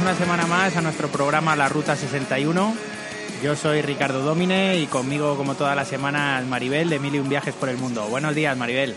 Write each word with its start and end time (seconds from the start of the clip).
una 0.00 0.14
semana 0.14 0.46
más 0.46 0.76
a 0.76 0.80
nuestro 0.80 1.08
programa 1.08 1.56
La 1.56 1.68
Ruta 1.68 1.94
61. 1.94 2.74
Yo 3.42 3.54
soy 3.54 3.82
Ricardo 3.82 4.22
Domine 4.22 4.76
y 4.76 4.86
conmigo, 4.86 5.36
como 5.36 5.54
todas 5.56 5.76
las 5.76 5.88
semanas, 5.88 6.44
Maribel 6.46 6.88
de 6.88 6.98
Mil 6.98 7.16
y 7.16 7.18
un 7.18 7.28
Viajes 7.28 7.54
por 7.54 7.68
el 7.68 7.76
Mundo. 7.76 8.06
Buenos 8.08 8.34
días, 8.34 8.56
Maribel. 8.56 8.94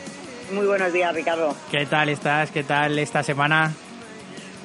Muy 0.51 0.65
buenos 0.65 0.93
días, 0.93 1.13
Ricardo. 1.13 1.55
¿Qué 1.69 1.85
tal 1.85 2.09
estás? 2.09 2.51
¿Qué 2.51 2.63
tal 2.63 2.97
esta 2.99 3.21
semana? 3.21 3.73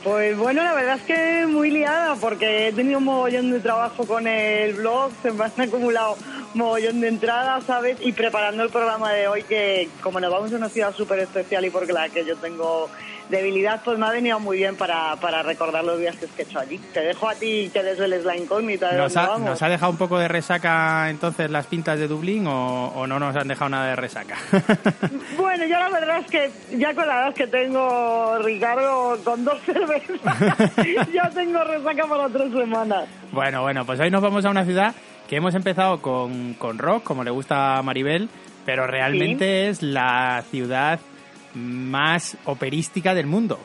Pues 0.04 0.36
bueno, 0.38 0.62
la 0.62 0.74
verdad 0.74 0.96
es 0.96 1.02
que 1.02 1.46
muy 1.46 1.70
liada 1.70 2.14
porque 2.14 2.68
he 2.68 2.72
tenido 2.72 2.98
un 2.98 3.04
mogollón 3.04 3.50
de 3.50 3.58
trabajo 3.58 4.06
con 4.06 4.26
el 4.28 4.74
blog, 4.74 5.10
se 5.22 5.32
me 5.32 5.44
han 5.44 5.60
acumulado 5.60 6.16
un 6.54 6.58
mogollón 6.60 7.00
de 7.00 7.08
entradas, 7.08 7.64
¿sabes? 7.64 7.96
Y 8.00 8.12
preparando 8.12 8.62
el 8.62 8.70
programa 8.70 9.12
de 9.12 9.26
hoy 9.26 9.42
que 9.42 9.88
como 10.02 10.20
nos 10.20 10.30
vamos 10.30 10.52
a 10.52 10.56
una 10.56 10.68
ciudad 10.68 10.94
súper 10.94 11.18
especial 11.18 11.64
y 11.64 11.70
porque 11.70 11.92
la 11.92 12.08
que 12.08 12.24
yo 12.24 12.36
tengo 12.36 12.88
debilidad, 13.28 13.82
pues 13.84 13.98
me 13.98 14.06
ha 14.06 14.10
venido 14.10 14.40
muy 14.40 14.58
bien 14.58 14.76
para, 14.76 15.16
para 15.16 15.42
recordar 15.42 15.84
los 15.84 15.98
viajes 15.98 16.30
que 16.30 16.42
he 16.42 16.44
hecho 16.44 16.58
allí. 16.58 16.78
Te 16.92 17.00
dejo 17.00 17.28
a 17.28 17.34
ti 17.34 17.70
que 17.72 17.82
desveles 17.82 18.24
la 18.24 18.36
incógnita 18.36 18.90
de 18.90 18.98
¿Nos 18.98 19.14
dónde 19.14 19.26
ha, 19.26 19.32
vamos. 19.32 19.50
¿Nos 19.50 19.62
ha 19.62 19.68
dejado 19.68 19.92
un 19.92 19.98
poco 19.98 20.18
de 20.18 20.28
resaca 20.28 21.10
entonces 21.10 21.50
las 21.50 21.66
pintas 21.66 21.98
de 21.98 22.08
Dublín 22.08 22.46
o, 22.46 22.88
o 22.88 23.06
no 23.06 23.18
nos 23.18 23.36
han 23.36 23.48
dejado 23.48 23.68
nada 23.70 23.88
de 23.88 23.96
resaca? 23.96 24.36
Bueno, 25.36 25.64
yo 25.64 25.78
la 25.78 25.88
verdad 25.88 26.18
es 26.18 26.26
que 26.26 26.50
ya 26.76 26.94
con 26.94 27.06
la 27.06 27.22
edad 27.22 27.34
que 27.34 27.46
tengo, 27.46 28.38
Ricardo, 28.38 29.18
con 29.24 29.44
dos 29.44 29.60
cervezas, 29.62 30.18
ya 31.12 31.30
tengo 31.30 31.62
resaca 31.64 32.06
para 32.06 32.28
tres 32.28 32.52
semanas. 32.52 33.08
Bueno, 33.32 33.62
bueno, 33.62 33.84
pues 33.84 33.98
hoy 34.00 34.10
nos 34.10 34.20
vamos 34.22 34.44
a 34.44 34.50
una 34.50 34.64
ciudad 34.64 34.94
que 35.28 35.36
hemos 35.36 35.54
empezado 35.54 36.00
con, 36.00 36.54
con 36.54 36.78
rock, 36.78 37.04
como 37.04 37.24
le 37.24 37.30
gusta 37.30 37.78
a 37.78 37.82
Maribel, 37.82 38.28
pero 38.64 38.86
realmente 38.86 39.68
es 39.68 39.82
la 39.82 40.42
ciudad 40.50 41.00
más 41.54 42.36
operística 42.44 43.14
del 43.14 43.26
mundo. 43.26 43.58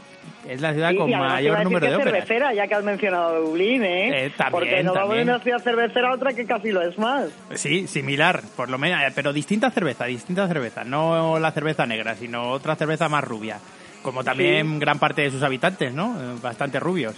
Es 0.47 0.59
la 0.61 0.73
ciudad 0.73 0.91
Sí, 0.91 0.97
con 0.97 1.09
mayor 1.09 1.63
número 1.63 1.87
de 1.87 1.95
óperas. 1.95 2.13
cervecera, 2.13 2.53
ya 2.53 2.67
que 2.67 2.75
has 2.75 2.83
mencionado 2.83 3.41
Dublín, 3.45 3.83
¿eh? 3.83 4.25
Eh, 4.25 4.29
también, 4.35 4.51
Porque 4.51 4.83
no 4.83 4.93
vamos 4.93 5.15
de 5.15 5.23
una 5.23 5.39
ciudad 5.39 5.59
cervecera 5.59 6.09
a 6.09 6.13
otra 6.15 6.33
que 6.33 6.45
casi 6.45 6.71
lo 6.71 6.81
es 6.81 6.97
más. 6.97 7.29
Sí, 7.55 7.87
similar, 7.87 8.41
por 8.57 8.69
lo 8.69 8.77
menos, 8.77 8.99
pero 9.15 9.31
distinta 9.31 9.71
cerveza, 9.71 10.05
distinta 10.05 10.47
cerveza, 10.47 10.83
no 10.83 11.39
la 11.39 11.51
cerveza 11.51 11.85
negra, 11.85 12.15
sino 12.15 12.49
otra 12.51 12.75
cerveza 12.75 13.07
más 13.07 13.23
rubia, 13.23 13.57
como 14.01 14.23
también 14.23 14.79
gran 14.79 14.99
parte 14.99 15.21
de 15.21 15.31
sus 15.31 15.43
habitantes, 15.43 15.93
¿no? 15.93 16.15
Eh, 16.19 16.35
Bastante 16.41 16.77
rubios. 16.79 17.15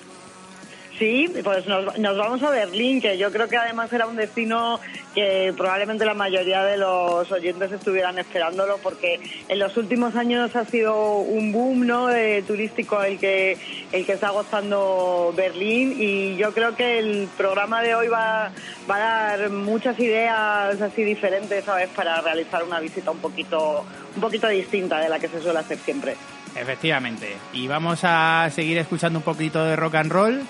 Sí, 0.97 1.29
pues 1.43 1.67
nos, 1.67 1.97
nos 1.99 2.17
vamos 2.17 2.41
a 2.41 2.49
Berlín, 2.51 3.01
que 3.01 3.17
yo 3.17 3.29
creo 3.29 3.49
que 3.49 3.57
además 3.57 3.91
era 3.91 4.07
un 4.07 4.15
destino 4.15 4.79
que 5.13 5.53
probablemente 5.55 6.05
la 6.05 6.13
mayoría 6.13 6.63
de 6.63 6.77
los 6.77 7.29
oyentes 7.31 7.71
estuvieran 7.73 8.17
esperándolo, 8.17 8.77
porque 8.77 9.19
en 9.49 9.59
los 9.59 9.75
últimos 9.75 10.15
años 10.15 10.55
ha 10.55 10.63
sido 10.63 11.17
un 11.17 11.51
boom 11.51 11.85
¿no? 11.85 12.07
de 12.07 12.43
turístico 12.43 13.03
el 13.03 13.19
que, 13.19 13.57
el 13.91 14.05
que 14.05 14.13
está 14.13 14.29
gozando 14.29 15.33
Berlín 15.35 15.95
y 15.97 16.37
yo 16.37 16.53
creo 16.53 16.77
que 16.77 16.99
el 16.99 17.27
programa 17.35 17.81
de 17.81 17.95
hoy 17.95 18.07
va, 18.07 18.51
va 18.89 18.95
a 18.95 19.37
dar 19.37 19.49
muchas 19.49 19.99
ideas 19.99 20.79
así 20.81 21.03
diferentes, 21.03 21.65
¿sabes?, 21.65 21.89
para 21.89 22.21
realizar 22.21 22.63
una 22.63 22.79
visita 22.79 23.11
un 23.11 23.19
poquito, 23.19 23.85
un 24.15 24.21
poquito 24.21 24.47
distinta 24.47 24.99
de 24.99 25.09
la 25.09 25.19
que 25.19 25.27
se 25.27 25.41
suele 25.41 25.59
hacer 25.59 25.77
siempre. 25.77 26.15
Efectivamente. 26.55 27.35
Y 27.51 27.67
vamos 27.67 27.99
a 28.03 28.49
seguir 28.49 28.77
escuchando 28.77 29.19
un 29.19 29.23
poquito 29.23 29.65
de 29.65 29.75
rock 29.75 29.95
and 29.95 30.11
roll 30.11 30.41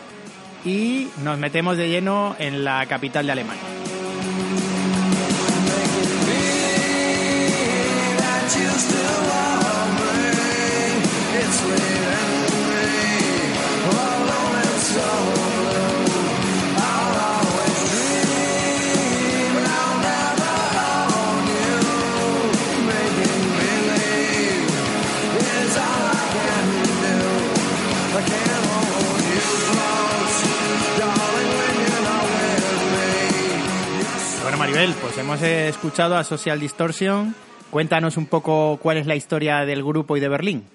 y 0.66 1.08
nos 1.24 1.38
metemos 1.38 1.78
de 1.78 1.90
lleno 1.90 2.36
en 2.40 2.64
la 2.64 2.86
capital 2.88 3.26
de 3.28 3.32
Alemania. 3.32 3.85
Pues 34.76 35.18
hemos 35.18 35.42
escuchado 35.42 36.18
a 36.18 36.26
Social 36.26 36.60
Distortion. 36.60 37.34
Cuéntanos 37.70 38.18
un 38.18 38.26
poco 38.26 38.78
cuál 38.82 38.98
es 38.98 39.08
la 39.08 39.16
historia 39.16 39.64
del 39.64 39.82
grupo 39.82 40.18
y 40.18 40.20
de 40.20 40.28
Berlín. 40.28 40.66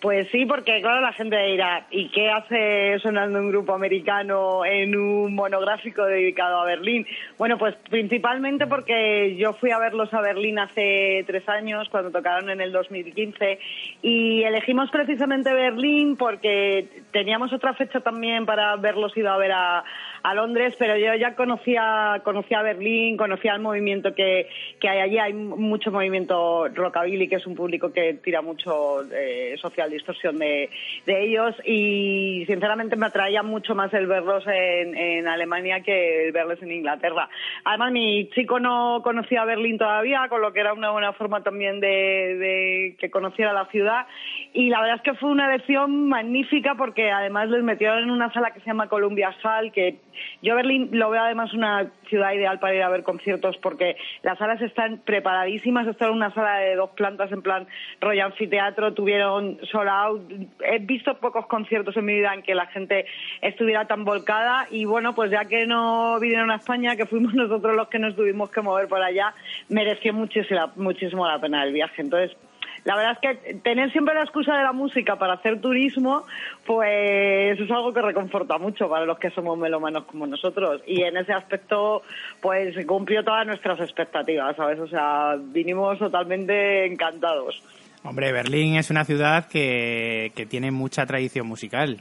Pues 0.00 0.28
sí, 0.32 0.46
porque 0.46 0.80
claro, 0.80 1.02
la 1.02 1.12
gente 1.12 1.36
dirá, 1.46 1.86
¿y 1.90 2.10
qué 2.10 2.30
hace 2.30 2.98
sonando 3.00 3.38
un 3.38 3.50
grupo 3.50 3.74
americano 3.74 4.64
en 4.64 4.96
un 4.96 5.34
monográfico 5.34 6.04
dedicado 6.04 6.60
a 6.60 6.64
Berlín? 6.64 7.06
Bueno, 7.38 7.58
pues 7.58 7.74
principalmente 7.90 8.66
porque 8.66 9.36
yo 9.36 9.52
fui 9.54 9.70
a 9.70 9.78
verlos 9.78 10.12
a 10.12 10.20
Berlín 10.20 10.58
hace 10.58 11.24
tres 11.26 11.46
años, 11.48 11.88
cuando 11.90 12.10
tocaron 12.10 12.48
en 12.50 12.60
el 12.60 12.72
2015, 12.72 13.58
y 14.02 14.42
elegimos 14.44 14.90
precisamente 14.90 15.52
Berlín 15.52 16.16
porque 16.16 16.86
teníamos 17.10 17.52
otra 17.52 17.74
fecha 17.74 18.00
también 18.00 18.44
para 18.44 18.76
verlos 18.76 19.16
ido 19.16 19.30
a 19.30 19.38
ver 19.38 19.52
a, 19.52 19.84
a 20.24 20.32
Londres, 20.32 20.74
pero 20.78 20.96
yo 20.96 21.14
ya 21.16 21.34
conocía, 21.36 22.22
conocía 22.24 22.62
Berlín, 22.62 23.18
conocía 23.18 23.52
el 23.52 23.60
movimiento 23.60 24.14
que, 24.14 24.48
que 24.80 24.88
hay 24.88 25.00
allí, 25.00 25.18
hay 25.18 25.34
mucho 25.34 25.92
movimiento 25.92 26.66
rockabilly, 26.68 27.28
que 27.28 27.36
es 27.36 27.46
un 27.46 27.54
público 27.54 27.92
que 27.92 28.14
tira 28.14 28.40
mucho 28.40 29.02
eh, 29.12 29.54
social 29.60 29.90
distorsión 29.90 30.38
de, 30.38 30.70
de 31.04 31.24
ellos. 31.24 31.54
Y 31.66 32.44
sinceramente 32.46 32.96
me 32.96 33.04
atraía 33.04 33.42
mucho 33.42 33.74
más 33.74 33.92
el 33.92 34.06
verlos 34.06 34.46
en, 34.46 34.96
en 34.96 35.28
Alemania 35.28 35.80
que 35.80 36.28
el 36.28 36.32
verlos 36.32 36.62
en 36.62 36.72
Inglaterra. 36.72 37.28
Además 37.64 37.92
mi 37.92 38.30
chico 38.30 38.58
no 38.58 39.02
conocía 39.04 39.44
Berlín 39.44 39.76
todavía, 39.76 40.26
con 40.30 40.40
lo 40.40 40.54
que 40.54 40.60
era 40.60 40.72
una 40.72 40.90
buena 40.90 41.12
forma 41.12 41.42
también 41.42 41.80
de, 41.80 41.88
de 41.88 42.96
que 42.98 43.10
conociera 43.10 43.52
la 43.52 43.66
ciudad. 43.66 44.06
Y 44.54 44.70
la 44.70 44.80
verdad 44.80 44.96
es 44.96 45.02
que 45.02 45.18
fue 45.18 45.28
una 45.28 45.52
elección 45.52 46.08
magnífica 46.08 46.76
porque 46.76 47.10
además 47.10 47.50
les 47.50 47.62
metieron 47.62 48.04
en 48.04 48.10
una 48.10 48.32
sala 48.32 48.52
que 48.52 48.60
se 48.60 48.66
llama 48.66 48.88
Columbia 48.88 49.34
Hall, 49.42 49.70
que 49.70 49.96
yo 50.42 50.54
Berlín 50.54 50.88
lo 50.92 51.10
veo 51.10 51.22
además 51.22 51.52
una 51.54 51.90
ciudad 52.08 52.32
ideal 52.32 52.58
para 52.58 52.74
ir 52.74 52.82
a 52.82 52.88
ver 52.88 53.02
conciertos 53.02 53.56
porque 53.58 53.96
las 54.22 54.38
salas 54.38 54.60
están 54.62 54.98
preparadísimas, 54.98 55.86
están 55.86 56.10
en 56.10 56.16
una 56.16 56.32
sala 56.32 56.58
de 56.58 56.76
dos 56.76 56.90
plantas 56.90 57.32
en 57.32 57.42
plan 57.42 57.66
rollo 58.00 58.24
anfiteatro, 58.24 58.94
tuvieron 58.94 59.58
sold 59.70 59.88
out. 59.88 60.32
He 60.60 60.78
visto 60.78 61.18
pocos 61.18 61.46
conciertos 61.46 61.96
en 61.96 62.04
mi 62.04 62.14
vida 62.14 62.34
en 62.34 62.42
que 62.42 62.54
la 62.54 62.66
gente 62.66 63.06
estuviera 63.40 63.86
tan 63.86 64.04
volcada 64.04 64.66
y 64.70 64.84
bueno, 64.84 65.14
pues 65.14 65.30
ya 65.30 65.44
que 65.44 65.66
no 65.66 66.18
vinieron 66.20 66.50
a 66.50 66.56
España, 66.56 66.96
que 66.96 67.06
fuimos 67.06 67.34
nosotros 67.34 67.76
los 67.76 67.88
que 67.88 67.98
nos 67.98 68.14
tuvimos 68.16 68.50
que 68.50 68.60
mover 68.60 68.88
por 68.88 69.02
allá, 69.02 69.34
mereció 69.68 70.12
muchísimo, 70.12 70.72
muchísimo 70.76 71.26
la 71.26 71.40
pena 71.40 71.64
el 71.64 71.72
viaje. 71.72 72.02
Entonces, 72.02 72.36
la 72.84 72.96
verdad 72.96 73.12
es 73.12 73.18
que 73.18 73.54
tener 73.54 73.90
siempre 73.92 74.14
la 74.14 74.22
excusa 74.22 74.56
de 74.56 74.62
la 74.62 74.72
música 74.72 75.16
para 75.16 75.34
hacer 75.34 75.60
turismo, 75.60 76.26
pues 76.66 77.58
es 77.58 77.70
algo 77.70 77.94
que 77.94 78.02
reconforta 78.02 78.58
mucho 78.58 78.88
para 78.90 79.06
los 79.06 79.18
que 79.18 79.30
somos 79.30 79.58
melómanos 79.58 80.04
como 80.04 80.26
nosotros. 80.26 80.82
Y 80.86 81.02
en 81.02 81.16
ese 81.16 81.32
aspecto, 81.32 82.02
pues 82.42 82.76
cumplió 82.86 83.24
todas 83.24 83.46
nuestras 83.46 83.80
expectativas, 83.80 84.54
¿sabes? 84.56 84.78
O 84.78 84.86
sea, 84.86 85.36
vinimos 85.38 85.98
totalmente 85.98 86.84
encantados. 86.84 87.62
Hombre, 88.02 88.32
Berlín 88.32 88.76
es 88.76 88.90
una 88.90 89.06
ciudad 89.06 89.48
que, 89.48 90.32
que 90.36 90.44
tiene 90.44 90.70
mucha 90.70 91.06
tradición 91.06 91.46
musical. 91.46 92.00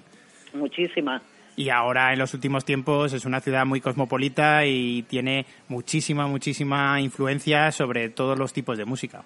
Muchísimas. 0.54 1.22
Y 1.56 1.69
ahora 1.69 2.12
en 2.12 2.19
los 2.19 2.34
últimos 2.34 2.66
tiempos 2.66 3.13
es 3.13 3.24
una 3.24 3.40
ciudad 3.40 3.66
muy 3.66 3.80
cosmopolita 3.80 4.66
y 4.66 5.04
tiene 5.04 5.46
muchísima, 5.69 6.28
muchísima 6.28 7.00
influencia 7.00 7.72
sobre 7.72 8.10
todos 8.10 8.38
los 8.38 8.52
tipos 8.52 8.78
de 8.78 8.84
música. 8.84 9.24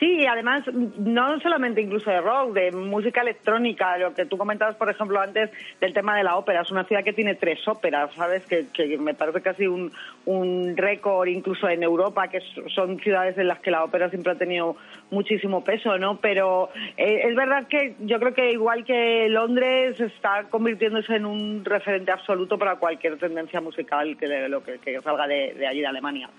Sí, 0.00 0.20
y 0.20 0.26
además, 0.26 0.62
no 0.72 1.38
solamente 1.40 1.82
incluso 1.82 2.10
de 2.10 2.22
rock, 2.22 2.54
de 2.54 2.72
música 2.72 3.20
electrónica, 3.20 3.98
lo 3.98 4.14
que 4.14 4.24
tú 4.24 4.38
comentabas, 4.38 4.74
por 4.76 4.88
ejemplo, 4.88 5.20
antes 5.20 5.50
del 5.78 5.92
tema 5.92 6.16
de 6.16 6.24
la 6.24 6.36
ópera. 6.36 6.62
Es 6.62 6.70
una 6.70 6.84
ciudad 6.84 7.04
que 7.04 7.12
tiene 7.12 7.34
tres 7.34 7.68
óperas, 7.68 8.10
¿sabes? 8.14 8.46
Que, 8.46 8.68
que 8.72 8.96
me 8.96 9.12
parece 9.12 9.42
casi 9.42 9.66
un, 9.66 9.92
un 10.24 10.74
récord 10.74 11.28
incluso 11.28 11.68
en 11.68 11.82
Europa, 11.82 12.28
que 12.28 12.40
son 12.74 12.98
ciudades 13.00 13.36
en 13.36 13.48
las 13.48 13.60
que 13.60 13.70
la 13.70 13.84
ópera 13.84 14.08
siempre 14.08 14.32
ha 14.32 14.36
tenido 14.36 14.74
muchísimo 15.10 15.62
peso, 15.62 15.98
¿no? 15.98 16.16
Pero 16.16 16.70
eh, 16.96 17.20
es 17.28 17.36
verdad 17.36 17.68
que 17.68 17.94
yo 18.00 18.18
creo 18.18 18.32
que 18.32 18.52
igual 18.52 18.86
que 18.86 19.28
Londres 19.28 20.00
está 20.00 20.44
convirtiéndose 20.44 21.16
en 21.16 21.26
un 21.26 21.62
referente 21.62 22.10
absoluto 22.10 22.56
para 22.56 22.76
cualquier 22.76 23.18
tendencia 23.18 23.60
musical 23.60 24.16
que, 24.16 24.48
lo 24.48 24.62
que, 24.64 24.78
salga 25.02 25.26
de 25.26 25.66
allí 25.66 25.80
de 25.80 25.86
Alemania. 25.86 26.30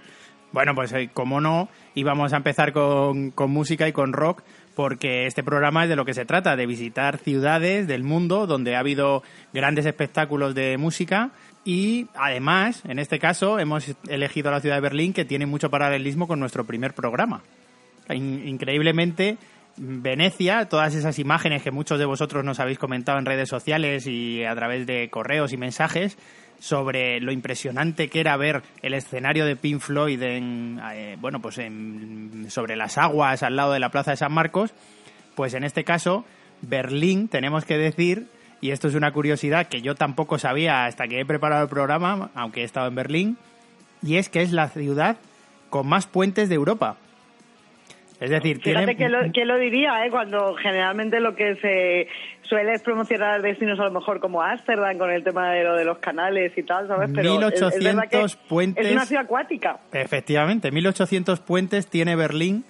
Bueno, 0.51 0.75
pues 0.75 0.91
eh, 0.93 1.09
como 1.13 1.39
no, 1.41 1.69
íbamos 1.95 2.33
a 2.33 2.37
empezar 2.37 2.73
con, 2.73 3.31
con, 3.31 3.51
música 3.51 3.87
y 3.87 3.93
con 3.93 4.13
rock, 4.13 4.43
porque 4.75 5.25
este 5.25 5.43
programa 5.43 5.83
es 5.83 5.89
de 5.89 5.95
lo 5.95 6.05
que 6.05 6.13
se 6.13 6.25
trata, 6.25 6.55
de 6.55 6.65
visitar 6.65 7.17
ciudades 7.17 7.87
del 7.87 8.03
mundo 8.03 8.47
donde 8.47 8.75
ha 8.75 8.79
habido 8.79 9.23
grandes 9.53 9.85
espectáculos 9.85 10.53
de 10.55 10.77
música 10.77 11.31
y 11.63 12.07
además, 12.15 12.83
en 12.85 12.97
este 12.97 13.19
caso, 13.19 13.59
hemos 13.59 13.95
elegido 14.07 14.49
la 14.49 14.61
ciudad 14.61 14.75
de 14.75 14.81
Berlín 14.81 15.13
que 15.13 15.25
tiene 15.25 15.45
mucho 15.45 15.69
paralelismo 15.69 16.27
con 16.27 16.39
nuestro 16.39 16.65
primer 16.65 16.93
programa. 16.93 17.43
In 18.09 18.47
increíblemente, 18.47 19.37
Venecia, 19.77 20.67
todas 20.67 20.95
esas 20.95 21.19
imágenes 21.19 21.61
que 21.61 21.71
muchos 21.71 21.99
de 21.99 22.05
vosotros 22.05 22.43
nos 22.43 22.59
habéis 22.59 22.79
comentado 22.79 23.19
en 23.19 23.25
redes 23.25 23.47
sociales 23.47 24.07
y 24.07 24.43
a 24.43 24.55
través 24.55 24.87
de 24.87 25.09
correos 25.09 25.53
y 25.53 25.57
mensajes 25.57 26.17
sobre 26.61 27.19
lo 27.19 27.31
impresionante 27.31 28.07
que 28.07 28.19
era 28.19 28.37
ver 28.37 28.61
el 28.83 28.93
escenario 28.93 29.45
de 29.45 29.55
Pink 29.55 29.81
Floyd 29.81 30.21
en, 30.21 30.79
eh, 30.93 31.17
bueno, 31.19 31.41
pues 31.41 31.59
sobre 32.53 32.75
las 32.75 32.99
aguas 32.99 33.41
al 33.41 33.55
lado 33.55 33.73
de 33.73 33.79
la 33.79 33.89
Plaza 33.89 34.11
de 34.11 34.17
San 34.17 34.31
Marcos, 34.31 34.71
pues 35.33 35.55
en 35.55 35.63
este 35.63 35.83
caso 35.83 36.23
Berlín, 36.61 37.27
tenemos 37.27 37.65
que 37.65 37.79
decir, 37.79 38.27
y 38.61 38.69
esto 38.69 38.87
es 38.87 38.93
una 38.93 39.11
curiosidad 39.11 39.69
que 39.69 39.81
yo 39.81 39.95
tampoco 39.95 40.37
sabía 40.37 40.85
hasta 40.85 41.07
que 41.07 41.19
he 41.19 41.25
preparado 41.25 41.63
el 41.63 41.69
programa, 41.69 42.29
aunque 42.35 42.61
he 42.61 42.63
estado 42.63 42.87
en 42.87 42.95
Berlín, 42.95 43.37
y 44.03 44.17
es 44.17 44.29
que 44.29 44.43
es 44.43 44.51
la 44.51 44.69
ciudad 44.69 45.17
con 45.71 45.87
más 45.87 46.05
puentes 46.05 46.47
de 46.47 46.55
Europa. 46.55 46.97
Es 48.21 48.29
decir, 48.29 48.61
Fíjate 48.61 48.95
que, 48.95 49.09
lo, 49.09 49.31
que 49.33 49.45
lo 49.45 49.57
diría, 49.57 50.05
¿eh? 50.05 50.11
cuando 50.11 50.53
generalmente 50.53 51.19
lo 51.19 51.35
que 51.35 51.55
se 51.55 52.07
suele 52.43 52.73
es 52.73 52.83
promocionar 52.83 53.41
destinos 53.41 53.79
a 53.79 53.85
lo 53.85 53.91
mejor 53.91 54.19
como 54.19 54.43
Ámsterdam 54.43 54.99
con 54.99 55.09
el 55.09 55.23
tema 55.23 55.51
de 55.51 55.63
lo 55.63 55.75
de 55.75 55.85
los 55.85 55.97
canales 55.97 56.55
y 56.55 56.61
tal, 56.61 56.87
¿sabes? 56.87 57.09
Pero 57.15 57.31
1800 57.31 58.35
puentes. 58.47 58.85
Es 58.85 58.91
una 58.91 59.07
ciudad 59.07 59.23
acuática. 59.23 59.79
Efectivamente, 59.91 60.69
1800 60.71 61.39
puentes 61.39 61.87
tiene 61.87 62.15
Berlín 62.15 62.63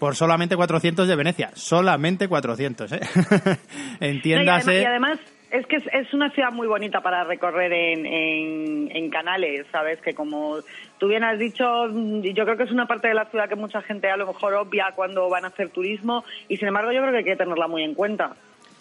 por 0.00 0.16
solamente 0.16 0.56
400 0.56 1.06
de 1.06 1.14
Venecia. 1.14 1.50
Solamente 1.54 2.26
400, 2.26 2.90
¿eh? 2.90 3.00
Entiéndase. 4.00 4.80
y 4.80 4.84
además 4.84 5.20
es 5.56 5.66
que 5.66 5.76
es, 5.76 6.14
una 6.14 6.30
ciudad 6.30 6.52
muy 6.52 6.66
bonita 6.66 7.00
para 7.00 7.24
recorrer 7.24 7.72
en, 7.72 8.06
en, 8.90 9.10
canales, 9.10 9.66
¿sabes? 9.72 10.00
Que 10.00 10.14
como 10.14 10.58
tú 10.98 11.08
bien 11.08 11.24
has 11.24 11.38
dicho, 11.38 11.64
yo 11.88 12.44
creo 12.44 12.56
que 12.56 12.64
es 12.64 12.72
una 12.72 12.86
parte 12.86 13.08
de 13.08 13.14
la 13.14 13.26
ciudad 13.26 13.48
que 13.48 13.56
mucha 13.56 13.80
gente 13.82 14.10
a 14.10 14.16
lo 14.16 14.26
mejor 14.26 14.54
obvia 14.54 14.92
cuando 14.94 15.28
van 15.28 15.44
a 15.44 15.48
hacer 15.48 15.70
turismo 15.70 16.24
y 16.48 16.56
sin 16.56 16.68
embargo 16.68 16.92
yo 16.92 17.00
creo 17.00 17.12
que 17.12 17.18
hay 17.18 17.24
que 17.24 17.36
tenerla 17.36 17.68
muy 17.68 17.82
en 17.82 17.94
cuenta. 17.94 18.36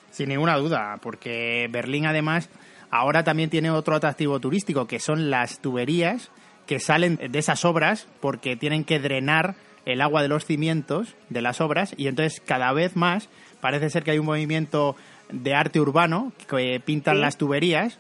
Sin 0.10 0.30
ninguna 0.30 0.57
duda, 0.57 0.98
porque 1.01 1.68
Berlín 1.69 2.06
además 2.06 2.50
ahora 2.89 3.24
también 3.24 3.50
tiene 3.50 3.72
otro 3.72 3.95
atractivo 3.95 4.39
turístico 4.39 4.88
que 4.88 5.00
son 5.00 5.30
las 5.30 5.60
tuberías 5.62 6.31
que 6.66 6.80
salen 6.80 7.18
de 7.18 7.39
esas 7.39 7.63
obras 7.66 8.07
porque 8.22 8.56
tienen 8.56 8.83
que 8.83 9.00
drenar 9.00 9.56
el 9.86 10.01
agua 10.01 10.22
de 10.22 10.27
los 10.27 10.45
cimientos 10.45 11.16
de 11.30 11.42
las 11.42 11.62
obras 11.62 11.94
y 11.98 12.07
entonces 12.07 12.42
cada 12.42 12.74
vez 12.74 12.95
más 12.95 13.30
parece 13.62 13.89
ser 13.89 14.04
que 14.04 14.12
hay 14.12 14.19
un 14.19 14.25
movimiento 14.25 14.95
de 15.31 15.54
arte 15.54 15.80
urbano 15.80 16.31
que 16.48 16.81
pintan 16.83 17.22
las 17.22 17.38
tuberías 17.38 18.00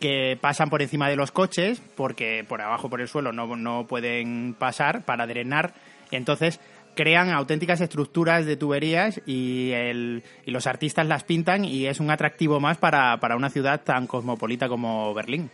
que 0.00 0.36
pasan 0.40 0.68
por 0.68 0.82
encima 0.82 1.08
de 1.08 1.16
los 1.16 1.30
coches 1.30 1.80
porque 1.96 2.44
por 2.48 2.60
abajo 2.60 2.90
por 2.90 3.00
el 3.00 3.08
suelo 3.08 3.32
no, 3.32 3.56
no 3.56 3.86
pueden 3.86 4.54
pasar 4.58 5.04
para 5.04 5.26
drenar 5.26 5.74
entonces 6.10 6.60
crean 6.94 7.30
auténticas 7.30 7.80
estructuras 7.80 8.46
de 8.46 8.56
tuberías 8.56 9.20
y, 9.26 9.70
el, 9.72 10.22
y 10.44 10.50
los 10.50 10.66
artistas 10.66 11.06
las 11.06 11.24
pintan 11.24 11.64
y 11.64 11.86
es 11.86 12.00
un 12.00 12.10
atractivo 12.10 12.60
más 12.60 12.78
para, 12.78 13.18
para 13.18 13.36
una 13.36 13.50
ciudad 13.50 13.82
tan 13.82 14.06
cosmopolita 14.06 14.68
como 14.68 15.14
Berlín. 15.14 15.50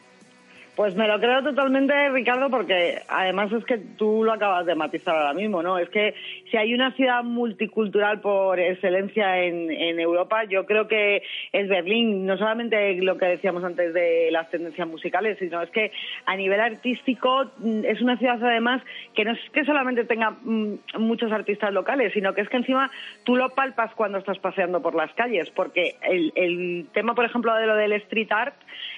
Pues 0.78 0.94
me 0.94 1.08
lo 1.08 1.18
creo 1.18 1.42
totalmente, 1.42 1.92
Ricardo, 2.10 2.50
porque 2.50 3.02
además 3.08 3.50
es 3.50 3.64
que 3.64 3.78
tú 3.78 4.22
lo 4.22 4.32
acabas 4.32 4.64
de 4.64 4.76
matizar 4.76 5.16
ahora 5.16 5.34
mismo, 5.34 5.60
¿no? 5.60 5.76
Es 5.76 5.88
que 5.88 6.14
si 6.52 6.56
hay 6.56 6.72
una 6.72 6.92
ciudad 6.92 7.24
multicultural 7.24 8.20
por 8.20 8.60
excelencia 8.60 9.42
en, 9.42 9.72
en 9.72 9.98
Europa, 9.98 10.44
yo 10.44 10.66
creo 10.66 10.86
que 10.86 11.24
es 11.50 11.68
Berlín. 11.68 12.26
No 12.26 12.38
solamente 12.38 12.94
lo 13.02 13.18
que 13.18 13.26
decíamos 13.26 13.64
antes 13.64 13.92
de 13.92 14.28
las 14.30 14.48
tendencias 14.50 14.86
musicales, 14.86 15.36
sino 15.40 15.60
es 15.62 15.70
que 15.70 15.90
a 16.26 16.36
nivel 16.36 16.60
artístico 16.60 17.50
mm, 17.58 17.84
es 17.84 18.00
una 18.00 18.16
ciudad 18.16 18.40
además 18.40 18.80
que 19.16 19.24
no 19.24 19.32
es 19.32 19.50
que 19.52 19.64
solamente 19.64 20.04
tenga 20.04 20.30
mm, 20.30 20.74
muchos 21.00 21.32
artistas 21.32 21.72
locales, 21.72 22.12
sino 22.12 22.34
que 22.34 22.42
es 22.42 22.48
que 22.48 22.56
encima 22.56 22.88
tú 23.24 23.34
lo 23.34 23.48
palpas 23.48 23.92
cuando 23.96 24.18
estás 24.18 24.38
paseando 24.38 24.80
por 24.80 24.94
las 24.94 25.12
calles, 25.14 25.50
porque 25.50 25.96
el, 26.02 26.32
el 26.36 26.86
tema, 26.92 27.16
por 27.16 27.24
ejemplo, 27.24 27.52
de 27.56 27.66
lo 27.66 27.74
del 27.74 27.94
street 27.94 28.30
art 28.30 28.54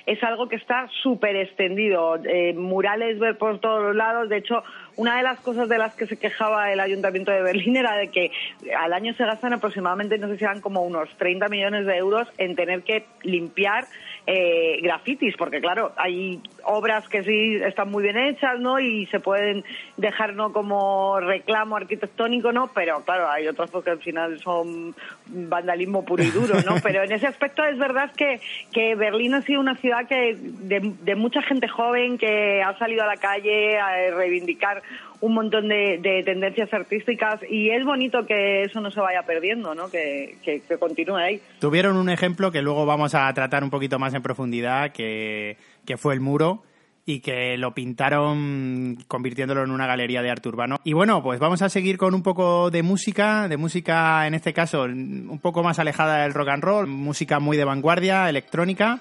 es 0.06 0.23
algo 0.23 0.49
que 0.49 0.56
está 0.56 0.88
súper 1.02 1.37
extendido. 1.37 2.17
Eh, 2.25 2.55
murales 2.55 3.19
por 3.38 3.58
todos 3.61 3.94
lados. 3.94 4.29
De 4.29 4.38
hecho, 4.38 4.62
una 4.97 5.17
de 5.17 5.23
las 5.23 5.41
cosas 5.41 5.69
de 5.69 5.79
las 5.79 5.94
que 5.94 6.06
se 6.06 6.17
quejaba 6.17 6.73
el 6.73 6.81
Ayuntamiento 6.81 7.31
de 7.32 7.43
Berlín 7.43 7.76
era 7.76 7.97
de 7.97 8.08
que 8.08 8.31
al 8.79 8.93
año 8.93 9.14
se 9.14 9.25
gastan 9.25 9.52
aproximadamente, 9.52 10.19
no 10.19 10.29
sé 10.29 10.38
si 10.38 10.44
eran 10.44 10.61
como 10.61 10.82
unos 10.82 11.08
30 11.17 11.49
millones 11.49 11.87
de 11.87 11.97
euros 11.97 12.29
en 12.38 12.56
tener 12.56 12.82
que 12.82 13.05
limpiar 13.23 13.87
eh, 14.27 14.81
grafitis, 14.83 15.35
porque 15.37 15.61
claro, 15.61 15.93
hay 15.97 16.41
obras 16.65 17.09
que 17.09 17.23
sí 17.23 17.57
están 17.57 17.91
muy 17.91 18.03
bien 18.03 18.19
hechas, 18.19 18.61
¿no? 18.61 18.79
Y 18.79 19.07
se 19.07 19.21
pueden 19.21 19.65
dejar, 19.97 20.35
¿no? 20.35 20.53
Como 20.53 21.19
reclamo 21.21 21.77
arquitectónico, 21.77 22.53
¿no? 22.53 22.71
Pero 22.75 23.03
claro, 23.05 23.31
hay 23.31 23.49
otras 23.49 23.71
porque 23.71 23.91
al 23.91 23.99
final 23.99 24.39
son 24.41 24.95
vandalismo 25.27 26.05
puro 26.05 26.23
y 26.23 26.31
duro, 26.31 26.55
¿no? 26.67 26.77
Pero 26.83 27.03
en 27.03 27.13
ese 27.13 27.27
aspecto 27.27 27.65
es 27.65 27.79
verdad 27.79 28.13
que, 28.15 28.41
que 28.73 28.95
Berlín 28.95 29.35
ha 29.35 29.43
sido 29.43 29.61
una 29.61 29.77
ciudad 29.77 30.07
que 30.07 30.37
de, 30.37 30.93
de 31.03 31.15
mucha 31.15 31.43
gente 31.43 31.69
joven 31.69 32.19
que 32.19 32.63
ha 32.63 32.77
salido 32.79 33.03
a 33.03 33.07
la 33.07 33.17
calle 33.17 33.79
a 33.79 34.11
reivindicar 34.15 34.83
un 35.21 35.35
montón 35.35 35.69
de, 35.69 36.23
tendencias 36.25 36.73
artísticas 36.73 37.41
y 37.49 37.71
es 37.71 37.85
bonito 37.85 38.27
que 38.27 38.63
eso 38.63 38.81
no 38.81 38.91
se 38.91 39.01
vaya 39.01 39.23
perdiendo, 39.23 39.75
¿no? 39.75 39.91
Que, 39.91 40.37
que, 40.43 40.61
continúe 40.79 41.17
ahí. 41.17 41.41
Tuvieron 41.59 41.97
un 41.97 42.09
ejemplo 42.09 42.51
que 42.51 42.63
luego 42.63 42.87
vamos 42.87 43.15
a 43.15 43.33
tratar 43.35 43.63
un 43.63 43.71
poquito 43.71 43.99
más 43.99 44.15
en 44.15 44.23
profundidad, 44.23 44.93
que, 44.93 45.57
que 45.85 45.97
fue 45.97 46.15
el 46.15 46.21
muro 46.21 46.63
y 47.05 47.21
que 47.21 47.57
lo 47.57 47.75
pintaron 47.75 48.97
convirtiéndolo 49.09 49.65
en 49.65 49.71
una 49.71 49.87
galería 49.87 50.23
de 50.23 50.31
arte 50.31 50.49
urbano. 50.49 50.81
Y 50.85 50.93
bueno, 50.93 51.23
pues 51.23 51.41
vamos 51.41 51.63
a 51.63 51.69
seguir 51.69 51.99
con 51.99 52.15
un 52.15 52.23
poco 52.23 52.71
de 52.71 52.83
música, 52.83 53.49
de 53.49 53.57
música 53.57 54.27
en 54.27 54.35
este 54.35 54.53
caso 54.53 54.85
un 54.85 55.41
poco 55.43 55.63
más 55.63 55.79
alejada 55.79 56.23
del 56.23 56.35
rock 56.35 56.49
and 56.49 56.63
roll, 56.63 56.87
música 56.87 57.41
muy 57.41 57.57
de 57.57 57.65
vanguardia, 57.65 58.29
electrónica, 58.29 59.01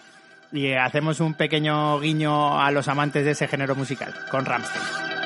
y 0.51 0.71
hacemos 0.73 1.19
un 1.19 1.35
pequeño 1.35 1.99
guiño 1.99 2.59
a 2.59 2.71
los 2.71 2.87
amantes 2.87 3.25
de 3.25 3.31
ese 3.31 3.47
género 3.47 3.75
musical 3.75 4.13
con 4.31 4.45
Ramstein. 4.45 5.18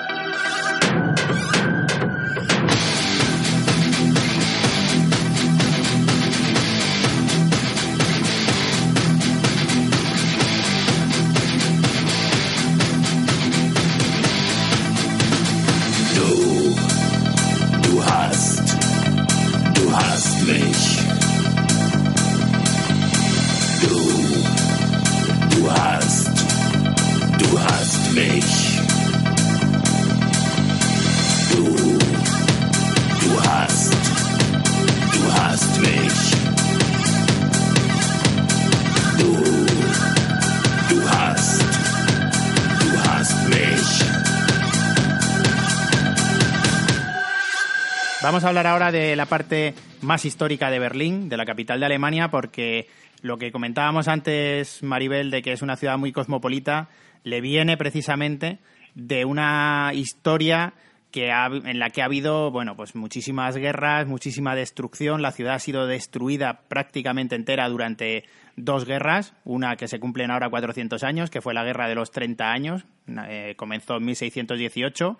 Vamos 48.24 48.46
a 48.46 48.48
hablar 48.48 48.68
ahora 48.68 48.90
de 48.90 49.18
la 49.18 49.26
parte 49.26 49.74
más 50.00 50.24
histórica 50.24 50.72
de 50.72 50.80
Berlín, 50.80 51.28
de 51.28 51.36
la 51.36 51.46
capital 51.46 51.82
de 51.82 51.88
Alemania, 51.88 52.30
porque 52.30 52.88
lo 53.22 53.38
que 53.38 53.52
comentábamos 53.52 54.08
antes, 54.08 54.82
Maribel, 54.82 55.30
de 55.30 55.42
que 55.42 55.52
es 55.52 55.62
una 55.62 55.76
ciudad 55.76 55.98
muy 55.98 56.14
cosmopolita, 56.14 56.88
le 57.26 57.42
viene 57.42 57.76
precisamente 57.76 58.60
de 58.96 59.26
una 59.26 59.92
historia 59.94 60.74
que 61.12 61.32
en 61.32 61.80
la 61.80 61.90
que 61.90 62.02
ha 62.02 62.06
habido 62.06 62.50
bueno 62.50 62.78
pues 62.78 62.96
muchísimas 62.96 63.58
guerras, 63.58 64.08
muchísima 64.08 64.56
destrucción. 64.56 65.22
La 65.22 65.34
ciudad 65.34 65.56
ha 65.56 65.60
sido 65.60 65.86
destruida 65.86 66.62
prácticamente 66.70 67.36
entera 67.36 67.68
durante 67.68 68.24
dos 68.56 68.86
guerras, 68.86 69.34
una 69.44 69.76
que 69.76 69.90
se 69.90 70.00
cumplen 70.00 70.32
ahora 70.32 70.50
400 70.50 71.04
años, 71.04 71.30
que 71.30 71.42
fue 71.42 71.54
la 71.54 71.66
guerra 71.66 71.90
de 71.90 71.96
los 71.96 72.12
30 72.12 72.50
años, 72.50 72.86
eh, 73.28 73.56
comenzó 73.58 73.98
en 73.98 74.06
1618 74.06 75.20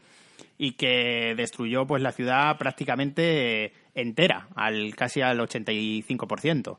y 0.58 0.74
que 0.74 1.34
destruyó 1.36 1.86
pues 1.86 2.02
la 2.02 2.12
ciudad 2.12 2.58
prácticamente 2.58 3.74
entera, 3.96 4.48
al 4.56 4.96
casi 4.96 5.22
al 5.22 5.40
85%. 5.40 6.78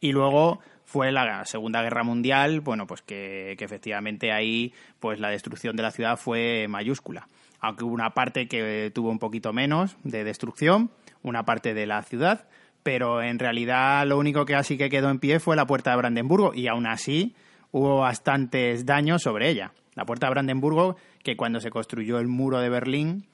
Y 0.00 0.12
luego 0.12 0.60
fue 0.84 1.12
la 1.12 1.44
Segunda 1.44 1.82
Guerra 1.82 2.02
Mundial, 2.02 2.60
bueno, 2.60 2.86
pues 2.86 3.02
que, 3.02 3.54
que, 3.58 3.64
efectivamente 3.64 4.32
ahí 4.32 4.72
pues 4.98 5.20
la 5.20 5.28
destrucción 5.30 5.76
de 5.76 5.82
la 5.82 5.90
ciudad 5.90 6.16
fue 6.16 6.66
mayúscula. 6.68 7.28
Aunque 7.60 7.84
hubo 7.84 7.94
una 7.94 8.10
parte 8.10 8.48
que 8.48 8.90
tuvo 8.94 9.10
un 9.10 9.18
poquito 9.18 9.52
menos 9.52 9.96
de 10.02 10.24
destrucción, 10.24 10.90
una 11.22 11.44
parte 11.44 11.74
de 11.74 11.86
la 11.86 12.02
ciudad, 12.02 12.48
pero 12.82 13.22
en 13.22 13.38
realidad 13.38 14.06
lo 14.06 14.18
único 14.18 14.46
que 14.46 14.54
así 14.54 14.78
que 14.78 14.88
quedó 14.88 15.10
en 15.10 15.18
pie 15.18 15.40
fue 15.40 15.56
la 15.56 15.66
puerta 15.66 15.90
de 15.90 15.98
Brandenburgo 15.98 16.54
y 16.54 16.66
aún 16.66 16.86
así 16.86 17.34
hubo 17.70 17.98
bastantes 17.98 18.86
daños 18.86 19.22
sobre 19.22 19.50
ella. 19.50 19.72
La 20.00 20.06
puerta 20.06 20.28
de 20.28 20.30
Brandenburgo 20.30 20.96
que 21.22 21.36
cuando 21.36 21.60
se 21.60 21.68
construyó 21.68 22.20
el 22.20 22.26
muro 22.26 22.58
de 22.58 22.70
Berlín 22.70 23.26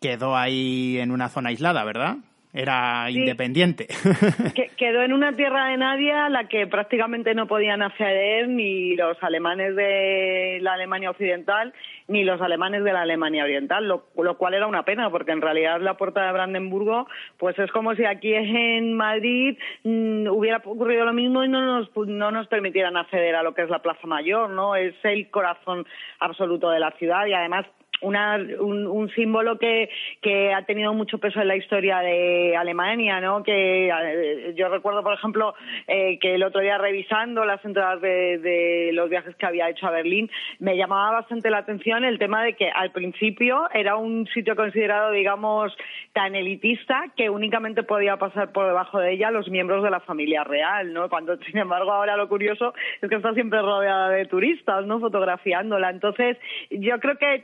quedó 0.00 0.36
ahí 0.36 0.96
en 0.98 1.10
una 1.10 1.28
zona 1.28 1.48
aislada, 1.48 1.82
¿verdad? 1.82 2.18
Era 2.54 3.10
independiente. 3.10 3.88
quedó 4.76 5.02
en 5.02 5.12
una 5.12 5.34
tierra 5.34 5.66
de 5.66 5.76
nadie 5.76 6.12
a 6.12 6.28
la 6.28 6.48
que 6.48 6.68
prácticamente 6.68 7.34
no 7.34 7.48
podían 7.48 7.82
acceder 7.82 8.48
ni 8.48 8.94
los 8.94 9.20
alemanes 9.22 9.74
de 9.74 10.58
la 10.62 10.74
Alemania 10.74 11.10
Occidental 11.10 11.74
ni 12.06 12.22
los 12.22 12.40
alemanes 12.40 12.84
de 12.84 12.92
la 12.92 13.02
Alemania 13.02 13.44
Oriental, 13.44 13.88
lo, 13.88 14.04
cual 14.36 14.54
era 14.54 14.66
una 14.66 14.84
pena, 14.84 15.10
porque 15.10 15.32
en 15.32 15.40
realidad 15.40 15.80
la 15.80 15.96
puerta 15.96 16.24
de 16.24 16.32
Brandenburgo, 16.32 17.08
pues 17.38 17.58
es 17.58 17.70
como 17.72 17.94
si 17.94 18.04
aquí 18.04 18.34
en 18.34 18.94
Madrid 18.94 19.58
mm, 19.84 20.28
hubiera 20.28 20.58
ocurrido 20.58 21.04
lo 21.06 21.12
mismo 21.12 21.42
y 21.42 21.48
no 21.48 21.62
nos, 21.62 21.90
no 22.06 22.30
nos 22.30 22.46
permitieran 22.48 22.96
acceder 22.96 23.34
a 23.34 23.42
lo 23.42 23.54
que 23.54 23.62
es 23.62 23.70
la 23.70 23.80
Plaza 23.80 24.06
Mayor, 24.06 24.50
¿no? 24.50 24.76
Es 24.76 24.94
el 25.02 25.30
corazón 25.30 25.86
absoluto 26.20 26.70
de 26.70 26.80
la 26.80 26.90
ciudad 26.92 27.26
y 27.26 27.32
además 27.32 27.66
una, 28.04 28.36
un, 28.36 29.10
símbolo 29.14 29.58
que, 29.58 29.88
que 30.20 30.52
ha 30.52 30.64
tenido 30.64 30.94
mucho 30.94 31.18
peso 31.18 31.40
en 31.40 31.48
la 31.48 31.56
historia 31.56 31.98
de 31.98 32.56
Alemania, 32.56 33.20
¿no? 33.20 33.42
Que 33.42 33.88
eh, 33.88 34.54
yo 34.56 34.68
recuerdo, 34.68 35.02
por 35.02 35.14
ejemplo, 35.14 35.54
eh, 35.86 36.18
que 36.18 36.34
el 36.34 36.42
otro 36.42 36.60
día 36.60 36.78
revisando 36.78 37.44
las 37.44 37.64
entradas 37.64 38.00
de, 38.00 38.38
de, 38.38 38.90
los 38.92 39.10
viajes 39.10 39.34
que 39.36 39.46
había 39.46 39.68
hecho 39.68 39.86
a 39.86 39.90
Berlín, 39.90 40.30
me 40.58 40.76
llamaba 40.76 41.12
bastante 41.12 41.50
la 41.50 41.58
atención 41.58 42.04
el 42.04 42.18
tema 42.18 42.42
de 42.42 42.54
que 42.54 42.70
al 42.70 42.92
principio 42.92 43.68
era 43.72 43.96
un 43.96 44.26
sitio 44.28 44.56
considerado, 44.56 45.10
digamos, 45.10 45.76
tan 46.12 46.34
elitista 46.34 47.06
que 47.16 47.28
únicamente 47.28 47.82
podía 47.82 48.16
pasar 48.16 48.52
por 48.52 48.66
debajo 48.66 48.98
de 48.98 49.12
ella 49.12 49.30
los 49.30 49.48
miembros 49.48 49.82
de 49.82 49.90
la 49.90 50.00
familia 50.00 50.44
real, 50.44 50.92
¿no? 50.92 51.08
Cuando, 51.08 51.36
sin 51.46 51.58
embargo, 51.58 51.92
ahora 51.92 52.16
lo 52.16 52.28
curioso 52.28 52.74
es 53.00 53.08
que 53.08 53.16
está 53.16 53.34
siempre 53.34 53.60
rodeada 53.60 54.10
de 54.10 54.26
turistas, 54.26 54.86
¿no? 54.86 55.00
Fotografiándola. 55.00 55.90
Entonces, 55.90 56.38
yo 56.70 56.98
creo 57.00 57.16
que 57.16 57.42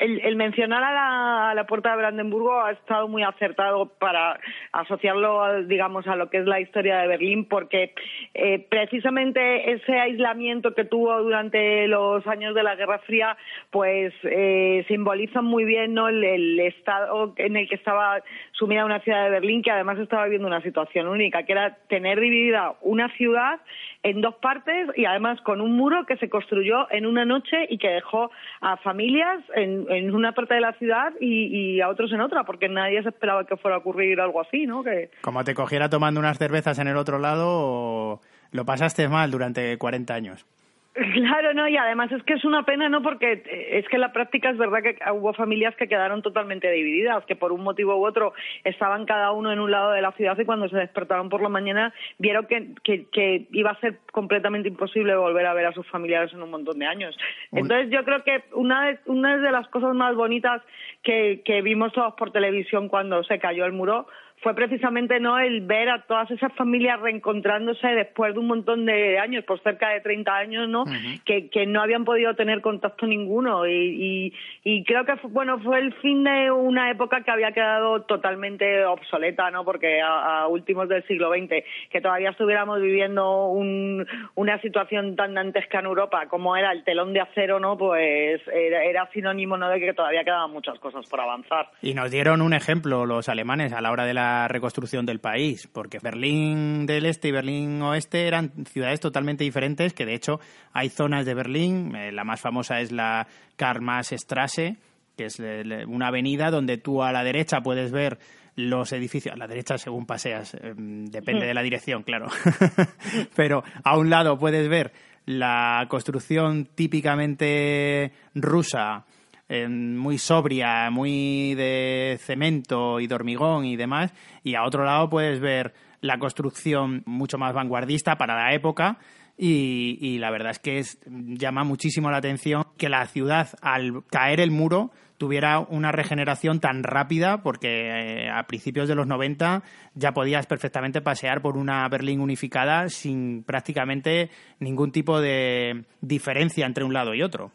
mm, 0.00 0.18
el, 0.24 0.36
mencionar 0.36 0.82
a 0.82 1.54
la, 1.54 1.64
puerta 1.66 1.90
de 1.90 1.98
Brandenburgo 1.98 2.60
ha 2.60 2.72
estado 2.72 3.08
muy 3.08 3.22
acertado 3.22 3.86
para 3.98 4.38
asociarlo, 4.72 5.62
digamos, 5.64 6.06
a 6.06 6.16
lo 6.16 6.30
que 6.30 6.38
es 6.38 6.46
la 6.46 6.60
historia 6.60 6.98
de 6.98 7.08
Berlín, 7.08 7.44
porque 7.44 7.94
eh, 8.34 8.66
precisamente 8.70 9.72
ese 9.72 9.98
aislamiento 9.98 10.74
que 10.74 10.84
tuvo 10.84 11.22
durante 11.22 11.86
los 11.88 12.26
años 12.26 12.54
de 12.54 12.62
la 12.62 12.76
Guerra 12.76 12.98
Fría, 13.00 13.36
pues 13.70 14.14
eh, 14.24 14.84
simboliza 14.88 15.42
muy 15.42 15.64
bien 15.64 15.94
¿no? 15.94 16.08
el, 16.08 16.58
estado 16.60 17.34
en 17.36 17.56
el 17.56 17.68
que 17.68 17.74
estaba 17.74 18.22
sumida 18.52 18.84
una 18.84 19.00
ciudad 19.00 19.24
de 19.24 19.30
Berlín, 19.30 19.62
que 19.62 19.70
además 19.70 19.98
estaba 19.98 20.24
viviendo 20.24 20.48
una 20.48 20.62
situación 20.62 21.08
única, 21.08 21.44
que 21.44 21.52
era 21.52 21.76
tener 21.88 22.20
dividida 22.20 22.74
una 22.80 23.08
ciudad 23.16 23.60
en 24.02 24.20
dos 24.20 24.36
partes 24.36 24.88
y 24.96 25.04
además 25.04 25.40
con 25.42 25.60
un 25.60 25.72
muro 25.72 26.06
que 26.06 26.16
se 26.16 26.28
construyó 26.28 26.90
en 26.90 27.06
una 27.06 27.24
noche 27.24 27.66
y 27.68 27.78
que 27.78 27.88
dejó 27.88 28.30
a 28.60 28.76
familias 28.78 29.42
en, 29.54 29.86
en 29.88 30.14
una 30.14 30.32
parte 30.32 30.54
de 30.54 30.60
la 30.60 30.72
ciudad 30.74 31.12
y, 31.20 31.80
a 31.80 31.88
otros 31.88 32.12
en 32.12 32.20
otra, 32.20 32.44
porque 32.44 32.68
nadie 32.68 33.02
se 33.02 33.08
esperaba 33.08 33.44
que 33.46 33.56
fuera 33.56 33.76
a 33.76 33.80
ocurrir 33.80 34.20
algo 34.20 34.40
así, 34.40 34.66
¿no? 34.66 34.82
Que... 34.82 35.10
Como 35.20 35.44
te 35.44 35.54
cogiera 35.54 35.88
tomando 35.88 36.20
unas 36.20 36.38
cervezas 36.38 36.78
en 36.78 36.88
el 36.88 36.96
otro 36.96 37.18
lado, 37.18 38.20
lo 38.52 38.64
pasaste 38.64 39.08
mal 39.08 39.30
durante 39.30 39.76
40 39.78 40.14
años. 40.14 40.46
Claro, 40.94 41.54
no, 41.54 41.68
y 41.68 41.76
además 41.76 42.10
es 42.10 42.22
que 42.24 42.34
es 42.34 42.44
una 42.44 42.64
pena, 42.64 42.88
¿no? 42.88 43.02
Porque 43.02 43.42
es 43.70 43.86
que 43.88 43.96
en 43.96 44.00
la 44.00 44.12
práctica 44.12 44.50
es 44.50 44.58
verdad 44.58 44.82
que 44.82 44.98
hubo 45.12 45.32
familias 45.32 45.76
que 45.76 45.86
quedaron 45.86 46.22
totalmente 46.22 46.70
divididas, 46.70 47.24
que 47.26 47.36
por 47.36 47.52
un 47.52 47.62
motivo 47.62 47.96
u 47.96 48.06
otro 48.06 48.32
estaban 48.64 49.04
cada 49.04 49.30
uno 49.32 49.52
en 49.52 49.60
un 49.60 49.70
lado 49.70 49.92
de 49.92 50.02
la 50.02 50.12
ciudad 50.12 50.36
y 50.38 50.44
cuando 50.44 50.68
se 50.68 50.76
despertaron 50.76 51.28
por 51.28 51.40
la 51.40 51.48
mañana 51.48 51.94
vieron 52.18 52.46
que, 52.46 52.74
que, 53.12 53.46
iba 53.52 53.70
a 53.70 53.80
ser 53.80 53.98
completamente 54.10 54.68
imposible 54.68 55.14
volver 55.14 55.46
a 55.46 55.54
ver 55.54 55.66
a 55.66 55.72
sus 55.72 55.86
familiares 55.88 56.32
en 56.32 56.42
un 56.42 56.50
montón 56.50 56.78
de 56.78 56.86
años. 56.86 57.16
Entonces 57.52 57.90
yo 57.90 58.04
creo 58.04 58.24
que 58.24 58.44
una 58.52 58.86
de, 58.86 58.98
una 59.06 59.36
de 59.36 59.52
las 59.52 59.68
cosas 59.68 59.94
más 59.94 60.16
bonitas 60.16 60.62
que, 61.02 61.42
que 61.44 61.62
vimos 61.62 61.92
todos 61.92 62.14
por 62.14 62.32
televisión 62.32 62.88
cuando 62.88 63.22
se 63.22 63.38
cayó 63.38 63.66
el 63.66 63.72
muro 63.72 64.08
fue 64.42 64.54
precisamente 64.54 65.18
no 65.20 65.38
el 65.38 65.62
ver 65.62 65.88
a 65.88 66.02
todas 66.02 66.30
esas 66.30 66.52
familias 66.54 67.00
reencontrándose 67.00 67.88
después 67.88 68.34
de 68.34 68.40
un 68.40 68.46
montón 68.46 68.86
de 68.86 69.18
años, 69.18 69.44
por 69.44 69.60
cerca 69.62 69.88
de 69.88 70.00
30 70.00 70.36
años, 70.36 70.68
¿no? 70.68 70.84
que, 71.24 71.48
que 71.48 71.66
no 71.66 71.82
habían 71.82 72.04
podido 72.04 72.34
tener 72.34 72.60
contacto 72.60 73.06
ninguno 73.06 73.66
y, 73.66 74.32
y, 74.64 74.84
creo 74.84 75.04
que 75.04 75.14
bueno 75.28 75.58
fue 75.58 75.80
el 75.80 75.92
fin 75.94 76.24
de 76.24 76.50
una 76.50 76.90
época 76.90 77.22
que 77.22 77.30
había 77.30 77.52
quedado 77.52 78.02
totalmente 78.02 78.84
obsoleta, 78.84 79.50
¿no? 79.50 79.64
Porque 79.64 80.00
a, 80.00 80.46
últimos 80.46 80.88
del 80.88 81.04
siglo 81.06 81.30
XX 81.30 81.64
que 81.90 82.00
todavía 82.00 82.30
estuviéramos 82.30 82.80
viviendo 82.80 83.48
un, 83.48 84.06
una 84.34 84.60
situación 84.60 85.16
tan 85.16 85.34
dantesca 85.34 85.80
en 85.80 85.86
Europa 85.86 86.26
como 86.28 86.56
era 86.56 86.72
el 86.72 86.84
telón 86.84 87.12
de 87.12 87.20
acero, 87.20 87.58
¿no? 87.60 87.76
Pues 87.76 88.40
era, 88.48 88.84
era 88.84 89.10
sinónimo 89.12 89.56
¿no? 89.56 89.68
de 89.68 89.80
que 89.80 89.92
todavía 89.92 90.24
quedaban 90.24 90.52
muchas 90.52 90.78
cosas 90.78 91.06
por 91.08 91.20
avanzar. 91.20 91.70
Y 91.82 91.94
nos 91.94 92.10
dieron 92.10 92.40
un 92.40 92.54
ejemplo 92.54 93.06
los 93.06 93.28
alemanes 93.28 93.72
a 93.72 93.80
la 93.80 93.90
hora 93.90 94.04
de 94.04 94.14
la 94.14 94.27
reconstrucción 94.48 95.06
del 95.06 95.20
país, 95.20 95.68
porque 95.72 95.98
Berlín 95.98 96.86
del 96.86 97.06
Este 97.06 97.28
y 97.28 97.32
Berlín 97.32 97.80
Oeste 97.82 98.26
eran 98.26 98.52
ciudades 98.66 99.00
totalmente 99.00 99.44
diferentes, 99.44 99.94
que 99.94 100.06
de 100.06 100.14
hecho 100.14 100.40
hay 100.72 100.88
zonas 100.88 101.24
de 101.24 101.34
Berlín, 101.34 101.94
eh, 101.94 102.12
la 102.12 102.24
más 102.24 102.40
famosa 102.40 102.80
es 102.80 102.92
la 102.92 103.26
Karl-Marx-Straße, 103.56 104.76
que 105.16 105.24
es 105.24 105.40
una 105.86 106.08
avenida 106.08 106.50
donde 106.50 106.78
tú 106.78 107.02
a 107.02 107.10
la 107.10 107.24
derecha 107.24 107.60
puedes 107.60 107.90
ver 107.90 108.18
los 108.54 108.92
edificios, 108.92 109.34
a 109.34 109.38
la 109.38 109.46
derecha 109.46 109.78
según 109.78 110.06
paseas, 110.06 110.54
em, 110.54 111.06
depende 111.06 111.46
de 111.46 111.54
la 111.54 111.62
dirección, 111.62 112.02
claro, 112.02 112.26
pero 113.36 113.62
a 113.84 113.96
un 113.96 114.10
lado 114.10 114.38
puedes 114.38 114.68
ver 114.68 114.92
la 115.26 115.86
construcción 115.88 116.66
típicamente 116.74 118.12
rusa 118.34 119.04
muy 119.48 120.18
sobria, 120.18 120.90
muy 120.90 121.54
de 121.54 122.18
cemento 122.20 123.00
y 123.00 123.06
de 123.06 123.14
hormigón 123.14 123.64
y 123.64 123.76
demás, 123.76 124.12
y 124.44 124.54
a 124.54 124.64
otro 124.64 124.84
lado 124.84 125.08
puedes 125.08 125.40
ver 125.40 125.72
la 126.00 126.18
construcción 126.18 127.02
mucho 127.06 127.38
más 127.38 127.54
vanguardista 127.54 128.16
para 128.16 128.36
la 128.36 128.54
época. 128.54 128.98
Y, 129.40 130.18
la 130.18 130.32
verdad 130.32 130.50
es 130.50 130.58
que 130.58 130.82
llama 131.06 131.62
muchísimo 131.62 132.10
la 132.10 132.16
atención 132.16 132.66
que 132.76 132.88
la 132.88 133.06
ciudad, 133.06 133.48
al 133.62 134.04
caer 134.10 134.40
el 134.40 134.50
muro, 134.50 134.90
tuviera 135.16 135.60
una 135.60 135.92
regeneración 135.92 136.58
tan 136.58 136.82
rápida, 136.82 137.42
porque 137.42 138.24
eh, 138.24 138.30
a 138.30 138.48
principios 138.48 138.88
de 138.88 138.96
los 138.96 139.06
90 139.06 139.62
ya 139.94 140.12
podías 140.12 140.46
perfectamente 140.46 141.00
pasear 141.00 141.40
por 141.40 141.56
una 141.56 141.88
Berlín 141.88 142.20
unificada 142.20 142.88
sin 142.88 143.44
prácticamente 143.44 144.30
ningún 144.58 144.90
tipo 144.90 145.20
de 145.20 145.84
diferencia 146.00 146.66
entre 146.66 146.82
un 146.82 146.92
lado 146.92 147.14
y 147.14 147.22
otro. 147.22 147.52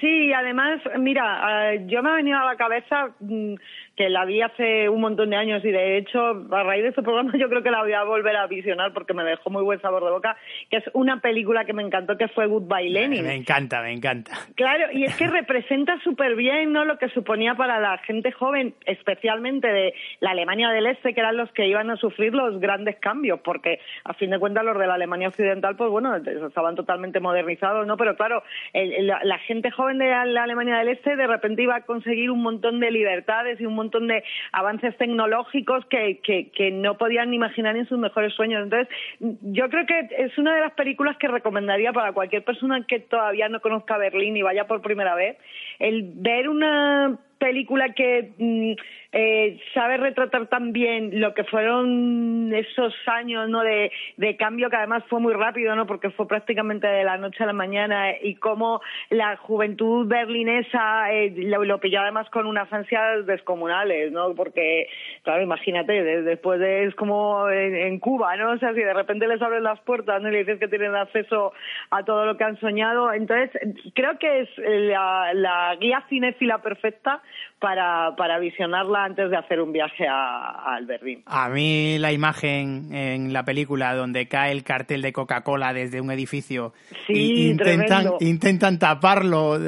Sí, 0.00 0.32
además, 0.32 0.80
mira, 0.98 1.72
eh, 1.74 1.84
yo 1.86 2.02
me 2.02 2.10
ha 2.10 2.14
venido 2.14 2.38
a 2.38 2.44
la 2.44 2.56
cabeza 2.56 3.14
mm, 3.20 3.54
que 3.98 4.08
la 4.08 4.24
vi 4.24 4.40
hace 4.40 4.88
un 4.88 5.00
montón 5.00 5.30
de 5.30 5.36
años 5.36 5.64
y 5.64 5.72
de 5.72 5.98
hecho 5.98 6.20
a 6.52 6.62
raíz 6.62 6.84
de 6.84 6.90
este 6.90 7.02
programa 7.02 7.32
yo 7.36 7.48
creo 7.48 7.64
que 7.64 7.70
la 7.72 7.82
voy 7.82 7.92
a 7.94 8.04
volver 8.04 8.36
a 8.36 8.46
visionar 8.46 8.92
porque 8.92 9.12
me 9.12 9.24
dejó 9.24 9.50
muy 9.50 9.64
buen 9.64 9.80
sabor 9.80 10.04
de 10.04 10.10
boca, 10.12 10.36
que 10.70 10.76
es 10.76 10.84
una 10.92 11.20
película 11.20 11.64
que 11.64 11.72
me 11.72 11.82
encantó 11.82 12.16
que 12.16 12.28
fue 12.28 12.46
Goodbye 12.46 12.90
Lenin. 12.90 13.24
Me 13.24 13.34
encanta, 13.34 13.82
me 13.82 13.92
encanta. 13.92 14.30
Claro, 14.54 14.84
y 14.92 15.02
es 15.02 15.16
que 15.16 15.26
representa 15.40 15.98
súper 16.04 16.36
bien 16.36 16.72
¿no? 16.72 16.84
lo 16.84 16.96
que 16.96 17.08
suponía 17.08 17.56
para 17.56 17.80
la 17.80 17.98
gente 17.98 18.30
joven, 18.30 18.72
especialmente 18.86 19.66
de 19.66 19.94
la 20.20 20.30
Alemania 20.30 20.70
del 20.70 20.86
Este, 20.86 21.12
que 21.12 21.18
eran 21.18 21.36
los 21.36 21.50
que 21.50 21.66
iban 21.66 21.90
a 21.90 21.96
sufrir 21.96 22.32
los 22.32 22.60
grandes 22.60 23.00
cambios, 23.00 23.40
porque 23.40 23.80
a 24.04 24.14
fin 24.14 24.30
de 24.30 24.38
cuentas 24.38 24.64
los 24.64 24.78
de 24.78 24.86
la 24.86 24.94
Alemania 24.94 25.26
Occidental, 25.26 25.74
pues 25.74 25.90
bueno, 25.90 26.14
estaban 26.14 26.76
totalmente 26.76 27.18
modernizados, 27.18 27.84
¿no? 27.84 27.96
Pero 27.96 28.14
claro, 28.14 28.44
la 28.72 29.38
gente 29.40 29.72
joven 29.72 29.98
de 29.98 30.06
la 30.06 30.44
Alemania 30.44 30.76
del 30.76 30.90
Este 30.90 31.16
de 31.16 31.26
repente 31.26 31.62
iba 31.62 31.74
a 31.74 31.80
conseguir 31.80 32.30
un 32.30 32.42
montón 32.42 32.78
de 32.78 32.92
libertades 32.92 33.60
y 33.60 33.66
un 33.66 33.74
montón 33.74 33.87
montón 33.88 34.06
de 34.06 34.22
avances 34.52 34.96
tecnológicos 34.96 35.84
que, 35.86 36.20
que, 36.22 36.70
no 36.70 36.96
podían 36.98 37.32
imaginar 37.32 37.76
en 37.76 37.88
sus 37.88 37.98
mejores 37.98 38.34
sueños. 38.34 38.62
Entonces, 38.62 38.88
yo 39.18 39.68
creo 39.70 39.86
que 39.86 40.08
es 40.18 40.36
una 40.38 40.54
de 40.54 40.60
las 40.60 40.72
películas 40.74 41.16
que 41.16 41.28
recomendaría 41.28 41.92
para 41.92 42.12
cualquier 42.12 42.44
persona 42.44 42.84
que 42.86 43.00
todavía 43.00 43.48
no 43.48 43.60
conozca 43.60 43.96
Berlín 43.96 44.36
y 44.36 44.42
vaya 44.42 44.66
por 44.66 44.82
primera 44.82 45.14
vez, 45.14 45.38
el 45.78 46.12
ver 46.14 46.48
una 46.48 47.18
película 47.38 47.94
que 47.94 48.32
mm, 48.36 48.72
eh, 49.12 49.58
sabe 49.72 49.96
retratar 49.96 50.48
también 50.48 51.20
lo 51.20 51.32
que 51.32 51.44
fueron 51.44 52.52
esos 52.52 52.94
años 53.06 53.48
no 53.48 53.62
de, 53.62 53.90
de, 54.18 54.36
cambio 54.36 54.68
que 54.68 54.76
además 54.76 55.02
fue 55.08 55.18
muy 55.20 55.32
rápido 55.32 55.74
no 55.74 55.86
porque 55.86 56.10
fue 56.10 56.28
prácticamente 56.28 56.86
de 56.86 57.04
la 57.04 57.16
noche 57.16 57.42
a 57.42 57.46
la 57.46 57.54
mañana 57.54 58.12
y 58.20 58.34
cómo 58.34 58.82
la 59.08 59.36
juventud 59.36 60.06
berlinesa 60.06 61.10
eh, 61.12 61.32
lo, 61.36 61.80
pilló 61.80 62.00
además 62.00 62.28
con 62.30 62.46
unas 62.46 62.70
ansias 62.70 63.24
descomunales 63.24 64.12
no 64.12 64.34
porque 64.34 64.88
claro 65.22 65.42
imagínate 65.42 66.22
después 66.22 66.60
de 66.60 66.84
es 66.84 66.94
como 66.94 67.48
en, 67.48 67.98
Cuba 68.00 68.36
no 68.36 68.52
o 68.52 68.58
sea 68.58 68.74
si 68.74 68.80
de 68.80 68.94
repente 68.94 69.26
les 69.26 69.40
abren 69.40 69.62
las 69.62 69.80
puertas 69.80 70.20
no 70.20 70.28
y 70.28 70.32
le 70.32 70.38
dices 70.40 70.58
que 70.58 70.68
tienen 70.68 70.94
acceso 70.94 71.52
a 71.90 72.04
todo 72.04 72.26
lo 72.26 72.36
que 72.36 72.44
han 72.44 72.58
soñado. 72.60 73.12
Entonces 73.12 73.50
creo 73.94 74.18
que 74.18 74.40
es 74.40 74.48
la, 74.58 75.32
la 75.34 75.76
guía 75.76 76.04
cinéfila 76.08 76.58
perfecta 76.58 77.22
para 77.58 78.14
para 78.16 78.38
visionarla 78.38 79.04
antes 79.04 79.30
de 79.30 79.36
hacer 79.36 79.60
un 79.60 79.72
viaje 79.72 80.06
a, 80.06 80.74
al 80.74 80.86
Berlín. 80.86 81.22
A 81.26 81.48
mí 81.48 81.98
la 81.98 82.12
imagen 82.12 82.94
en 82.94 83.32
la 83.32 83.44
película 83.44 83.94
donde 83.94 84.28
cae 84.28 84.52
el 84.52 84.62
cartel 84.62 85.02
de 85.02 85.12
Coca-Cola 85.12 85.72
desde 85.72 86.00
un 86.00 86.10
edificio 86.10 86.72
sí, 87.06 87.48
intentan, 87.48 88.12
intentan 88.20 88.78
taparlo 88.78 89.58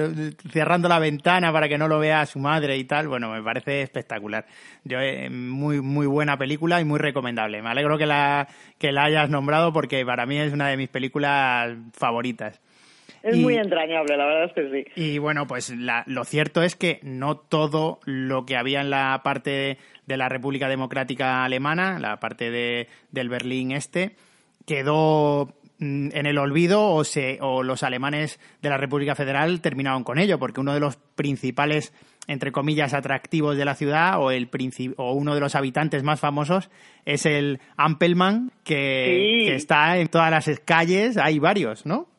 cerrando 0.51 0.89
la 0.89 0.99
ventana 0.99 1.53
para 1.53 1.69
que 1.69 1.79
no 1.79 1.89
lo 1.89 1.99
vea 1.99 2.27
su 2.27 2.39
madre 2.39 2.77
y 2.77 2.85
tal, 2.85 3.09
bueno, 3.09 3.31
me 3.31 3.43
parece 3.43 3.83
espectacular. 3.83 4.47
Yo, 4.85 5.01
eh, 5.01 5.29
muy, 5.31 5.81
muy 5.81 6.07
buena 6.07 6.37
película 6.37 6.81
y 6.81 6.85
muy 6.85 6.99
recomendable. 6.99 7.63
Me 7.63 7.71
alegro 7.71 7.99
que 7.99 8.07
la, 8.07 8.49
que 8.79 8.93
la 8.93 9.05
hayas 9.05 9.31
nombrado 9.31 9.73
porque 9.73 10.05
para 10.05 10.27
mí 10.27 10.39
es 10.39 10.53
una 10.53 10.69
de 10.69 10.77
mis 10.77 10.89
películas 10.89 11.77
favoritas. 11.93 12.61
Es 13.23 13.37
muy 13.37 13.57
entrañable, 13.57 14.17
la 14.17 14.25
verdad 14.25 14.45
es 14.45 14.53
que 14.53 14.85
sí. 14.95 15.01
Y 15.01 15.19
bueno, 15.19 15.47
pues 15.47 15.73
lo 15.73 16.25
cierto 16.25 16.63
es 16.63 16.75
que 16.75 17.01
no 17.03 17.37
todo 17.37 18.01
lo 18.05 18.47
que 18.47 18.57
había 18.57 18.81
en 18.81 18.91
la 18.91 19.21
parte 19.23 19.79
de 20.07 20.17
la 20.17 20.29
República 20.29 20.69
Democrática 20.69 21.45
Alemana, 21.45 21.99
la 21.99 22.19
parte 22.19 22.51
de, 22.51 22.89
del 23.11 23.29
Berlín 23.29 23.73
Este, 23.73 24.17
quedó 24.67 25.55
mm, 25.79 26.09
en 26.13 26.27
el 26.27 26.39
olvido 26.39 26.83
o, 26.83 27.05
se, 27.05 27.39
o 27.41 27.63
los 27.63 27.83
alemanes 27.83 28.41
de 28.63 28.71
la 28.71 28.79
República 28.79 29.15
Federal 29.15 29.61
terminaron 29.61 30.03
con 30.03 30.19
ello, 30.19 30.39
porque 30.39 30.61
uno 30.61 30.73
de 30.73 30.81
los 30.81 30.97
principales, 30.97 31.93
entre 32.27 32.53
comillas, 32.53 32.95
atractivos 32.95 33.57
de 33.57 33.67
la 33.67 33.75
ciudad 33.75 34.21
o, 34.21 34.31
el 34.31 34.49
o 34.97 35.13
uno 35.13 35.35
de 35.35 35.41
los 35.41 35.55
habitantes 35.55 36.03
más 36.03 36.21
famosos 36.21 36.71
es 37.05 37.27
el 37.27 37.61
Ampelmann, 37.77 38.51
que, 38.65 39.45
que 39.47 39.55
está 39.57 39.99
en 39.99 40.09
todas 40.09 40.31
las 40.31 40.61
calles, 40.61 41.19
hay 41.19 41.39
varios, 41.39 41.85
¿no? 41.85 42.10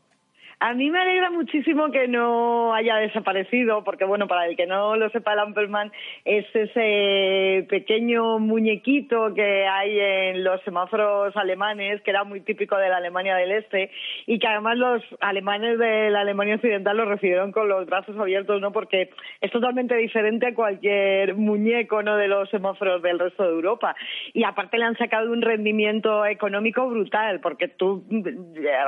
A 0.64 0.76
mí 0.76 0.92
me 0.92 1.00
alegra 1.00 1.32
muchísimo 1.32 1.90
que 1.90 2.08
no 2.08 2.72
haya 2.76 2.98
desaparecido, 2.98 3.84
porque 3.84 4.06
bueno, 4.06 4.28
para 4.28 4.46
el 4.46 4.56
que 4.56 4.68
no 4.68 4.96
lo 4.96 5.10
sepa, 5.10 5.34
el 5.34 5.40
Amperman 5.40 5.92
es 6.24 6.46
ese 6.54 7.66
pequeño 7.68 8.38
muñequito 8.38 9.34
que 9.34 9.66
hay 9.66 10.00
en 10.00 10.44
los 10.44 10.62
semáforos 10.62 11.36
alemanes, 11.36 12.04
que 12.04 12.12
era 12.12 12.26
muy 12.26 12.42
típico 12.42 12.78
de 12.78 12.90
la 12.90 12.98
Alemania 12.98 13.38
del 13.38 13.54
Este, 13.54 13.90
y 14.28 14.38
que 14.38 14.46
además 14.46 14.78
los 14.78 15.02
alemanes 15.20 15.80
de 15.80 16.12
la 16.12 16.20
Alemania 16.20 16.58
Occidental 16.58 16.96
lo 16.96 17.06
recibieron 17.06 17.52
con 17.52 17.68
los 17.68 17.88
brazos 17.88 18.16
abiertos, 18.20 18.62
¿no? 18.62 18.72
Porque 18.72 19.10
es 19.42 19.52
totalmente 19.52 19.96
diferente 19.96 20.46
a 20.46 20.54
cualquier 20.54 21.34
muñeco, 21.34 22.04
¿no? 22.04 22.18
De 22.18 22.28
los 22.28 22.48
semáforos 22.52 23.02
del 23.02 23.18
resto 23.18 23.42
de 23.42 23.50
Europa. 23.50 23.96
Y 24.32 24.44
aparte 24.44 24.78
le 24.78 24.86
han 24.86 24.98
sacado 24.98 25.32
un 25.32 25.42
rendimiento 25.42 26.24
económico 26.24 26.88
brutal, 26.88 27.40
porque 27.40 27.68
tú 27.68 28.06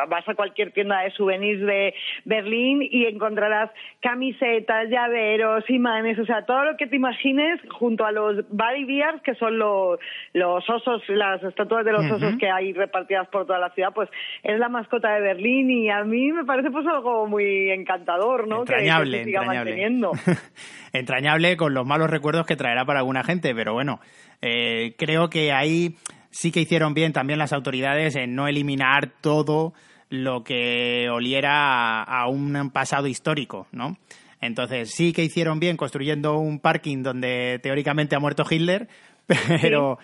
vas 0.08 0.30
a 0.30 0.36
cualquier 0.36 0.72
tienda 0.72 1.02
de 1.02 1.10
souvenirs 1.10 1.63
de 1.66 1.94
Berlín 2.26 2.82
y 2.82 3.06
encontrarás 3.06 3.72
camisetas, 4.02 4.90
llaveros, 4.90 5.70
imanes, 5.70 6.20
o 6.20 6.26
sea, 6.26 6.46
todo 6.46 6.66
lo 6.66 6.78
que 6.78 6.88
te 6.88 6.96
imagines 6.96 7.60
junto 7.72 8.06
a 8.06 8.12
los 8.12 8.48
body 8.50 8.86
bears, 8.86 9.22
que 9.24 9.36
son 9.36 9.58
los, 9.58 10.00
los 10.34 10.70
osos, 10.70 11.02
las 11.10 11.42
estatuas 11.44 11.86
de 11.86 11.92
los 11.92 12.10
osos 12.12 12.36
que 12.38 12.50
hay 12.50 12.74
repartidas 12.74 13.28
por 13.30 13.46
toda 13.46 13.60
la 13.60 13.70
ciudad, 13.72 13.94
pues 13.94 14.10
es 14.44 14.60
la 14.60 14.70
mascota 14.70 15.14
de 15.16 15.22
Berlín 15.22 15.70
y 15.70 15.90
a 15.90 16.04
mí 16.04 16.32
me 16.32 16.46
parece 16.46 16.72
pues 16.72 16.86
algo 16.88 17.28
muy 17.28 17.72
encantador, 17.72 18.48
¿no? 18.48 18.60
Entrañable, 18.60 19.20
que, 19.20 19.24
siga 19.26 19.42
entrañable. 19.42 19.72
manteniendo. 19.72 20.12
entrañable 20.94 21.58
con 21.58 21.74
los 21.74 21.86
malos 21.86 22.10
recuerdos 22.10 22.46
que 22.46 22.56
traerá 22.56 22.86
para 22.86 23.00
alguna 23.00 23.24
gente, 23.24 23.54
pero 23.56 23.74
bueno, 23.74 24.00
eh, 24.42 24.96
creo 24.98 25.30
que 25.30 25.52
ahí 25.52 25.96
sí 26.34 26.52
que 26.52 26.62
hicieron 26.62 26.94
bien 26.94 27.14
también 27.14 27.40
las 27.40 27.54
autoridades 27.54 28.16
en 28.16 28.36
no 28.36 28.48
eliminar 28.48 29.10
todo 29.22 29.74
lo 30.14 30.44
que 30.44 31.10
oliera 31.10 32.04
a, 32.04 32.28
un 32.28 32.70
pasado 32.70 33.08
histórico, 33.08 33.66
¿no? 33.72 33.98
Entonces 34.42 34.92
sí 34.92 35.12
que 35.12 35.24
hicieron 35.24 35.60
bien 35.60 35.76
construyendo 35.76 36.38
un 36.38 36.60
parking 36.60 37.02
donde 37.02 37.60
teóricamente 37.64 38.16
ha 38.16 38.20
muerto 38.20 38.46
Hitler, 38.48 38.88
pero 39.48 39.98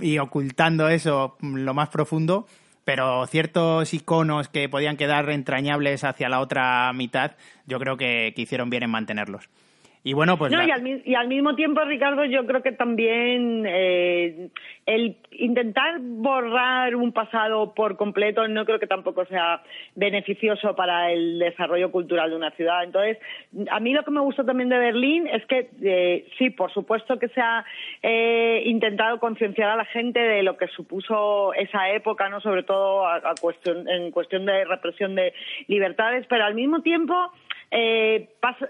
y 0.00 0.18
ocultando 0.18 0.88
eso 0.88 1.36
lo 1.40 1.74
más 1.74 1.90
profundo, 1.90 2.48
pero 2.84 3.24
ciertos 3.28 3.94
iconos 3.94 4.48
que 4.48 4.68
podían 4.68 4.96
quedar 4.96 5.30
entrañables 5.30 6.02
hacia 6.02 6.28
la 6.28 6.40
otra 6.40 6.92
mitad, 6.92 7.36
yo 7.68 7.78
creo 7.78 7.96
que, 7.96 8.32
que 8.34 8.42
hicieron 8.42 8.68
bien 8.68 8.82
en 8.82 8.90
mantenerlos. 8.90 9.48
Y 10.04 10.14
bueno, 10.14 10.36
pues. 10.36 10.50
No, 10.50 10.60
y, 10.64 10.70
al, 11.14 11.28
mismo 11.28 11.54
tiempo, 11.54 11.80
Ricardo, 11.84 12.24
yo 12.24 12.44
creo 12.44 12.60
que 12.60 12.72
también 12.72 13.64
eh, 13.68 14.48
el 14.84 15.16
intentar 15.30 16.00
borrar 16.00 16.96
un 16.96 17.12
pasado 17.12 17.72
por 17.72 17.96
completo 17.96 18.48
no 18.48 18.64
creo 18.64 18.80
que 18.80 18.88
tampoco 18.88 19.24
sea 19.26 19.62
beneficioso 19.94 20.74
para 20.74 21.12
el 21.12 21.38
desarrollo 21.38 21.92
cultural 21.92 22.30
de 22.30 22.36
una 22.36 22.50
ciudad. 22.50 22.82
Entonces, 22.82 23.18
a 23.70 23.78
mí 23.78 23.92
lo 23.92 24.02
que 24.02 24.10
me 24.10 24.20
gusta 24.20 24.44
también 24.44 24.70
de 24.70 24.78
Berlín 24.78 25.28
es 25.28 25.46
que, 25.46 25.70
eh, 25.80 26.26
sí, 26.36 26.50
por 26.50 26.72
supuesto 26.72 27.20
que 27.20 27.28
se 27.28 27.40
ha 27.40 27.64
eh, 28.02 28.64
intentado 28.66 29.20
concienciar 29.20 29.70
a 29.70 29.76
la 29.76 29.84
gente 29.84 30.18
de 30.18 30.42
lo 30.42 30.56
que 30.56 30.66
supuso 30.66 31.54
esa 31.54 31.90
época, 31.90 32.28
no 32.28 32.40
sobre 32.40 32.64
todo 32.64 33.04
cuestión, 33.40 33.88
en 33.88 34.10
cuestión 34.10 34.46
de 34.46 34.64
represión 34.64 35.14
de 35.14 35.32
libertades, 35.68 36.26
pero 36.28 36.44
al 36.44 36.56
mismo 36.56 36.82
tiempo 36.82 37.30
eh, 37.74 38.28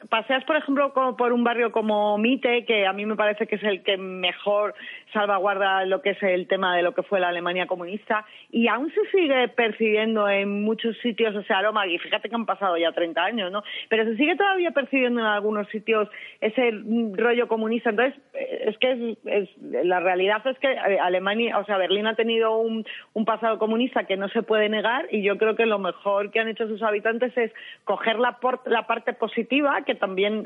paseas, 0.09 0.45
por 0.45 0.55
ejemplo, 0.55 0.93
por 0.93 1.33
un 1.33 1.43
barrio 1.43 1.73
como 1.73 2.17
Mite, 2.19 2.65
que 2.65 2.87
a 2.87 2.93
mí 2.93 3.05
me 3.05 3.17
parece 3.17 3.49
que 3.49 3.57
es 3.57 3.63
el 3.65 3.83
que 3.83 3.97
mejor 3.97 4.75
salvaguarda 5.13 5.85
lo 5.87 6.03
que 6.03 6.11
es 6.11 6.23
el 6.23 6.47
tema 6.47 6.77
de 6.77 6.83
lo 6.83 6.95
que 6.95 7.03
fue 7.03 7.19
la 7.19 7.29
Alemania 7.29 7.67
comunista, 7.67 8.25
y 8.53 8.69
aún 8.69 8.93
se 8.93 9.05
sigue 9.11 9.49
percibiendo 9.49 10.29
en 10.29 10.63
muchos 10.63 10.97
sitios 10.99 11.35
ese 11.35 11.53
aroma, 11.53 11.85
y 11.89 11.99
fíjate 11.99 12.29
que 12.29 12.35
han 12.37 12.47
pasado 12.47 12.77
ya 12.77 12.93
30 12.93 13.25
años, 13.25 13.51
¿no? 13.51 13.65
Pero 13.89 14.05
se 14.05 14.17
sigue 14.17 14.37
todavía 14.37 14.71
percibiendo 14.71 15.19
en 15.19 15.27
algunos 15.27 15.69
sitios 15.71 16.09
ese 16.41 16.71
rollo 17.15 17.49
comunista. 17.49 17.91
Entonces, 17.91 18.15
eh, 18.35 18.67
es 18.69 18.79
que 18.79 19.17
es, 19.25 19.49
la 19.85 19.99
realidad 19.99 20.47
es 20.47 20.59
que 20.61 20.71
eh, 20.71 21.01
Alemania, 21.01 21.59
o 21.59 21.65
sea, 21.65 21.77
Berlín 21.77 22.07
ha 22.07 22.15
tenido 22.15 22.57
un, 22.57 22.87
un 23.15 23.25
pasado 23.25 23.59
comunista 23.59 24.05
que 24.05 24.17
no 24.17 24.29
se 24.29 24.43
puede 24.43 24.69
negar, 24.69 25.09
y 25.11 25.25
yo 25.25 25.39
creo 25.39 25.57
que 25.57 25.67
lo 25.67 25.81
mejor 25.81 26.31
que 26.31 26.39
han 26.39 26.49
hecho 26.49 26.69
sus 26.69 26.83
habitantes 26.85 27.37
es 27.37 27.51
coger 27.83 28.21
la, 28.21 28.39
la 28.67 28.92
parte 28.93 29.15
positiva, 29.15 29.85
que 29.87 29.95
también 29.95 30.45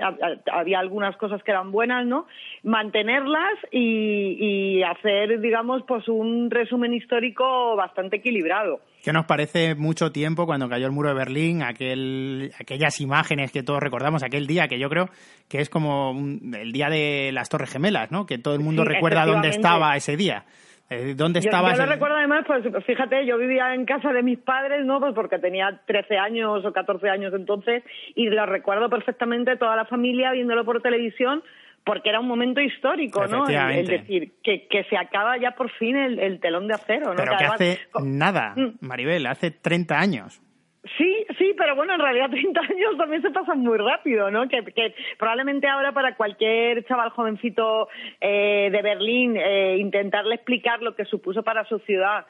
había 0.52 0.78
algunas 0.78 1.16
cosas 1.16 1.42
que 1.42 1.50
eran 1.50 1.72
buenas, 1.72 2.06
¿no? 2.06 2.26
Mantenerlas 2.62 3.54
y, 3.72 4.82
hacer, 4.84 5.40
digamos, 5.40 5.82
pues 5.88 6.06
un 6.06 6.48
resumen 6.48 6.94
histórico 6.94 7.74
bastante 7.74 8.18
equilibrado. 8.18 8.80
Que 9.02 9.12
nos 9.12 9.26
parece 9.26 9.74
mucho 9.74 10.12
tiempo 10.12 10.46
cuando 10.46 10.68
cayó 10.68 10.86
el 10.86 10.92
muro 10.92 11.08
de 11.08 11.16
Berlín, 11.16 11.64
aquel, 11.64 12.52
aquellas 12.60 13.00
imágenes 13.00 13.50
que 13.50 13.64
todos 13.64 13.80
recordamos, 13.80 14.22
aquel 14.22 14.46
día 14.46 14.68
que 14.68 14.78
yo 14.78 14.88
creo 14.88 15.08
que 15.48 15.58
es 15.58 15.68
como 15.68 16.14
el 16.16 16.70
día 16.70 16.88
de 16.88 17.30
las 17.32 17.48
Torres 17.48 17.70
Gemelas, 17.70 18.12
¿no? 18.12 18.26
Que 18.26 18.38
todo 18.38 18.54
el 18.54 18.60
mundo 18.60 18.84
recuerda 18.84 19.26
dónde 19.26 19.48
estaba 19.48 19.96
ese 19.96 20.16
día. 20.16 20.44
Eh, 20.88 21.14
¿Dónde 21.16 21.40
estabas? 21.40 21.76
Yo, 21.76 21.84
lo 21.84 21.92
recuerdo 21.92 22.16
además, 22.16 22.44
pues 22.46 22.64
fíjate, 22.84 23.26
yo 23.26 23.38
vivía 23.38 23.74
en 23.74 23.84
casa 23.84 24.12
de 24.12 24.22
mis 24.22 24.38
padres, 24.38 24.84
¿no? 24.84 25.00
Pues 25.00 25.14
porque 25.14 25.38
tenía 25.38 25.80
13 25.84 26.16
años 26.16 26.64
o 26.64 26.72
14 26.72 27.08
años 27.08 27.34
entonces 27.34 27.82
y 28.14 28.28
lo 28.28 28.46
recuerdo 28.46 28.88
perfectamente 28.88 29.56
toda 29.56 29.74
la 29.74 29.84
familia 29.86 30.30
viéndolo 30.30 30.64
por 30.64 30.80
televisión 30.80 31.42
porque 31.84 32.08
era 32.08 32.18
un 32.18 32.26
momento 32.26 32.60
histórico, 32.60 33.26
¿no? 33.26 33.48
Es 33.48 33.86
decir, 33.86 34.34
que, 34.42 34.66
que 34.68 34.84
se 34.84 34.96
acaba 34.96 35.38
ya 35.38 35.52
por 35.52 35.70
fin 35.70 35.96
el, 35.96 36.40
telón 36.40 36.66
de 36.66 36.74
acero, 36.74 37.10
¿no? 37.10 37.16
Pero 37.16 37.36
que, 37.36 37.44
hace 37.44 37.78
nada, 38.02 38.54
mm. 38.56 38.78
Maribel, 38.80 39.26
hace 39.26 39.52
30 39.52 39.98
años. 39.98 40.42
Sí, 40.96 41.26
sí, 41.38 41.54
pero 41.56 41.74
bueno, 41.74 41.94
en 41.94 42.00
realidad 42.00 42.30
30 42.30 42.60
años 42.60 42.96
también 42.96 43.22
se 43.22 43.30
pasan 43.30 43.60
muy 43.60 43.78
rápido, 43.78 44.30
¿no? 44.30 44.48
Que, 44.48 44.62
probablemente 45.18 45.66
ahora 45.66 45.92
para 45.92 46.16
cualquier 46.16 46.84
chaval 46.84 47.10
jovencito 47.10 47.88
eh, 48.20 48.68
de 48.70 48.82
Berlín 48.82 49.36
eh, 49.36 49.76
intentarle 49.78 50.36
explicar 50.36 50.82
lo 50.82 50.94
que 50.94 51.04
supuso 51.04 51.42
para 51.42 51.64
su 51.64 51.78
ciudad 51.80 52.26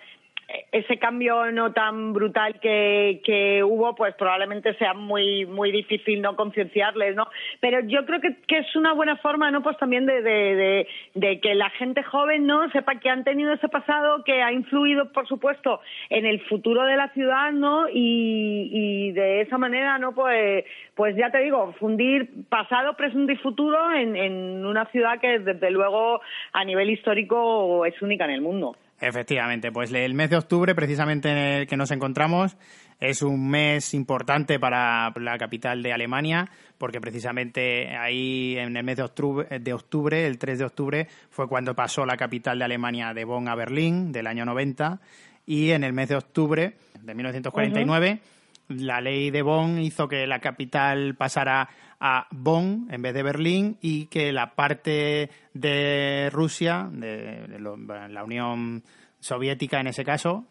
ese 0.71 0.99
cambio 0.99 1.51
no 1.51 1.73
tan 1.73 2.13
brutal 2.13 2.61
que, 2.61 3.21
que 3.25 3.65
hubo, 3.65 3.97
pues 3.97 4.15
probablemente 4.15 4.75
sea 4.75 4.95
muy 4.95 5.45
muy 5.45 5.73
difícil 5.73 6.23
no 6.23 6.37
concienciarles, 6.37 7.17
¿no? 7.17 7.29
Pero 7.61 7.81
yo 7.81 8.07
creo 8.07 8.21
que, 8.21 8.37
que, 8.47 8.59
es 8.59 8.77
una 8.77 8.93
buena 8.93 9.17
forma, 9.17 9.51
¿no? 9.51 9.63
Pues 9.63 9.77
también 9.79 10.07
de, 10.07 10.23
de, 10.23 10.87
de, 11.15 11.41
que 11.41 11.55
la 11.55 11.71
gente 11.71 12.03
joven, 12.05 12.47
¿no? 12.47 12.71
Sepa 12.71 13.01
que 13.01 13.11
han 13.11 13.25
tenido 13.25 13.53
ese 13.53 13.69
pasado 13.69 14.23
que 14.25 14.43
ha 14.43 14.53
influido, 14.53 15.11
por 15.13 15.27
supuesto, 15.27 15.81
en 16.11 16.27
el 16.27 16.41
futuro 16.43 16.85
de 16.85 16.97
la 16.97 17.09
ciudad, 17.09 17.51
¿no? 17.53 17.89
Y, 17.89 18.71
y 18.73 19.13
de 19.13 19.41
esa 19.41 19.59
manera, 19.59 19.99
¿no? 19.99 20.15
Pues, 20.15 20.65
pues 20.95 21.17
ya 21.17 21.31
te 21.31 21.39
digo, 21.39 21.73
fundir 21.81 22.29
pasado, 22.49 22.97
presente 22.97 23.33
y 23.33 23.37
futuro 23.37 23.93
en, 23.93 24.15
en 24.15 24.65
una 24.65 24.87
ciudad 24.87 25.19
que, 25.21 25.41
desde 25.41 25.71
luego, 25.71 26.21
a 26.53 26.65
nivel 26.65 26.91
histórico 26.91 27.85
es 27.85 28.01
única 28.01 28.25
en 28.27 28.31
el 28.31 28.41
mundo. 28.41 28.77
Efectivamente, 29.01 29.71
pues 29.73 29.93
el 29.93 30.15
mes 30.15 30.31
de 30.31 30.37
octubre, 30.37 30.75
precisamente 30.75 31.31
en 31.31 31.37
el 31.37 31.67
que 31.67 31.77
nos 31.77 31.91
encontramos, 31.91 32.57
es 32.99 33.21
un 33.21 33.49
mes 33.51 33.93
importante 33.93 34.59
para 34.59 35.13
la 35.17 35.37
capital 35.37 35.83
de 35.83 35.93
Alemania, 35.93 36.51
porque 36.79 37.01
precisamente 37.01 37.95
ahí 37.95 38.57
en 38.57 38.75
el 38.75 38.85
mes 38.85 38.97
de 38.97 39.03
octubre, 39.03 39.59
de 39.59 39.73
octubre, 39.75 40.27
el 40.27 40.39
3 40.39 40.59
de 40.59 40.65
octubre, 40.65 41.09
fue 41.31 41.47
cuando 41.47 41.75
pasó 41.75 42.07
la 42.07 42.17
capital 42.17 42.59
de 42.59 42.65
Alemania 42.65 43.13
de 43.13 43.25
Bonn 43.25 43.49
a 43.49 43.55
Berlín, 43.55 44.13
del 44.13 44.27
año 44.27 44.47
90, 44.47 44.99
y 45.45 45.73
en 45.73 45.85
el 45.85 45.93
mes 45.93 46.09
de 46.09 46.17
octubre 46.17 46.75
de 47.03 47.15
1949 47.15 48.21
la 48.69 49.01
ley 49.01 49.31
de 49.31 49.43
Bonn 49.43 49.79
hizo 49.79 50.09
que 50.09 50.27
la 50.27 50.41
capital 50.41 51.15
pasara 51.15 51.69
a 52.01 52.27
Bonn 52.31 52.89
en 52.91 53.03
vez 53.03 53.15
de 53.15 53.23
Berlín 53.23 53.79
y 53.81 54.07
que 54.07 54.33
la 54.33 54.55
parte 54.55 55.31
de 55.55 56.29
Rusia, 56.33 56.89
de, 56.91 57.59
la 57.59 58.25
Unión 58.25 58.83
Soviética 59.21 59.81
en 59.81 59.87
ese 59.89 60.05
caso, 60.05 60.45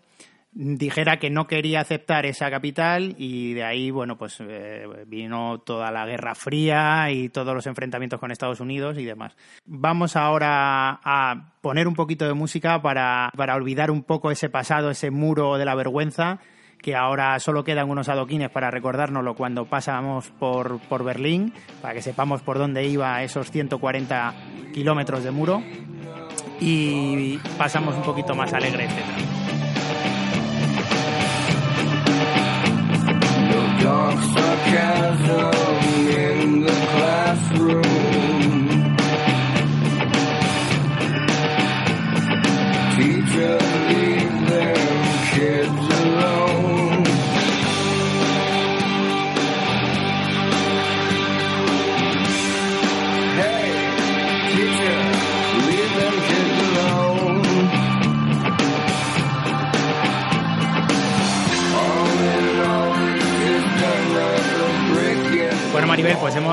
dijera 0.52 1.18
que 1.18 1.30
no 1.30 1.48
quería 1.48 1.82
aceptar 1.82 2.26
esa 2.26 2.50
capital 2.50 3.14
y 3.18 3.54
de 3.54 3.64
ahí, 3.66 3.92
bueno, 3.92 4.18
pues 4.18 4.38
eh, 4.40 4.88
vino 5.06 5.60
toda 5.60 5.92
la 5.92 6.06
Guerra 6.06 6.34
Fría 6.34 7.12
y 7.12 7.28
todos 7.28 7.54
los 7.54 7.68
enfrentamientos 7.68 8.20
con 8.20 8.32
Estados 8.32 8.62
Unidos 8.62 8.98
y 8.98 9.04
demás. 9.04 9.36
Vamos 9.66 10.16
ahora 10.16 11.02
a 11.04 11.54
poner 11.62 11.88
un 11.88 11.94
poquito 11.94 12.26
de 12.26 12.34
música 12.34 12.82
para, 12.82 13.32
para 13.36 13.56
olvidar 13.56 13.92
un 13.92 14.04
poco 14.04 14.32
ese 14.32 14.50
pasado, 14.50 14.90
ese 14.90 15.12
muro 15.12 15.58
de 15.58 15.66
la 15.66 15.76
vergüenza 15.76 16.40
que 16.82 16.96
ahora 16.96 17.40
solo 17.40 17.64
quedan 17.64 17.90
unos 17.90 18.10
adoquines 18.10 18.50
para 18.50 18.72
recordárnoslo 18.72 19.36
cuando 19.36 19.66
pasamos 19.66 20.30
por, 20.40 20.80
por 20.82 21.04
Berlín, 21.04 21.54
para 21.82 21.94
que 21.94 22.02
sepamos 22.02 22.42
por 22.42 22.58
dónde 22.58 22.86
iba 22.88 23.24
esos 23.24 23.52
140 23.52 24.34
kilómetros 24.74 25.24
de 25.24 25.32
muro 25.32 25.64
y 26.60 27.38
pasamos 27.58 27.96
un 27.96 28.04
poquito 28.04 28.36
más 28.36 28.54
alegre, 28.54 28.86
etc. 28.86 29.36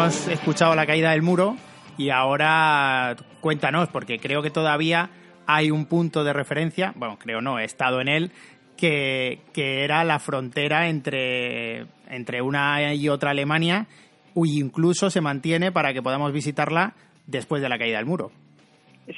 hemos 0.02 0.26
escuchado 0.26 0.74
la 0.74 0.84
caída 0.84 1.12
del 1.12 1.22
muro 1.22 1.54
y 1.96 2.10
ahora 2.10 3.14
cuéntanos, 3.40 3.88
porque 3.88 4.18
creo 4.18 4.42
que 4.42 4.50
todavía 4.50 5.10
hay 5.46 5.70
un 5.70 5.86
punto 5.86 6.24
de 6.24 6.32
referencia, 6.32 6.92
bueno, 6.96 7.18
creo 7.20 7.40
no, 7.40 7.60
he 7.60 7.64
estado 7.64 8.00
en 8.00 8.08
él, 8.08 8.32
que, 8.76 9.38
era 9.54 10.02
la 10.02 10.18
frontera 10.18 10.88
entre, 10.88 11.84
entre 12.10 12.42
una 12.42 12.92
y 12.94 13.08
otra 13.08 13.30
Alemania, 13.30 13.86
y 14.34 14.60
incluso 14.60 15.08
se 15.08 15.20
mantiene 15.20 15.70
para 15.70 15.92
que 15.92 16.02
podamos 16.02 16.32
visitarla 16.32 16.94
después 17.28 17.62
de 17.62 17.68
la 17.68 17.78
caída 17.78 17.98
del 17.98 18.06
muro. 18.06 18.32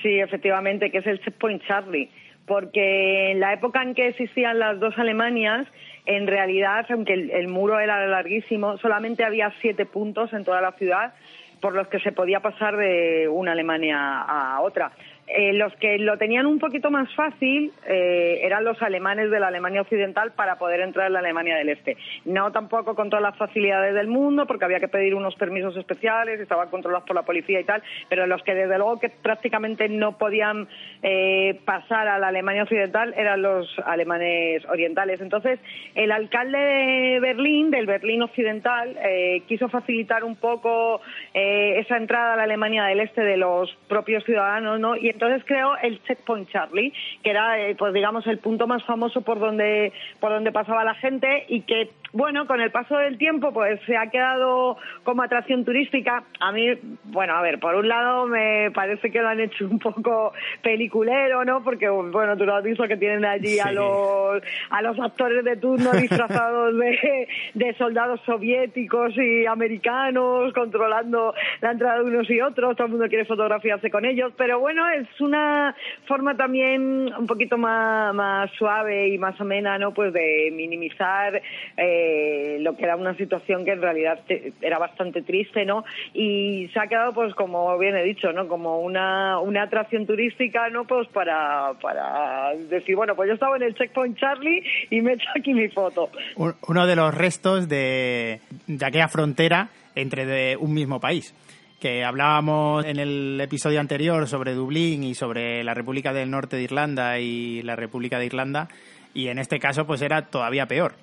Sí, 0.02 0.20
efectivamente, 0.20 0.90
que 0.90 0.98
es 0.98 1.06
el 1.06 1.18
Checkpoint 1.20 1.62
Charlie, 1.66 2.10
porque 2.46 3.32
en 3.32 3.40
la 3.40 3.54
época 3.54 3.82
en 3.82 3.94
que 3.94 4.08
existían 4.08 4.58
las 4.58 4.78
dos 4.80 4.92
Alemanias, 4.98 5.66
en 6.06 6.26
realidad, 6.26 6.86
aunque 6.90 7.14
el, 7.14 7.48
muro 7.48 7.80
era 7.80 8.06
larguísimo, 8.06 8.76
solamente 8.78 9.24
había 9.24 9.52
siete 9.60 9.86
puntos 9.86 10.32
en 10.32 10.44
toda 10.44 10.60
la 10.60 10.72
ciudad 10.72 11.14
por 11.60 11.74
los 11.74 11.88
que 11.88 11.98
se 12.00 12.12
podía 12.12 12.40
pasar 12.40 12.76
de 12.76 13.26
una 13.28 13.52
Alemania 13.52 13.96
a 13.98 14.60
otra. 14.60 14.92
Eh, 15.26 15.54
los 15.54 15.74
que 15.76 15.98
lo 15.98 16.18
tenían 16.18 16.44
un 16.44 16.58
poquito 16.58 16.90
más 16.90 17.12
fácil 17.14 17.72
eh, 17.87 18.40
eran 18.42 18.62
los 18.62 18.80
alemanes 18.82 19.30
de 19.30 19.40
la 19.40 19.48
Alemania 19.48 19.80
Occidental 19.80 20.32
para 20.32 20.56
poder 20.56 20.80
entrar 20.80 21.06
en 21.06 21.14
la 21.14 21.20
Alemania 21.20 21.56
del 21.56 21.70
Este. 21.70 21.96
No 22.26 22.52
tampoco 22.52 22.94
con 22.94 23.08
todas 23.08 23.22
las 23.22 23.37
facilidades 23.38 23.94
del 23.94 24.06
mundo, 24.06 24.46
porque 24.46 24.66
había 24.66 24.80
que 24.80 24.88
pedir 24.88 25.14
unos 25.14 25.34
permisos 25.37 25.74
especiales, 25.78 26.40
estaban 26.40 26.68
controlados 26.68 27.06
por 27.06 27.16
la 27.16 27.22
policía 27.22 27.58
y 27.58 27.64
tal, 27.64 27.82
pero 28.10 28.26
los 28.26 28.42
que 28.42 28.54
desde 28.54 28.76
luego 28.76 29.00
que 29.00 29.08
prácticamente 29.08 29.88
no 29.88 30.18
podían 30.18 30.68
eh, 31.02 31.58
pasar 31.64 32.06
a 32.06 32.18
la 32.18 32.28
Alemania 32.28 32.64
Occidental 32.64 33.14
eran 33.16 33.40
los 33.40 33.66
alemanes 33.87 34.62
orientales. 34.66 35.22
Entonces, 35.22 35.58
el 35.94 36.12
alcalde 36.12 36.58
de 36.58 37.20
Berlín, 37.20 37.70
del 37.70 37.87
Berlín 37.87 38.22
Occidental, 38.22 38.98
quiso 39.46 39.68
facilitar 39.68 40.24
un 40.24 40.37
poco 40.37 41.00
esa 41.32 41.96
entrada 41.96 42.34
a 42.34 42.37
la 42.37 42.42
Alemania 42.42 42.84
del 42.84 43.00
Este 43.00 43.22
de 43.22 43.37
los 43.37 43.74
propios 43.88 44.24
ciudadanos, 44.24 44.78
¿no? 44.80 44.96
Y 44.96 45.13
entonces 45.14 45.42
creó 45.46 45.77
el 45.79 46.03
Checkpoint 46.03 46.50
Charlie, 46.50 46.92
que 47.22 47.31
era, 47.31 47.59
eh, 47.61 47.74
pues 47.77 47.94
digamos, 47.94 48.27
el 48.27 48.38
punto 48.38 48.66
más 48.66 48.85
famoso 48.85 49.22
por 49.22 49.38
donde, 49.38 49.92
por 50.20 50.31
donde 50.31 50.53
pasaba 50.53 50.85
la 50.85 50.94
gente 50.94 51.46
y 51.48 51.62
que 51.62 51.90
bueno, 52.14 52.46
con 52.46 52.61
el 52.61 52.70
paso 52.70 52.96
del 52.96 53.18
tiempo, 53.18 53.53
pues 53.53 53.81
se 53.87 53.96
ha 53.96 54.09
quedado 54.09 54.77
como 55.03 55.22
atracción 55.22 55.64
turística. 55.64 56.22
A 56.38 56.53
mí, 56.53 56.68
bueno, 57.03 57.35
a 57.35 57.42
ver, 57.42 57.59
por 57.59 57.74
un 57.74 57.88
lado 57.88 58.27
me 58.27 58.70
parece 58.70 59.11
que 59.11 59.20
lo 59.20 59.29
han 59.29 59.40
hecho 59.40 59.66
un 59.66 59.81
poco 59.81 60.33
peliculero, 60.62 61.44
¿no? 61.44 61.64
Porque, 61.64 61.88
bueno, 61.88 62.37
tú 62.37 62.46
lo 62.46 62.55
has 62.55 62.62
visto 62.62 62.87
que 62.87 62.96
tienen 62.96 63.24
allí 63.24 63.59
a 63.59 63.72
los 63.72 64.40
a 64.70 64.81
los 64.81 64.98
actores 65.00 65.44
de 65.44 65.57
turno 65.57 65.90
disfrazados 66.00 66.79
de, 66.79 67.29
de 67.55 67.74
soldados 67.74 68.20
soviéticos 68.24 69.16
y 69.16 69.46
americanos 69.46 70.53
controlando 70.53 71.35
la 71.61 71.72
entrada 71.72 71.98
de 71.98 72.05
unos 72.05 72.31
y 72.31 72.40
otros. 72.40 72.77
Todo 72.77 72.87
el 72.87 72.92
mundo 72.92 73.09
quiere 73.09 73.24
fotografiarse 73.24 73.90
con 73.90 74.05
ellos. 74.05 74.33
Pero 74.37 74.61
bueno, 74.61 74.88
es 74.88 75.20
una 75.20 75.74
forma 76.07 76.37
también 76.37 77.12
un 77.18 77.27
poquito 77.27 77.59
más, 77.59 78.14
más 78.14 78.53
suave 78.53 79.09
y 79.09 79.18
más 79.18 79.40
amena, 79.40 79.79
¿no? 79.79 79.92
Pues 79.92 80.12
de 80.12 80.53
minimizar. 80.53 81.42
Eh, 81.77 82.03
eh, 82.04 82.58
lo 82.60 82.76
que 82.76 82.84
era 82.84 82.96
una 82.96 83.16
situación 83.16 83.64
que 83.64 83.72
en 83.72 83.82
realidad 83.82 84.20
era 84.60 84.78
bastante 84.78 85.22
triste, 85.22 85.64
¿no? 85.64 85.84
Y 86.12 86.68
se 86.72 86.80
ha 86.80 86.86
quedado, 86.86 87.12
pues, 87.12 87.34
como 87.34 87.76
bien 87.78 87.96
he 87.96 88.02
dicho, 88.02 88.32
¿no? 88.32 88.46
Como 88.48 88.80
una, 88.80 89.38
una 89.40 89.62
atracción 89.62 90.06
turística, 90.06 90.68
¿no? 90.70 90.84
Pues 90.84 91.08
para, 91.08 91.72
para 91.80 92.54
decir, 92.68 92.96
bueno, 92.96 93.14
pues 93.14 93.28
yo 93.28 93.34
estaba 93.34 93.56
en 93.56 93.62
el 93.62 93.74
Checkpoint 93.74 94.18
Charlie 94.18 94.62
y 94.90 95.00
me 95.00 95.12
he 95.12 95.14
hecho 95.14 95.28
aquí 95.38 95.54
mi 95.54 95.68
foto. 95.68 96.10
Uno 96.36 96.86
de 96.86 96.96
los 96.96 97.14
restos 97.14 97.68
de, 97.68 98.40
de 98.66 98.86
aquella 98.86 99.08
frontera 99.08 99.68
entre 99.94 100.26
de 100.26 100.56
un 100.56 100.74
mismo 100.74 101.00
país 101.00 101.34
que 101.80 102.02
hablábamos 102.02 102.86
en 102.86 102.98
el 102.98 103.38
episodio 103.42 103.78
anterior 103.78 104.26
sobre 104.26 104.54
Dublín 104.54 105.02
y 105.02 105.14
sobre 105.14 105.62
la 105.64 105.74
República 105.74 106.14
del 106.14 106.30
Norte 106.30 106.56
de 106.56 106.62
Irlanda 106.62 107.18
y 107.18 107.62
la 107.62 107.76
República 107.76 108.18
de 108.18 108.24
Irlanda, 108.24 108.68
y 109.12 109.28
en 109.28 109.38
este 109.38 109.58
caso 109.58 109.86
pues 109.86 110.00
era 110.00 110.22
todavía 110.22 110.64
peor. 110.64 110.94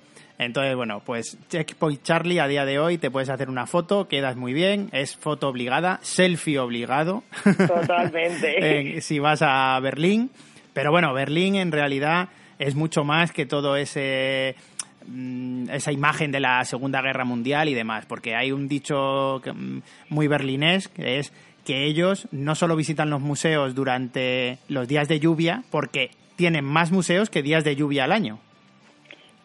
Entonces, 0.44 0.74
bueno, 0.76 1.02
pues 1.04 1.38
Checkpoint 1.48 2.02
Charlie 2.02 2.38
a 2.40 2.46
día 2.46 2.64
de 2.64 2.78
hoy 2.78 2.98
te 2.98 3.10
puedes 3.10 3.28
hacer 3.28 3.48
una 3.48 3.66
foto, 3.66 4.08
quedas 4.08 4.36
muy 4.36 4.52
bien, 4.52 4.88
es 4.92 5.16
foto 5.16 5.48
obligada, 5.48 5.98
selfie 6.02 6.58
obligado. 6.58 7.24
Totalmente. 7.44 9.00
si 9.00 9.18
vas 9.18 9.42
a 9.42 9.78
Berlín. 9.80 10.30
Pero 10.72 10.90
bueno, 10.90 11.12
Berlín 11.12 11.56
en 11.56 11.72
realidad 11.72 12.28
es 12.58 12.74
mucho 12.74 13.04
más 13.04 13.32
que 13.32 13.46
todo 13.46 13.76
ese 13.76 14.54
mm, 15.06 15.70
esa 15.70 15.92
imagen 15.92 16.32
de 16.32 16.40
la 16.40 16.64
Segunda 16.64 17.02
Guerra 17.02 17.24
Mundial 17.24 17.68
y 17.68 17.74
demás, 17.74 18.06
porque 18.06 18.34
hay 18.34 18.52
un 18.52 18.68
dicho 18.68 19.40
mm, 19.44 19.78
muy 20.08 20.28
berlinés 20.28 20.88
que 20.88 21.18
es 21.18 21.32
que 21.64 21.84
ellos 21.84 22.28
no 22.32 22.54
solo 22.54 22.76
visitan 22.76 23.10
los 23.10 23.20
museos 23.20 23.74
durante 23.74 24.58
los 24.68 24.88
días 24.88 25.08
de 25.08 25.20
lluvia, 25.20 25.62
porque 25.70 26.10
tienen 26.36 26.64
más 26.64 26.90
museos 26.90 27.30
que 27.30 27.42
días 27.42 27.64
de 27.64 27.76
lluvia 27.76 28.04
al 28.04 28.12
año. 28.12 28.40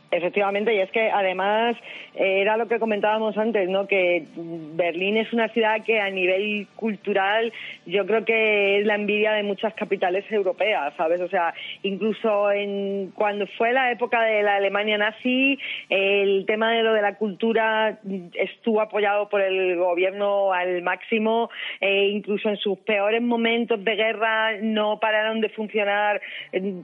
Efectivamente, 0.10 0.74
y 0.74 0.80
es 0.80 0.90
que 0.92 1.12
además 1.12 1.76
eh, 2.16 2.42
era 2.42 2.56
lo 2.56 2.70
que 2.70 2.80
comentábamos 2.80 3.38
antes, 3.38 3.68
¿no? 3.68 3.88
Que 3.88 4.24
Berlín 4.36 5.18
es 5.18 5.34
una 5.34 5.50
ciudad 5.50 5.84
que 5.84 6.00
a 6.00 6.10
nivel 6.10 6.66
cultural 6.78 7.52
yo 7.86 8.06
creo 8.06 8.24
que 8.24 8.80
es 8.80 8.86
la 8.86 8.96
envidia 8.96 9.34
de 9.34 9.44
muchas 9.44 9.74
capitales 9.74 10.24
europeas, 10.32 10.94
¿sabes? 10.96 11.20
O 11.20 11.28
sea, 11.28 11.54
incluso 11.84 12.52
en 12.52 13.12
cuando 13.16 13.48
fue 13.58 13.74
la 13.74 13.92
época 13.92 14.22
de 14.22 14.44
la 14.44 14.56
Alemania 14.56 14.98
nazi, 14.98 15.60
el 15.90 16.46
tema 16.46 16.72
de 16.72 16.84
lo 16.84 16.94
de 16.94 17.02
la 17.02 17.16
cultura 17.16 18.00
estuvo 18.36 18.80
apoyado 18.80 19.28
por 19.28 19.42
el 19.42 19.76
gobierno 19.76 20.54
al 20.54 20.84
máximo, 20.84 21.50
e 21.82 22.06
incluso 22.08 22.48
en 22.48 22.58
sus 22.58 22.80
peores 22.80 23.22
momentos 23.22 23.84
de 23.84 23.96
guerra 23.96 24.54
no 24.62 25.00
pararon 25.00 25.42
de 25.42 25.50
funcionar 25.50 26.22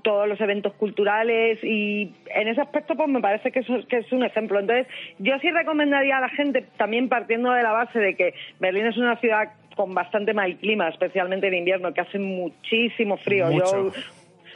todos 0.02 0.28
los 0.28 0.42
eventos 0.42 0.74
culturales 0.74 1.60
y 1.64 2.12
en 2.36 2.48
ese 2.50 2.60
aspecto 2.60 2.96
pues 2.96 3.13
me 3.14 3.22
parece 3.22 3.52
que 3.52 3.60
es, 3.60 4.12
un 4.12 4.24
ejemplo. 4.24 4.60
Entonces, 4.60 4.88
yo 5.20 5.38
sí 5.40 5.50
recomendaría 5.52 6.18
a 6.18 6.22
la 6.22 6.30
gente, 6.30 6.66
también 6.78 7.10
partiendo 7.10 7.52
de 7.52 7.64
la 7.64 7.72
base 7.72 8.00
de 8.00 8.16
que 8.16 8.34
Berlín 8.60 8.88
es 8.88 8.98
una 8.98 9.16
ciudad 9.18 9.54
con 9.76 9.94
bastante 9.94 10.34
mal 10.34 10.56
clima, 10.58 10.90
especialmente 10.90 11.48
en 11.48 11.56
invierno, 11.56 11.94
que 11.94 12.02
hace 12.02 12.20
muchísimo 12.20 13.18
frío. 13.18 13.50
Yo 13.52 13.92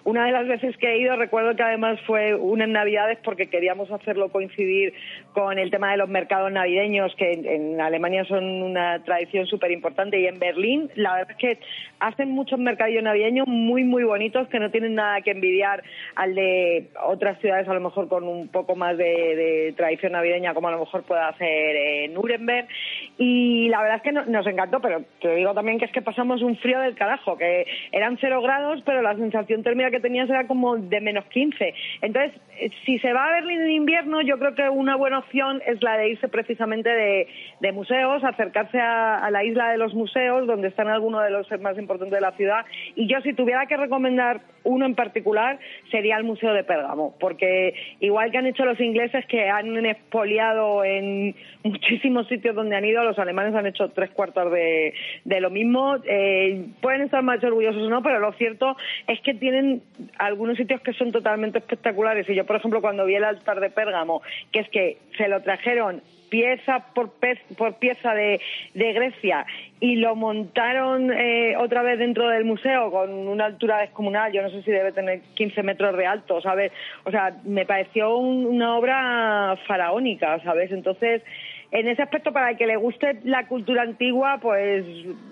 una 0.07 0.25
de 0.25 0.31
las 0.31 0.47
veces 0.47 0.77
que 0.77 0.87
he 0.87 0.99
ido, 0.99 1.17
recuerdo 1.17 1.53
que 1.57 1.63
además 1.63 1.99
fue 2.07 2.33
unas 2.33 2.69
navidades 2.69 3.19
porque 3.25 3.47
queríamos 3.47 3.91
hacerlo 3.91 4.29
coincidir 4.29 4.93
con 5.33 5.59
el 5.59 5.69
tema 5.69 5.91
de 5.91 5.97
los 5.97 6.07
mercados 6.07 6.49
navideños, 6.49 7.13
que 7.17 7.33
en, 7.33 7.81
Alemania 7.81 8.23
son 8.23 8.45
una 8.63 9.03
tradición 9.03 9.47
súper 9.47 9.71
importante, 9.71 10.17
y 10.17 10.25
en 10.25 10.39
Berlín, 10.39 10.89
la 10.95 11.15
verdad 11.15 11.31
es 11.31 11.37
que 11.37 11.59
hacen 11.99 12.31
muchos 12.31 12.57
mercadillos 12.57 13.03
navideños 13.03 13.49
muy, 13.49 13.83
muy 13.83 14.05
bonitos 14.05 14.47
que 14.47 14.61
no 14.61 14.71
tienen 14.71 14.95
nada 14.95 15.19
que 15.19 15.31
envidiar 15.31 15.83
al 16.15 16.35
de 16.35 16.87
otras 17.05 17.37
ciudades, 17.41 17.67
a 17.67 17.73
lo 17.73 17.81
mejor 17.81 18.07
con 18.07 18.23
un 18.23 18.47
poco 18.47 18.77
más 18.77 18.97
de, 18.97 19.73
tradición 19.75 20.13
navideña, 20.13 20.53
como 20.53 20.69
a 20.69 20.71
lo 20.71 20.79
mejor 20.79 21.03
puede 21.03 21.21
hacer 21.21 21.75
en 21.75 22.13
Nuremberg. 22.13 22.69
Y 23.17 23.67
la 23.67 23.81
verdad 23.81 23.97
es 23.97 24.03
que 24.03 24.11
nos 24.13 24.47
encantó, 24.47 24.79
pero 24.79 25.03
te 25.19 25.35
digo 25.35 25.53
también 25.53 25.79
que 25.79 25.85
es 25.85 25.91
que 25.91 26.01
pasamos 26.01 26.41
un 26.41 26.55
frío 26.55 26.79
del 26.79 26.95
carajo, 26.95 27.37
que 27.37 27.65
eran 27.91 28.17
cero 28.21 28.41
grados, 28.41 28.81
pero 28.85 29.01
la 29.01 29.13
sensación 29.15 29.63
térmica 29.63 29.91
que 29.91 29.96
tenías 29.99 30.29
era 30.29 30.47
como 30.47 30.77
de 30.77 31.01
menos 31.01 31.25
15. 31.25 31.73
Entonces, 32.01 32.39
si 32.85 32.99
se 32.99 33.13
va 33.13 33.27
a 33.27 33.31
Berlín 33.33 33.61
en 33.61 33.71
invierno, 33.71 34.21
yo 34.21 34.39
creo 34.39 34.55
que 34.55 34.69
una 34.69 34.95
buena 34.95 35.19
opción 35.19 35.61
es 35.65 35.81
la 35.83 35.97
de 35.97 36.09
irse 36.09 36.27
precisamente 36.27 36.89
de, 36.89 37.71
museos, 37.71 38.23
acercarse 38.23 38.79
a, 38.79 39.29
la 39.29 39.43
isla 39.43 39.69
de 39.69 39.77
los 39.77 39.93
museos, 39.93 40.47
donde 40.47 40.69
están 40.69 40.87
algunos 40.87 41.23
de 41.23 41.29
los 41.29 41.47
más 41.61 41.77
importantes 41.77 42.13
de 42.13 42.21
la 42.21 42.31
ciudad. 42.31 42.65
Y 42.95 43.07
yo, 43.07 43.21
si 43.21 43.33
tuviera 43.33 43.65
que 43.67 43.77
recomendar 43.77 44.41
uno 44.63 44.85
en 44.85 44.95
particular, 44.95 45.59
sería 45.91 46.17
el 46.17 46.23
Museo 46.23 46.53
de 46.53 46.63
Pérgamo, 46.63 47.15
porque 47.19 47.73
igual 47.99 48.31
que 48.31 48.37
han 48.37 48.47
hecho 48.47 48.65
los 48.65 48.79
ingleses, 48.79 49.25
que 49.27 49.49
han 49.49 49.85
expoliado 49.85 50.83
en 50.83 51.35
muchísimos 51.63 52.27
sitios 52.27 52.55
donde 52.55 52.75
han 52.75 52.85
ido, 52.85 53.03
los 53.03 53.19
alemanes 53.19 53.53
han 53.55 53.67
hecho 53.67 53.89
tres 53.89 54.09
cuartos 54.11 54.51
de, 54.51 54.93
lo 55.39 55.49
mismo. 55.49 55.97
Eh, 56.05 56.65
pueden 56.81 57.01
estar 57.01 57.21
más 57.21 57.43
orgullosos 57.43 57.83
o 57.83 57.89
no, 57.89 58.01
pero 58.01 58.19
lo 58.19 58.33
cierto 58.33 58.75
es 59.07 59.19
que 59.21 59.33
tienen 59.33 59.76
algunos 60.17 60.57
sitios 60.57 60.81
que 60.81 60.93
son 60.93 61.11
totalmente 61.11 61.59
espectaculares. 61.59 62.27
Y 62.29 62.35
yo, 62.35 62.45
por 62.45 62.55
ejemplo, 62.55 62.81
cuando 62.81 63.05
vi 63.05 63.15
el 63.15 63.23
altar 63.23 63.59
de 63.59 63.69
Pérgamo, 63.69 64.21
que 64.51 64.59
es 64.59 64.69
que 64.69 64.97
se 65.17 65.27
lo 65.27 65.41
trajeron 65.41 66.01
pieza 66.29 66.85
por, 66.93 67.11
por 67.57 67.75
pieza 67.75 68.13
de, 68.13 68.41
Grecia 68.73 69.45
y 69.79 69.95
lo 69.95 70.15
montaron 70.15 71.11
eh, 71.11 71.55
otra 71.57 71.83
vez 71.83 71.99
dentro 71.99 72.27
del 72.29 72.45
museo 72.45 72.91
con 72.91 73.11
una 73.11 73.45
altura 73.45 73.79
descomunal, 73.79 74.31
yo 74.31 74.41
no 74.41 74.49
sé 74.49 74.61
si 74.63 74.71
debe 74.71 74.91
tener 74.91 75.21
15 75.35 75.63
metros 75.63 75.95
de 75.95 76.05
alto, 76.05 76.41
¿sabes? 76.41 76.71
O 77.03 77.11
sea, 77.11 77.35
me 77.43 77.65
pareció 77.65 78.17
una 78.17 78.77
obra 78.77 79.57
faraónica, 79.67 80.39
¿sabes? 80.43 80.71
Entonces, 80.71 81.21
en 81.69 81.87
ese 81.87 82.01
aspecto, 82.01 82.31
para 82.31 82.51
el 82.51 82.57
que 82.57 82.65
le 82.65 82.77
guste 82.77 83.19
la 83.25 83.45
cultura 83.45 83.81
antigua, 83.81 84.39
pues 84.41 84.85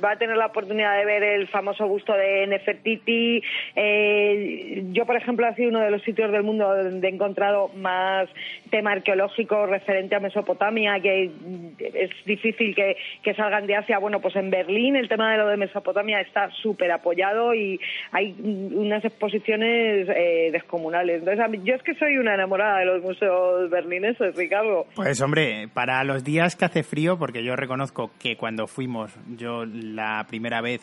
va 0.04 0.12
a 0.12 0.17
tener 0.17 0.36
la 0.36 0.48
oportunidad 0.48 0.98
de 0.98 1.06
ver 1.06 1.24
el 1.24 1.48
famoso 1.48 1.88
gusto 1.88 2.12
de 2.12 2.45
Nefertiti. 2.48 3.41
Eh, 3.76 4.84
yo, 4.91 5.06
por 5.06 5.15
ejemplo, 5.15 5.48
ha 5.48 5.56
sido 5.56 5.69
uno 5.69 5.80
de 5.80 5.91
los 5.91 6.02
sitios 6.04 6.34
del 6.34 6.43
mundo 6.43 6.76
donde 6.76 7.08
he 7.08 7.12
encontrado 7.12 7.69
más 7.78 8.28
tema 8.69 8.91
arqueológico 8.91 9.65
referente 9.65 10.15
a 10.15 10.19
Mesopotamia, 10.19 11.00
que 11.00 11.32
es 11.80 12.12
difícil 12.26 12.76
que, 12.76 13.34
salgan 13.36 13.65
de 13.65 13.78
Asia. 13.78 14.00
Bueno, 14.00 14.19
pues 14.19 14.36
en 14.36 14.50
Berlín 14.50 14.98
el 14.98 15.08
tema 15.08 15.32
de 15.32 15.38
lo 15.38 15.48
de 15.48 15.58
Mesopotamia 15.58 16.19
está 16.19 16.50
súper 16.62 16.91
apoyado 16.91 17.54
y 17.54 17.80
hay 18.12 18.36
unas 18.41 19.06
exposiciones 19.06 20.10
eh, 20.10 20.50
descomunales. 20.52 21.19
Entonces, 21.19 21.63
yo 21.63 21.76
es 21.76 21.84
que 21.84 21.95
soy 21.95 22.17
una 22.17 22.34
enamorada 22.34 22.80
de 22.80 22.86
los 22.86 23.02
museos 23.02 23.69
berlineses, 23.69 24.36
Ricardo. 24.36 24.86
Pues 24.95 25.21
hombre, 25.21 25.69
para 25.74 26.04
los 26.04 26.25
días 26.26 26.58
que 26.58 26.66
hace 26.66 26.84
frío, 26.84 27.18
porque 27.18 27.44
yo 27.44 27.56
reconozco 27.56 28.12
que 28.20 28.36
cuando 28.36 28.68
fuimos, 28.68 29.12
yo 29.38 29.66
la 29.66 30.26
primera 30.28 30.60
vez 30.60 30.82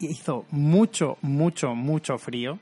hizo 0.00 0.44
mucho, 0.50 1.16
mucho, 1.22 1.74
mucho 1.74 2.18
frío. 2.18 2.58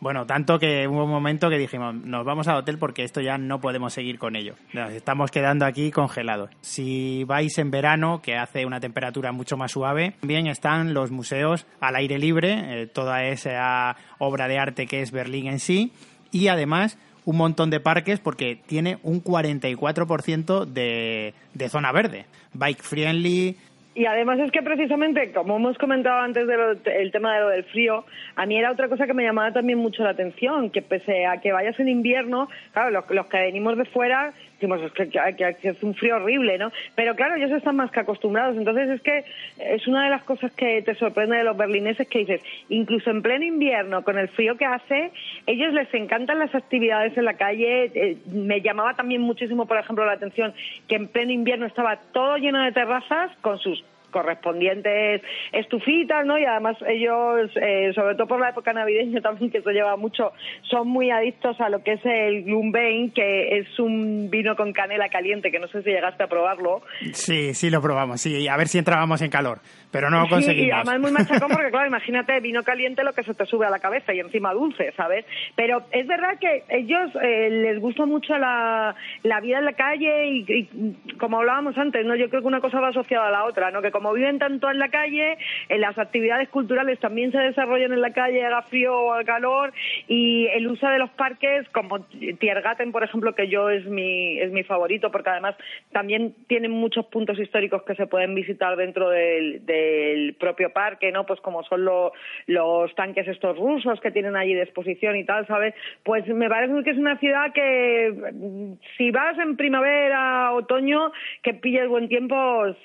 Bueno, 0.00 0.26
tanto 0.26 0.58
que 0.58 0.88
hubo 0.88 1.04
un 1.04 1.10
momento 1.10 1.48
que 1.48 1.58
dijimos, 1.58 1.94
nos 1.94 2.24
vamos 2.24 2.48
al 2.48 2.56
hotel 2.56 2.76
porque 2.76 3.04
esto 3.04 3.20
ya 3.20 3.38
no 3.38 3.60
podemos 3.60 3.92
seguir 3.92 4.18
con 4.18 4.34
ello. 4.34 4.56
Nos 4.72 4.90
estamos 4.92 5.30
quedando 5.30 5.64
aquí 5.64 5.92
congelados. 5.92 6.50
Si 6.60 7.22
vais 7.22 7.56
en 7.58 7.70
verano, 7.70 8.20
que 8.20 8.36
hace 8.36 8.66
una 8.66 8.80
temperatura 8.80 9.30
mucho 9.30 9.56
más 9.56 9.70
suave, 9.70 10.16
también 10.18 10.48
están 10.48 10.92
los 10.92 11.12
museos 11.12 11.68
al 11.78 11.94
aire 11.94 12.18
libre, 12.18 12.82
eh, 12.82 12.86
toda 12.88 13.22
esa 13.26 13.96
obra 14.18 14.48
de 14.48 14.58
arte 14.58 14.88
que 14.88 15.02
es 15.02 15.12
Berlín 15.12 15.46
en 15.46 15.60
sí, 15.60 15.92
y 16.32 16.48
además 16.48 16.98
un 17.24 17.36
montón 17.36 17.70
de 17.70 17.80
parques 17.80 18.20
porque 18.20 18.58
tiene 18.66 18.98
un 19.02 19.22
44% 19.22 20.66
de, 20.66 21.34
de 21.54 21.68
zona 21.68 21.92
verde. 21.92 22.26
Bike 22.54 22.82
friendly, 22.82 23.56
y 23.94 24.06
además 24.06 24.38
es 24.38 24.50
que 24.50 24.62
precisamente, 24.62 25.32
como 25.32 25.56
hemos 25.56 25.76
comentado 25.76 26.20
antes 26.20 26.46
del 26.46 27.12
tema 27.12 27.34
de 27.34 27.40
lo 27.40 27.48
del 27.48 27.64
frío, 27.64 28.06
a 28.36 28.46
mí 28.46 28.56
era 28.56 28.72
otra 28.72 28.88
cosa 28.88 29.06
que 29.06 29.12
me 29.12 29.22
llamaba 29.22 29.52
también 29.52 29.78
mucho 29.78 30.02
la 30.02 30.10
atención, 30.10 30.70
que 30.70 30.80
pese 30.80 31.26
a 31.26 31.40
que 31.40 31.52
vayas 31.52 31.78
en 31.78 31.88
invierno, 31.88 32.48
claro, 32.72 33.04
los, 33.10 33.26
que 33.26 33.36
venimos 33.36 33.76
de 33.76 33.84
fuera, 33.84 34.32
decimos 34.62 34.92
que, 34.92 35.08
que, 35.08 35.68
es 35.68 35.82
un 35.82 35.94
frío 35.94 36.16
horrible, 36.16 36.58
¿no? 36.58 36.70
Pero 36.94 37.14
claro, 37.16 37.34
ellos 37.34 37.50
están 37.50 37.76
más 37.76 37.90
que 37.90 38.00
acostumbrados, 38.00 38.56
entonces 38.56 38.88
es 38.88 39.02
que 39.02 39.24
es 39.58 39.86
una 39.88 40.04
de 40.04 40.10
las 40.10 40.22
cosas 40.22 40.52
que 40.52 40.82
te 40.82 40.94
sorprende 40.94 41.36
de 41.36 41.44
los 41.44 41.56
berlineses 41.56 42.08
que 42.08 42.20
dices, 42.20 42.40
incluso 42.68 43.10
en 43.10 43.22
pleno 43.22 43.44
invierno, 43.44 44.02
con 44.04 44.18
el 44.18 44.28
frío 44.28 44.56
que 44.56 44.64
hace, 44.64 45.10
ellos 45.46 45.72
les 45.72 45.92
encantan 45.94 46.38
las 46.38 46.54
actividades 46.54 47.16
en 47.16 47.24
la 47.24 47.34
calle, 47.34 47.90
eh, 47.94 48.16
me 48.26 48.60
llamaba 48.60 48.94
también 48.94 49.20
muchísimo, 49.20 49.66
por 49.66 49.78
ejemplo, 49.78 50.06
la 50.06 50.12
atención 50.12 50.54
que 50.88 50.96
en 50.96 51.08
pleno 51.08 51.32
invierno 51.32 51.66
estaba 51.66 51.96
todo 52.12 52.36
lleno 52.36 52.62
de 52.62 52.72
terrazas 52.72 53.30
con 53.40 53.58
sus 53.58 53.82
correspondientes 54.12 55.22
estufitas, 55.50 56.24
¿no? 56.24 56.38
Y 56.38 56.44
además 56.44 56.76
ellos, 56.86 57.50
eh, 57.56 57.92
sobre 57.94 58.14
todo 58.14 58.28
por 58.28 58.40
la 58.40 58.50
época 58.50 58.72
navideña 58.72 59.20
también, 59.22 59.50
que 59.50 59.62
se 59.62 59.72
lleva 59.72 59.96
mucho, 59.96 60.32
son 60.70 60.86
muy 60.86 61.10
adictos 61.10 61.60
a 61.60 61.68
lo 61.68 61.82
que 61.82 61.94
es 61.94 62.00
el 62.04 62.44
Glumbein, 62.44 63.10
que 63.10 63.58
es 63.58 63.78
un 63.80 64.30
vino 64.30 64.54
con 64.54 64.72
canela 64.72 65.08
caliente, 65.08 65.50
que 65.50 65.58
no 65.58 65.66
sé 65.66 65.82
si 65.82 65.90
llegaste 65.90 66.22
a 66.22 66.28
probarlo. 66.28 66.82
Sí, 67.12 67.54
sí 67.54 67.70
lo 67.70 67.80
probamos, 67.80 68.20
sí, 68.20 68.46
a 68.46 68.56
ver 68.56 68.68
si 68.68 68.78
entrábamos 68.78 69.20
en 69.22 69.30
calor 69.30 69.58
pero 69.92 70.10
no 70.10 70.22
lo 70.22 70.28
conseguimos. 70.28 70.68
y 70.68 70.70
además 70.70 71.00
muy 71.00 71.12
machacón 71.12 71.50
porque, 71.50 71.70
claro, 71.70 71.86
imagínate 71.86 72.40
vino 72.40 72.64
caliente 72.64 73.04
lo 73.04 73.12
que 73.12 73.22
se 73.22 73.34
te 73.34 73.44
sube 73.46 73.66
a 73.66 73.70
la 73.70 73.78
cabeza 73.78 74.12
y 74.14 74.20
encima 74.20 74.52
dulce, 74.54 74.92
¿sabes? 74.96 75.26
Pero 75.54 75.84
es 75.92 76.06
verdad 76.08 76.38
que 76.40 76.64
ellos 76.70 77.10
eh, 77.22 77.50
les 77.50 77.78
gusta 77.78 78.06
mucho 78.06 78.36
la, 78.38 78.96
la 79.22 79.40
vida 79.40 79.58
en 79.58 79.66
la 79.66 79.74
calle 79.74 80.26
y, 80.28 81.14
como 81.20 81.38
hablábamos 81.38 81.76
antes, 81.76 82.04
¿no? 82.06 82.16
Yo 82.16 82.30
creo 82.30 82.40
que 82.40 82.48
una 82.48 82.60
cosa 82.60 82.80
va 82.80 82.88
asociada 82.88 83.28
a 83.28 83.30
la 83.30 83.44
otra, 83.44 83.70
¿no? 83.70 83.82
Que 83.82 83.90
como 84.02 84.14
viven 84.14 84.40
tanto 84.40 84.68
en 84.68 84.80
la 84.80 84.88
calle, 84.88 85.38
en 85.68 85.80
las 85.80 85.96
actividades 85.96 86.48
culturales 86.48 86.98
también 86.98 87.30
se 87.30 87.38
desarrollan 87.38 87.92
en 87.92 88.00
la 88.00 88.12
calle, 88.12 88.44
haga 88.44 88.62
frío 88.62 88.98
o 88.98 89.12
haga 89.12 89.24
calor, 89.24 89.72
y 90.08 90.48
el 90.48 90.66
uso 90.66 90.88
de 90.88 90.98
los 90.98 91.10
parques, 91.10 91.68
como 91.68 92.00
Tiergarten, 92.40 92.90
por 92.90 93.04
ejemplo, 93.04 93.32
que 93.36 93.46
yo 93.46 93.70
es 93.70 93.86
mi, 93.86 94.40
es 94.40 94.50
mi 94.50 94.64
favorito, 94.64 95.12
porque 95.12 95.30
además 95.30 95.54
también 95.92 96.34
tienen 96.48 96.72
muchos 96.72 97.06
puntos 97.06 97.38
históricos 97.38 97.84
que 97.84 97.94
se 97.94 98.08
pueden 98.08 98.34
visitar 98.34 98.76
dentro 98.76 99.08
del 99.08 99.62
el 99.68 100.34
propio 100.34 100.72
parque, 100.72 101.12
¿no? 101.12 101.24
Pues 101.24 101.40
como 101.40 101.62
son 101.62 101.84
los 101.84 102.94
tanques 102.96 103.28
estos 103.28 103.56
rusos 103.56 104.00
que 104.00 104.10
tienen 104.10 104.34
allí 104.34 104.54
de 104.54 104.62
exposición 104.62 105.14
y 105.16 105.24
tal, 105.24 105.46
¿sabes? 105.46 105.74
Pues 106.02 106.26
me 106.26 106.48
parece 106.48 106.82
que 106.82 106.90
es 106.90 106.98
una 106.98 107.18
ciudad 107.18 107.52
que 107.52 108.74
si 108.96 109.12
vas 109.12 109.38
en 109.38 109.56
primavera, 109.56 110.52
otoño, 110.54 111.12
que 111.42 111.54
pilles 111.54 111.88
buen 111.88 112.08
tiempo, 112.08 112.34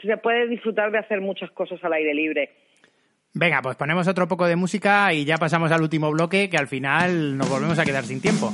se 0.02 0.18
puede 0.18 0.48
disfrutar 0.48 0.92
de 0.92 1.00
hacer 1.08 1.22
muchas 1.22 1.50
cosas 1.52 1.84
al 1.84 1.94
aire 1.94 2.14
libre. 2.14 2.52
Venga, 3.34 3.62
pues 3.62 3.76
ponemos 3.76 4.08
otro 4.08 4.28
poco 4.28 4.46
de 4.48 4.56
música 4.56 5.14
y 5.14 5.26
ya 5.26 5.38
pasamos 5.38 5.72
al 5.72 5.82
último 5.82 6.12
bloque 6.12 6.50
que 6.50 6.58
al 6.58 6.68
final 6.68 7.38
nos 7.38 7.50
volvemos 7.50 7.80
a 7.80 7.86
quedar 7.86 8.04
sin 8.04 8.22
tiempo. 8.22 8.52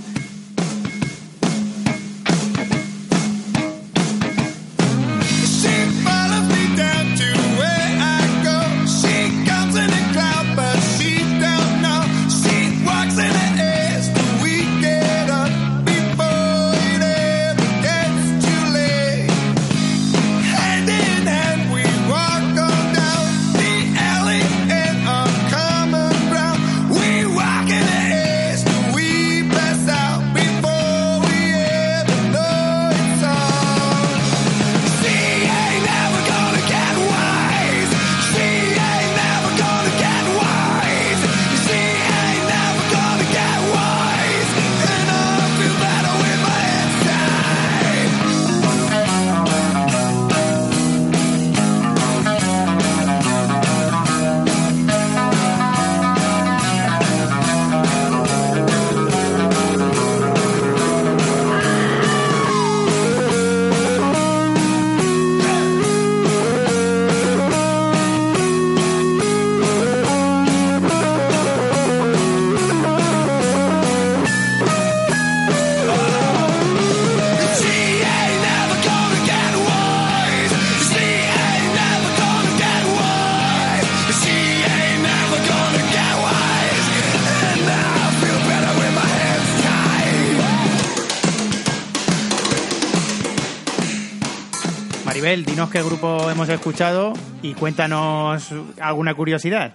Dinos 95.42 95.72
qué 95.72 95.82
grupo 95.82 96.30
hemos 96.30 96.48
escuchado 96.48 97.14
y 97.42 97.56
cuéntanos 97.56 98.54
alguna 98.80 99.16
curiosidad. 99.16 99.74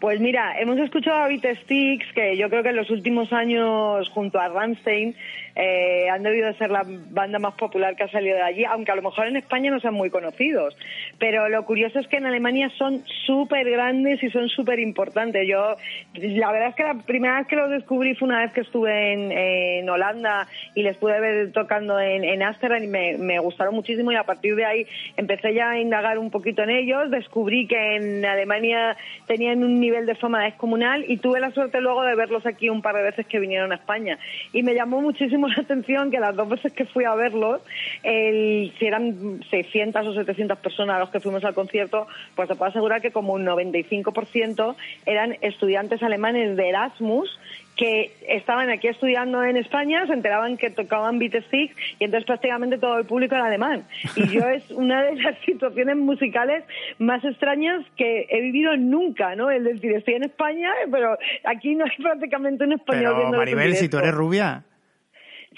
Pues 0.00 0.20
mira, 0.20 0.60
hemos 0.60 0.76
escuchado 0.78 1.22
a 1.22 1.28
Beat 1.28 1.44
Sticks, 1.62 2.12
que 2.14 2.36
yo 2.36 2.50
creo 2.50 2.64
que 2.64 2.70
en 2.70 2.76
los 2.76 2.90
últimos 2.90 3.32
años, 3.32 4.08
junto 4.10 4.40
a 4.40 4.48
Rammstein, 4.48 5.14
eh, 5.56 6.08
han 6.10 6.22
debido 6.22 6.52
ser 6.54 6.70
la 6.70 6.84
banda 6.84 7.38
más 7.38 7.54
popular 7.54 7.96
que 7.96 8.04
ha 8.04 8.10
salido 8.10 8.36
de 8.36 8.42
allí, 8.42 8.64
aunque 8.64 8.92
a 8.92 8.96
lo 8.96 9.02
mejor 9.02 9.26
en 9.26 9.36
España 9.36 9.70
no 9.70 9.80
sean 9.80 9.94
muy 9.94 10.10
conocidos. 10.10 10.76
Pero 11.18 11.48
lo 11.48 11.64
curioso 11.64 11.98
es 11.98 12.06
que 12.08 12.18
en 12.18 12.26
Alemania 12.26 12.70
son 12.76 13.02
súper 13.26 13.70
grandes 13.70 14.22
y 14.22 14.30
son 14.30 14.48
súper 14.48 14.78
importantes. 14.80 15.48
Yo, 15.48 15.76
la 16.14 16.52
verdad 16.52 16.68
es 16.68 16.74
que 16.74 16.82
la 16.82 16.94
primera 16.94 17.38
vez 17.38 17.46
que 17.46 17.56
los 17.56 17.70
descubrí 17.70 18.14
fue 18.14 18.28
una 18.28 18.40
vez 18.40 18.52
que 18.52 18.60
estuve 18.60 19.12
en, 19.12 19.88
Holanda 19.88 20.46
y 20.74 20.82
les 20.82 20.96
pude 20.96 21.18
ver 21.20 21.52
tocando 21.52 21.98
en, 21.98 22.24
en 22.24 22.42
y 22.42 22.86
me, 22.86 23.16
me 23.16 23.38
gustaron 23.38 23.74
muchísimo 23.74 24.12
y 24.12 24.16
a 24.16 24.24
partir 24.24 24.56
de 24.56 24.64
ahí 24.64 24.86
empecé 25.16 25.54
ya 25.54 25.70
a 25.70 25.78
indagar 25.78 26.18
un 26.18 26.30
poquito 26.30 26.62
en 26.64 26.70
ellos. 26.70 27.10
Descubrí 27.10 27.66
que 27.66 27.96
en 27.96 28.24
Alemania 28.24 28.96
tenían 29.26 29.64
un 29.64 29.80
nivel 29.80 30.04
de 30.04 30.16
fama 30.16 30.44
descomunal 30.44 31.04
y 31.08 31.16
tuve 31.16 31.40
la 31.40 31.50
suerte 31.52 31.80
luego 31.80 32.02
de 32.02 32.14
verlos 32.14 32.44
aquí 32.44 32.68
un 32.68 32.82
par 32.82 32.94
de 32.96 33.04
veces 33.04 33.26
que 33.26 33.38
vinieron 33.38 33.72
a 33.72 33.76
España. 33.76 34.18
Y 34.52 34.62
me 34.62 34.74
llamó 34.74 35.00
muchísimo 35.00 35.45
la 35.48 35.62
atención 35.62 36.10
que 36.10 36.20
las 36.20 36.34
dos 36.36 36.48
veces 36.48 36.72
que 36.72 36.84
fui 36.84 37.04
a 37.04 37.14
verlos, 37.14 37.60
el, 38.02 38.72
si 38.78 38.86
eran 38.86 39.40
600 39.50 40.06
o 40.06 40.14
700 40.14 40.58
personas 40.58 40.96
a 40.96 40.98
los 41.00 41.10
que 41.10 41.20
fuimos 41.20 41.44
al 41.44 41.54
concierto, 41.54 42.06
pues 42.34 42.48
te 42.48 42.54
puedo 42.54 42.70
asegurar 42.70 43.00
que 43.00 43.12
como 43.12 43.32
un 43.34 43.44
95% 43.44 44.76
eran 45.04 45.36
estudiantes 45.40 46.02
alemanes 46.02 46.56
de 46.56 46.68
Erasmus 46.68 47.28
que 47.76 48.16
estaban 48.26 48.70
aquí 48.70 48.88
estudiando 48.88 49.42
en 49.44 49.58
España, 49.58 50.06
se 50.06 50.14
enteraban 50.14 50.56
que 50.56 50.70
tocaban 50.70 51.18
Beat 51.18 51.34
y 51.52 51.70
entonces 52.00 52.24
prácticamente 52.24 52.78
todo 52.78 52.98
el 52.98 53.04
público 53.04 53.34
era 53.34 53.46
alemán. 53.46 53.84
Y 54.16 54.28
yo 54.28 54.48
es 54.48 54.70
una 54.70 55.02
de 55.02 55.16
las 55.16 55.38
situaciones 55.44 55.96
musicales 55.96 56.64
más 56.98 57.22
extrañas 57.22 57.84
que 57.96 58.26
he 58.30 58.40
vivido 58.40 58.76
nunca, 58.76 59.36
¿no? 59.36 59.50
El 59.50 59.64
decir, 59.64 59.92
estoy 59.92 60.14
en 60.14 60.24
España, 60.24 60.70
pero 60.90 61.18
aquí 61.44 61.74
no 61.74 61.84
hay 61.84 62.02
prácticamente 62.02 62.64
un 62.64 62.72
español 62.72 63.14
pero, 63.16 63.32
Maribel, 63.32 63.76
si 63.76 63.88
tú 63.88 63.98
eres 63.98 64.14
rubia. 64.14 64.64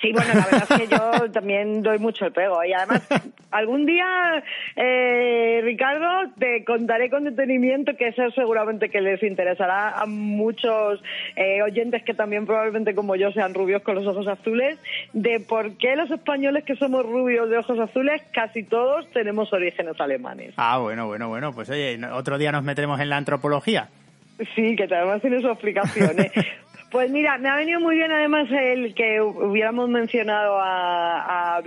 Sí, 0.00 0.12
bueno, 0.12 0.28
la 0.32 0.44
verdad 0.44 0.66
es 0.70 0.78
que 0.78 0.86
yo 0.86 1.30
también 1.32 1.82
doy 1.82 1.98
mucho 1.98 2.26
el 2.26 2.32
pego. 2.32 2.62
Y 2.64 2.72
además, 2.72 3.06
algún 3.50 3.84
día, 3.84 4.44
eh, 4.76 5.60
Ricardo, 5.64 6.30
te 6.38 6.64
contaré 6.64 7.10
con 7.10 7.24
detenimiento 7.24 7.96
que 7.96 8.08
eso 8.08 8.30
seguramente 8.30 8.90
que 8.90 9.00
les 9.00 9.22
interesará 9.22 9.90
a 9.98 10.06
muchos 10.06 11.02
eh, 11.34 11.62
oyentes 11.62 12.04
que 12.04 12.14
también 12.14 12.46
probablemente 12.46 12.94
como 12.94 13.16
yo 13.16 13.32
sean 13.32 13.54
rubios 13.54 13.82
con 13.82 13.96
los 13.96 14.06
ojos 14.06 14.28
azules, 14.28 14.78
de 15.12 15.40
por 15.40 15.76
qué 15.78 15.96
los 15.96 16.10
españoles 16.10 16.64
que 16.64 16.76
somos 16.76 17.04
rubios 17.04 17.50
de 17.50 17.58
ojos 17.58 17.78
azules 17.80 18.22
casi 18.32 18.62
todos 18.62 19.10
tenemos 19.10 19.52
orígenes 19.52 20.00
alemanes. 20.00 20.54
Ah, 20.56 20.78
bueno, 20.78 21.06
bueno, 21.06 21.28
bueno. 21.28 21.52
Pues 21.52 21.70
oye, 21.70 21.98
otro 22.12 22.38
día 22.38 22.52
nos 22.52 22.62
meteremos 22.62 23.00
en 23.00 23.08
la 23.08 23.16
antropología. 23.16 23.88
Sí, 24.54 24.76
que 24.76 24.84
además 24.84 25.20
tiene 25.20 25.40
su 25.40 25.48
explicación. 25.48 26.12
Pues 26.90 27.10
mira, 27.10 27.36
me 27.36 27.50
ha 27.50 27.56
venido 27.56 27.80
muy 27.80 27.96
bien 27.96 28.10
además 28.10 28.48
el 28.50 28.94
que 28.94 29.20
hubiéramos 29.20 29.90
mencionado 29.90 30.58
a, 30.58 31.56
a 31.56 31.62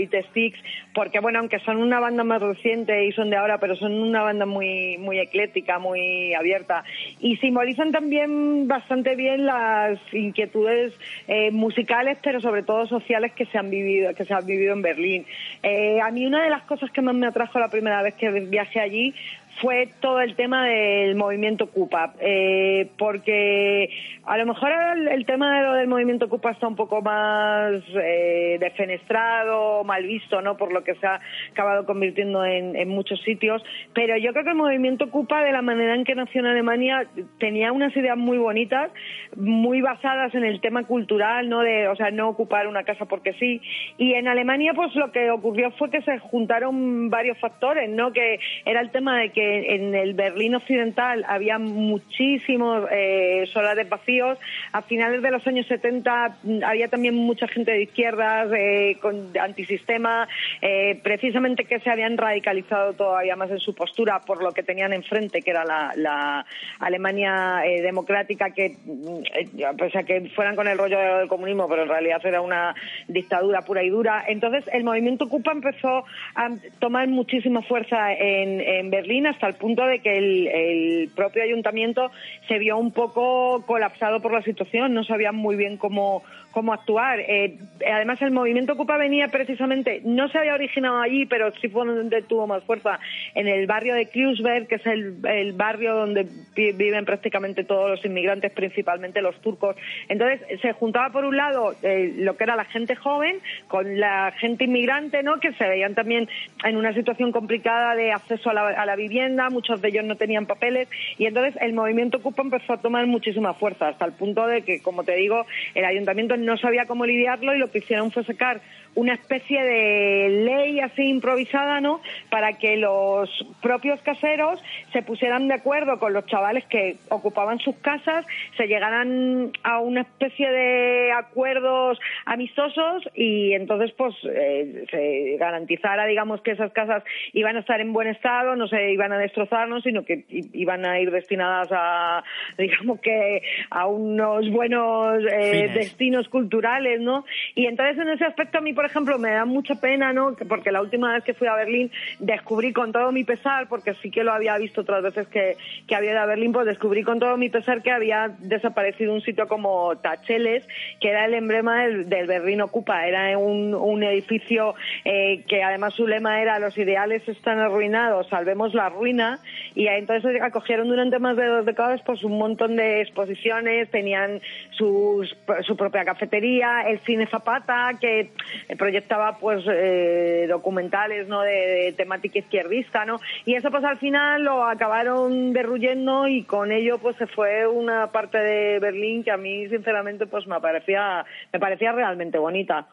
porque 0.95 1.19
bueno, 1.19 1.39
aunque 1.39 1.59
son 1.59 1.77
una 1.77 1.99
banda 1.99 2.23
más 2.23 2.41
reciente 2.41 3.05
y 3.05 3.11
son 3.11 3.29
de 3.29 3.37
ahora, 3.37 3.59
pero 3.59 3.75
son 3.75 3.93
una 3.93 4.23
banda 4.23 4.47
muy, 4.47 4.97
muy 4.97 5.19
eclética, 5.19 5.77
muy 5.77 6.33
abierta, 6.33 6.83
y 7.19 7.37
simbolizan 7.37 7.91
también 7.91 8.67
bastante 8.67 9.15
bien 9.15 9.45
las 9.45 9.99
inquietudes 10.11 10.93
eh, 11.27 11.51
musicales, 11.51 12.17
pero 12.23 12.41
sobre 12.41 12.63
todo 12.63 12.87
sociales 12.87 13.31
que 13.33 13.45
se 13.45 13.59
han 13.59 13.69
vivido, 13.69 14.15
que 14.15 14.25
se 14.25 14.33
han 14.33 14.45
vivido 14.45 14.73
en 14.73 14.81
Berlín. 14.81 15.25
Eh, 15.61 16.01
a 16.01 16.09
mí 16.09 16.25
una 16.25 16.43
de 16.43 16.49
las 16.49 16.63
cosas 16.63 16.89
que 16.89 17.01
más 17.01 17.13
me 17.13 17.27
atrajo 17.27 17.59
la 17.59 17.69
primera 17.69 18.01
vez 18.01 18.15
que 18.15 18.31
viajé 18.31 18.79
allí 18.79 19.13
fue 19.61 19.89
todo 19.99 20.19
el 20.21 20.35
tema 20.35 20.65
del 20.65 21.15
movimiento 21.15 21.67
Cupa, 21.67 22.13
eh, 22.19 22.89
porque 22.97 23.89
a 24.25 24.37
lo 24.37 24.47
mejor 24.47 24.71
el, 25.11 25.25
tema 25.25 25.57
de 25.57 25.63
lo 25.67 25.73
del 25.73 25.87
movimiento 25.87 26.27
Cupa 26.29 26.51
está 26.51 26.67
un 26.67 26.75
poco 26.75 27.01
más 27.01 27.71
eh, 27.95 28.57
defenestrado, 28.59 29.83
mal 29.83 30.03
visto, 30.03 30.41
¿no? 30.41 30.57
Por 30.57 30.73
lo 30.73 30.83
que 30.83 30.95
se 30.95 31.05
ha 31.05 31.19
acabado 31.51 31.85
convirtiendo 31.85 32.43
en, 32.43 32.75
en, 32.75 32.89
muchos 32.89 33.21
sitios, 33.21 33.63
pero 33.93 34.17
yo 34.17 34.31
creo 34.31 34.43
que 34.43 34.49
el 34.49 34.55
movimiento 34.55 35.11
Cupa, 35.11 35.43
de 35.43 35.51
la 35.51 35.61
manera 35.61 35.93
en 35.93 36.05
que 36.05 36.15
nació 36.15 36.41
en 36.41 36.47
Alemania, 36.47 37.05
tenía 37.39 37.71
unas 37.71 37.95
ideas 37.95 38.17
muy 38.17 38.39
bonitas, 38.39 38.91
muy 39.35 39.81
basadas 39.81 40.33
en 40.33 40.43
el 40.43 40.59
tema 40.59 40.83
cultural, 40.85 41.47
¿no? 41.49 41.61
De, 41.61 41.87
o 41.87 41.95
sea, 41.95 42.09
no 42.09 42.29
ocupar 42.29 42.67
una 42.67 42.83
casa 42.83 43.05
porque 43.05 43.33
sí. 43.33 43.61
Y 43.97 44.13
en 44.13 44.27
Alemania, 44.27 44.73
pues 44.73 44.95
lo 44.95 45.11
que 45.11 45.29
ocurrió 45.29 45.69
fue 45.71 45.91
que 45.91 46.01
se 46.01 46.17
juntaron 46.17 47.11
varios 47.11 47.37
factores, 47.37 47.89
¿no? 47.89 48.11
Que 48.11 48.39
era 48.65 48.81
el 48.81 48.89
tema 48.89 49.19
de 49.19 49.29
que 49.29 49.50
en 49.51 49.95
el 49.95 50.13
Berlín 50.13 50.55
Occidental 50.55 51.25
había 51.27 51.59
muchísimos 51.59 52.87
eh, 52.91 53.45
solares 53.51 53.87
vacíos. 53.89 54.37
A 54.71 54.81
finales 54.81 55.21
de 55.21 55.31
los 55.31 55.45
años 55.47 55.67
70 55.67 56.37
mm, 56.43 56.63
había 56.63 56.87
también 56.87 57.15
mucha 57.15 57.47
gente 57.47 57.71
de 57.71 57.83
izquierdas, 57.83 58.49
eh, 58.55 58.97
con 59.01 59.37
antisistema, 59.37 60.27
eh, 60.61 60.99
precisamente 61.03 61.65
que 61.65 61.79
se 61.79 61.89
habían 61.89 62.17
radicalizado 62.17 62.93
todavía 62.93 63.35
más 63.35 63.51
en 63.51 63.59
su 63.59 63.73
postura 63.73 64.21
por 64.21 64.43
lo 64.43 64.51
que 64.51 64.63
tenían 64.63 64.93
enfrente, 64.93 65.41
que 65.41 65.51
era 65.51 65.63
la, 65.65 66.45
Alemania 66.79 67.65
eh, 67.65 67.81
democrática, 67.81 68.51
que 68.51 68.75
mm, 68.85 69.77
pese 69.77 69.99
a 69.99 70.03
que 70.03 70.29
fueran 70.35 70.55
con 70.55 70.67
el 70.67 70.77
rollo 70.77 70.97
del 71.17 71.27
comunismo, 71.27 71.67
pero 71.67 71.83
en 71.83 71.89
realidad 71.89 72.21
era 72.25 72.41
una 72.41 72.75
dictadura 73.07 73.61
pura 73.61 73.83
y 73.83 73.89
dura. 73.89 74.23
Entonces 74.27 74.65
el 74.71 74.83
movimiento 74.83 75.29
Cupa 75.29 75.51
empezó 75.51 76.05
a 76.35 76.49
tomar 76.79 77.07
muchísima 77.07 77.61
fuerza 77.61 78.13
en, 78.13 78.61
en 78.61 78.89
Berlín 78.89 79.27
el 79.47 79.55
punto 79.55 79.85
de 79.85 79.99
que 79.99 80.17
el, 80.17 81.09
propio 81.15 81.43
ayuntamiento 81.43 82.11
se 82.47 82.57
vio 82.59 82.77
un 82.77 82.91
poco 82.91 83.63
colapsado 83.65 84.21
por 84.21 84.33
la 84.33 84.41
situación, 84.43 84.93
no 84.93 85.03
sabían 85.03 85.35
muy 85.35 85.55
bien 85.55 85.77
cómo, 85.77 86.23
cómo 86.51 86.73
actuar. 86.73 87.19
Eh, 87.19 87.57
además, 87.91 88.21
el 88.21 88.31
movimiento 88.31 88.73
Ocupa 88.73 88.97
venía 88.97 89.27
precisamente, 89.29 90.01
no 90.03 90.27
se 90.29 90.37
había 90.37 90.53
originado 90.53 90.99
allí, 90.99 91.25
pero 91.25 91.51
sí 91.61 91.69
fue 91.69 91.85
donde 91.85 92.21
tuvo 92.21 92.47
más 92.47 92.63
fuerza, 92.63 92.99
en 93.35 93.47
el 93.47 93.65
barrio 93.67 93.95
de 93.95 94.07
Kreuzberg, 94.07 94.67
que 94.67 94.75
es 94.75 94.85
el, 94.85 95.53
barrio 95.53 95.95
donde 95.95 96.27
viven 96.55 97.05
prácticamente 97.05 97.63
todos 97.63 97.89
los 97.89 98.05
inmigrantes, 98.05 98.51
principalmente 98.51 99.21
los 99.21 99.39
turcos. 99.41 99.75
Entonces, 100.07 100.41
se 100.61 100.73
juntaba 100.73 101.09
por 101.11 101.25
un 101.25 101.37
lado 101.37 101.73
eh, 101.81 102.13
lo 102.17 102.37
que 102.37 102.43
era 102.43 102.55
la 102.55 102.65
gente 102.65 102.95
joven 102.95 103.39
con 103.67 103.99
la 103.99 104.31
gente 104.37 104.65
inmigrante, 104.65 105.23
¿no? 105.23 105.39
que 105.39 105.53
se 105.53 105.67
veían 105.67 105.95
también 105.95 106.29
en 106.63 106.77
una 106.77 106.93
situación 106.93 107.31
complicada 107.31 107.95
de 107.95 108.11
acceso 108.11 108.49
a 108.49 108.53
la, 108.53 108.67
a 108.67 108.85
la 108.85 108.95
vivienda, 108.95 109.49
muchos 109.49 109.81
de 109.81 109.89
ellos 109.89 110.05
no 110.05 110.15
tenían 110.15 110.45
papeles, 110.45 110.87
y 111.17 111.25
entonces 111.25 111.55
el 111.61 111.73
movimiento 111.73 112.17
Ocupa 112.17 112.41
empezó 112.41 112.73
a 112.73 112.81
tomar 112.81 113.05
muchísima 113.07 113.53
fuerza, 113.53 113.89
hasta 113.89 114.05
el 114.05 114.13
punto 114.13 114.45
de 114.47 114.61
que, 114.61 114.81
como 114.81 115.03
te 115.03 115.15
digo, 115.15 115.45
el 115.73 115.85
ayuntamiento 115.85 116.35
no 116.45 116.57
sabía 116.57 116.85
cómo 116.85 117.05
lidiarlo 117.05 117.53
y 117.55 117.59
lo 117.59 117.71
que 117.71 117.79
hicieron 117.79 118.11
fue 118.11 118.23
sacar 118.23 118.61
una 118.95 119.13
especie 119.13 119.63
de 119.63 120.29
ley 120.45 120.79
así 120.79 121.03
improvisada, 121.03 121.79
¿no? 121.79 122.01
Para 122.29 122.57
que 122.57 122.77
los 122.77 123.29
propios 123.61 124.01
caseros 124.01 124.61
se 124.91 125.01
pusieran 125.01 125.47
de 125.47 125.55
acuerdo 125.55 125.99
con 125.99 126.13
los 126.13 126.25
chavales 126.25 126.65
que 126.65 126.97
ocupaban 127.09 127.59
sus 127.59 127.75
casas, 127.77 128.25
se 128.57 128.67
llegaran 128.67 129.51
a 129.63 129.79
una 129.79 130.01
especie 130.01 130.49
de 130.49 131.11
acuerdos 131.11 131.99
amistosos 132.25 133.07
y 133.15 133.53
entonces 133.53 133.91
pues 133.97 134.15
eh, 134.25 134.85
se 134.89 135.37
garantizara, 135.37 136.05
digamos, 136.05 136.41
que 136.41 136.51
esas 136.51 136.71
casas 136.73 137.03
iban 137.33 137.55
a 137.55 137.61
estar 137.61 137.79
en 137.79 137.93
buen 137.93 138.07
estado, 138.07 138.55
no 138.55 138.67
se 138.67 138.91
iban 138.91 139.13
a 139.13 139.17
destrozar, 139.17 139.61
sino 139.83 140.03
que 140.03 140.25
iban 140.53 140.85
a 140.85 140.99
ir 140.99 141.11
destinadas 141.11 141.67
a, 141.71 142.23
digamos 142.57 142.99
que 142.99 143.41
a 143.69 143.87
unos 143.87 144.49
buenos 144.49 145.23
eh, 145.31 145.69
destinos 145.73 146.27
culturales, 146.29 146.99
¿no? 147.01 147.25
Y 147.55 147.65
entonces 147.67 147.97
en 147.97 148.09
ese 148.09 148.25
aspecto 148.25 148.57
a 148.57 148.61
mí 148.61 148.73
por 148.81 148.89
ejemplo, 148.89 149.19
me 149.19 149.29
da 149.29 149.45
mucha 149.45 149.75
pena, 149.75 150.11
¿no? 150.11 150.35
Porque 150.49 150.71
la 150.71 150.81
última 150.81 151.13
vez 151.13 151.23
que 151.23 151.35
fui 151.35 151.47
a 151.47 151.53
Berlín 151.53 151.91
descubrí 152.17 152.73
con 152.73 152.91
todo 152.91 153.11
mi 153.11 153.23
pesar, 153.23 153.67
porque 153.69 153.93
sí 154.01 154.09
que 154.09 154.23
lo 154.23 154.33
había 154.33 154.57
visto 154.57 154.81
otras 154.81 155.03
veces 155.03 155.27
que, 155.27 155.55
había 155.95 156.13
ido 156.13 156.19
a 156.19 156.25
Berlín, 156.25 156.51
pues 156.51 156.65
descubrí 156.65 157.03
con 157.03 157.19
todo 157.19 157.37
mi 157.37 157.49
pesar 157.49 157.83
que 157.83 157.91
había 157.91 158.31
desaparecido 158.39 159.13
un 159.13 159.21
sitio 159.21 159.47
como 159.47 159.95
Tacheles, 159.97 160.67
que 160.99 161.09
era 161.09 161.25
el 161.25 161.35
emblema 161.35 161.83
del, 161.83 162.05
Berlín 162.25 162.61
Ocupa. 162.61 163.05
Era 163.05 163.37
un, 163.37 163.75
un 163.75 164.01
edificio 164.01 164.73
eh, 165.05 165.43
que 165.47 165.61
además 165.61 165.93
su 165.93 166.07
lema 166.07 166.41
era 166.41 166.57
los 166.57 166.75
ideales 166.75 167.21
están 167.29 167.59
arruinados, 167.59 168.29
salvemos 168.29 168.73
la 168.73 168.89
ruina. 168.89 169.41
Y 169.75 169.85
entonces 169.85 170.41
acogieron 170.41 170.87
durante 170.87 171.19
más 171.19 171.37
de 171.37 171.45
dos 171.45 171.67
décadas 171.67 172.01
pues 172.03 172.23
un 172.23 172.39
montón 172.39 172.77
de 172.77 173.01
exposiciones, 173.01 173.91
tenían 173.91 174.41
sus, 174.71 175.37
su 175.67 175.77
propia 175.77 176.03
cafetería, 176.03 176.81
el 176.87 176.99
cine 177.01 177.27
Zapata, 177.27 177.91
que 178.01 178.31
proyectaba 178.77 179.37
pues 179.37 179.63
eh, 179.67 180.45
documentales 180.49 181.27
no 181.27 181.41
de, 181.41 181.93
temática 181.97 182.39
izquierdista 182.39 183.05
no 183.05 183.19
y 183.45 183.55
eso 183.55 183.69
pues 183.71 183.83
al 183.83 183.97
final 183.97 184.43
lo 184.43 184.65
acabaron 184.65 185.53
derruyendo 185.53 186.27
y 186.27 186.43
con 186.43 186.71
ello 186.71 186.97
pues 186.97 187.17
se 187.17 187.27
fue 187.27 187.67
una 187.67 188.07
parte 188.07 188.37
de 188.37 188.79
Berlín 188.79 189.23
que 189.23 189.31
a 189.31 189.37
mí 189.37 189.67
sinceramente 189.67 190.25
pues 190.25 190.47
me 190.47 190.59
parecía 190.59 191.25
me 191.51 191.59
parecía 191.59 191.91
realmente 191.91 192.37
bonita 192.37 192.87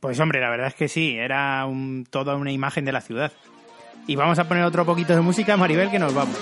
Pues 0.00 0.18
hombre, 0.20 0.40
la 0.40 0.50
verdad 0.50 0.68
es 0.68 0.74
que 0.74 0.88
sí, 0.88 1.16
era 1.16 1.66
un, 1.66 2.06
toda 2.10 2.36
una 2.36 2.50
imagen 2.50 2.84
de 2.84 2.92
la 2.92 3.00
ciudad. 3.00 3.30
Y 4.06 4.16
vamos 4.16 4.38
a 4.38 4.48
poner 4.48 4.64
otro 4.64 4.86
poquito 4.86 5.14
de 5.14 5.20
música, 5.20 5.56
Maribel, 5.56 5.90
que 5.90 5.98
nos 5.98 6.14
vamos. 6.14 6.38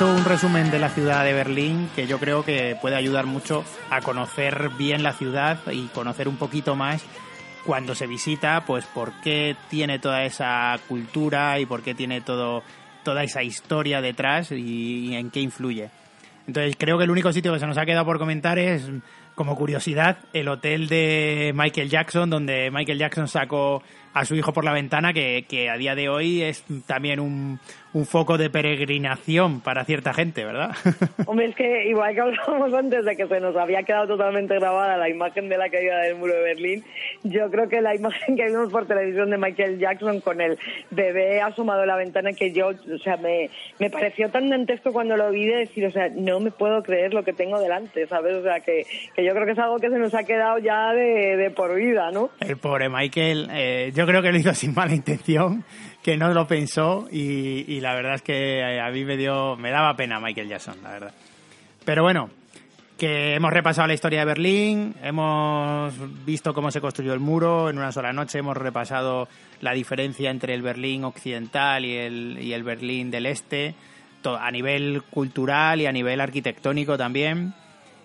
Hecho 0.00 0.14
un 0.14 0.24
resumen 0.24 0.70
de 0.70 0.78
la 0.78 0.88
ciudad 0.88 1.24
de 1.24 1.34
Berlín 1.34 1.90
que 1.94 2.06
yo 2.06 2.18
creo 2.18 2.42
que 2.42 2.74
puede 2.80 2.96
ayudar 2.96 3.26
mucho 3.26 3.64
a 3.90 4.00
conocer 4.00 4.70
bien 4.78 5.02
la 5.02 5.12
ciudad 5.12 5.58
y 5.70 5.88
conocer 5.88 6.26
un 6.26 6.38
poquito 6.38 6.74
más 6.74 7.04
cuando 7.66 7.94
se 7.94 8.06
visita, 8.06 8.64
pues 8.66 8.86
por 8.86 9.12
qué 9.20 9.56
tiene 9.68 9.98
toda 9.98 10.24
esa 10.24 10.74
cultura 10.88 11.60
y 11.60 11.66
por 11.66 11.82
qué 11.82 11.94
tiene 11.94 12.22
todo, 12.22 12.62
toda 13.02 13.24
esa 13.24 13.42
historia 13.42 14.00
detrás 14.00 14.52
y, 14.52 15.08
y 15.08 15.14
en 15.16 15.30
qué 15.30 15.40
influye. 15.40 15.90
Entonces 16.46 16.76
creo 16.78 16.96
que 16.96 17.04
el 17.04 17.10
único 17.10 17.30
sitio 17.30 17.52
que 17.52 17.58
se 17.58 17.66
nos 17.66 17.76
ha 17.76 17.84
quedado 17.84 18.06
por 18.06 18.18
comentar 18.18 18.58
es, 18.58 18.88
como 19.34 19.54
curiosidad, 19.54 20.16
el 20.32 20.48
hotel 20.48 20.88
de 20.88 21.52
Michael 21.54 21.90
Jackson, 21.90 22.30
donde 22.30 22.70
Michael 22.70 22.98
Jackson 22.98 23.28
sacó 23.28 23.82
a 24.12 24.24
su 24.24 24.34
hijo 24.34 24.52
por 24.52 24.64
la 24.64 24.72
ventana, 24.72 25.12
que, 25.12 25.44
que 25.48 25.70
a 25.70 25.76
día 25.76 25.94
de 25.94 26.08
hoy 26.08 26.42
es 26.42 26.64
también 26.86 27.20
un, 27.20 27.60
un 27.92 28.06
foco 28.06 28.38
de 28.38 28.50
peregrinación 28.50 29.60
para 29.60 29.84
cierta 29.84 30.14
gente, 30.14 30.44
¿verdad? 30.44 30.70
Hombre, 31.26 31.46
es 31.46 31.56
que 31.56 31.88
igual 31.88 32.14
que 32.14 32.20
hablábamos 32.20 32.72
antes 32.72 33.04
de 33.04 33.16
que 33.16 33.26
se 33.26 33.40
nos 33.40 33.56
había 33.56 33.82
quedado 33.82 34.06
totalmente 34.06 34.54
grabada 34.54 34.96
la 34.96 35.08
imagen 35.08 35.48
de 35.48 35.58
la 35.58 35.68
caída 35.68 35.98
del 36.00 36.16
muro 36.16 36.34
de 36.34 36.42
Berlín, 36.42 36.84
yo 37.24 37.50
creo 37.50 37.68
que 37.68 37.80
la 37.80 37.94
imagen 37.94 38.36
que 38.36 38.46
vimos 38.46 38.70
por 38.70 38.86
televisión 38.86 39.30
de 39.30 39.38
Michael 39.38 39.78
Jackson 39.78 40.20
con 40.20 40.40
el 40.40 40.58
bebé 40.90 41.40
asomado 41.40 41.82
a 41.82 41.86
la 41.86 41.96
ventana 41.96 42.32
que 42.32 42.52
yo, 42.52 42.68
o 42.68 42.98
sea, 43.02 43.16
me, 43.16 43.50
me 43.78 43.90
pareció 43.90 44.30
tan 44.30 44.48
dantesco 44.48 44.92
cuando 44.92 45.16
lo 45.16 45.30
vi 45.30 45.46
de 45.46 45.56
decir, 45.56 45.84
o 45.86 45.90
sea, 45.90 46.08
no 46.14 46.38
me 46.38 46.52
puedo 46.52 46.82
creer 46.82 47.12
lo 47.12 47.24
que 47.24 47.32
tengo 47.32 47.60
delante, 47.60 48.06
¿sabes? 48.06 48.34
O 48.34 48.42
sea, 48.42 48.60
que, 48.60 48.86
que 49.14 49.24
yo 49.24 49.32
creo 49.32 49.46
que 49.46 49.52
es 49.52 49.58
algo 49.58 49.78
que 49.78 49.90
se 49.90 49.98
nos 49.98 50.14
ha 50.14 50.22
quedado 50.22 50.58
ya 50.58 50.92
de, 50.92 51.36
de 51.36 51.50
por 51.50 51.74
vida, 51.74 52.10
¿no? 52.12 52.30
El 52.40 52.56
pobre 52.56 52.88
Michael, 52.88 53.48
eh, 53.52 53.92
yo 53.94 53.99
creo 54.06 54.22
que 54.22 54.32
lo 54.32 54.38
hizo 54.38 54.54
sin 54.54 54.74
mala 54.74 54.94
intención 54.94 55.64
que 56.02 56.16
no 56.16 56.32
lo 56.32 56.46
pensó 56.46 57.08
y, 57.10 57.64
y, 57.66 57.80
la 57.80 57.94
verdad 57.94 58.14
es 58.14 58.22
que 58.22 58.80
a 58.80 58.90
mí 58.90 59.04
me 59.04 59.16
dio 59.16 59.56
me 59.56 59.70
daba 59.70 59.96
pena 59.96 60.20
Michael 60.20 60.48
Jackson, 60.48 60.76
la 60.82 60.90
verdad. 60.90 61.14
Pero 61.84 62.02
bueno, 62.02 62.30
que 63.00 63.34
hemos 63.34 63.50
repasado 63.50 63.88
la 63.88 63.94
historia 63.94 64.20
de 64.20 64.26
Berlín, 64.26 64.94
hemos 65.02 65.94
visto 66.26 66.52
cómo 66.52 66.70
se 66.70 66.82
construyó 66.82 67.14
el 67.14 67.18
muro 67.18 67.70
en 67.70 67.78
una 67.78 67.92
sola 67.92 68.12
noche, 68.12 68.40
hemos 68.40 68.58
repasado 68.58 69.26
la 69.62 69.72
diferencia 69.72 70.30
entre 70.30 70.52
el 70.52 70.60
Berlín 70.60 71.04
occidental 71.04 71.86
y 71.86 71.96
el, 71.96 72.38
y 72.38 72.52
el 72.52 72.62
Berlín 72.62 73.10
del 73.10 73.24
este, 73.24 73.74
a 74.22 74.50
nivel 74.50 75.02
cultural 75.04 75.80
y 75.80 75.86
a 75.86 75.92
nivel 75.92 76.20
arquitectónico 76.20 76.98
también. 76.98 77.54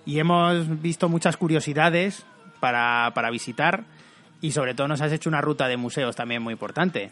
Y 0.05 0.19
hemos 0.19 0.81
visto 0.81 1.09
muchas 1.09 1.35
curiosidades 1.35 2.25
para, 2.61 3.11
para 3.13 3.29
visitar 3.31 3.83
y 4.45 4.51
sobre 4.51 4.75
todo 4.75 4.87
nos 4.87 5.01
has 5.01 5.11
hecho 5.11 5.27
una 5.27 5.41
ruta 5.41 5.67
de 5.67 5.75
museos 5.75 6.15
también 6.15 6.41
muy 6.43 6.53
importante. 6.53 7.09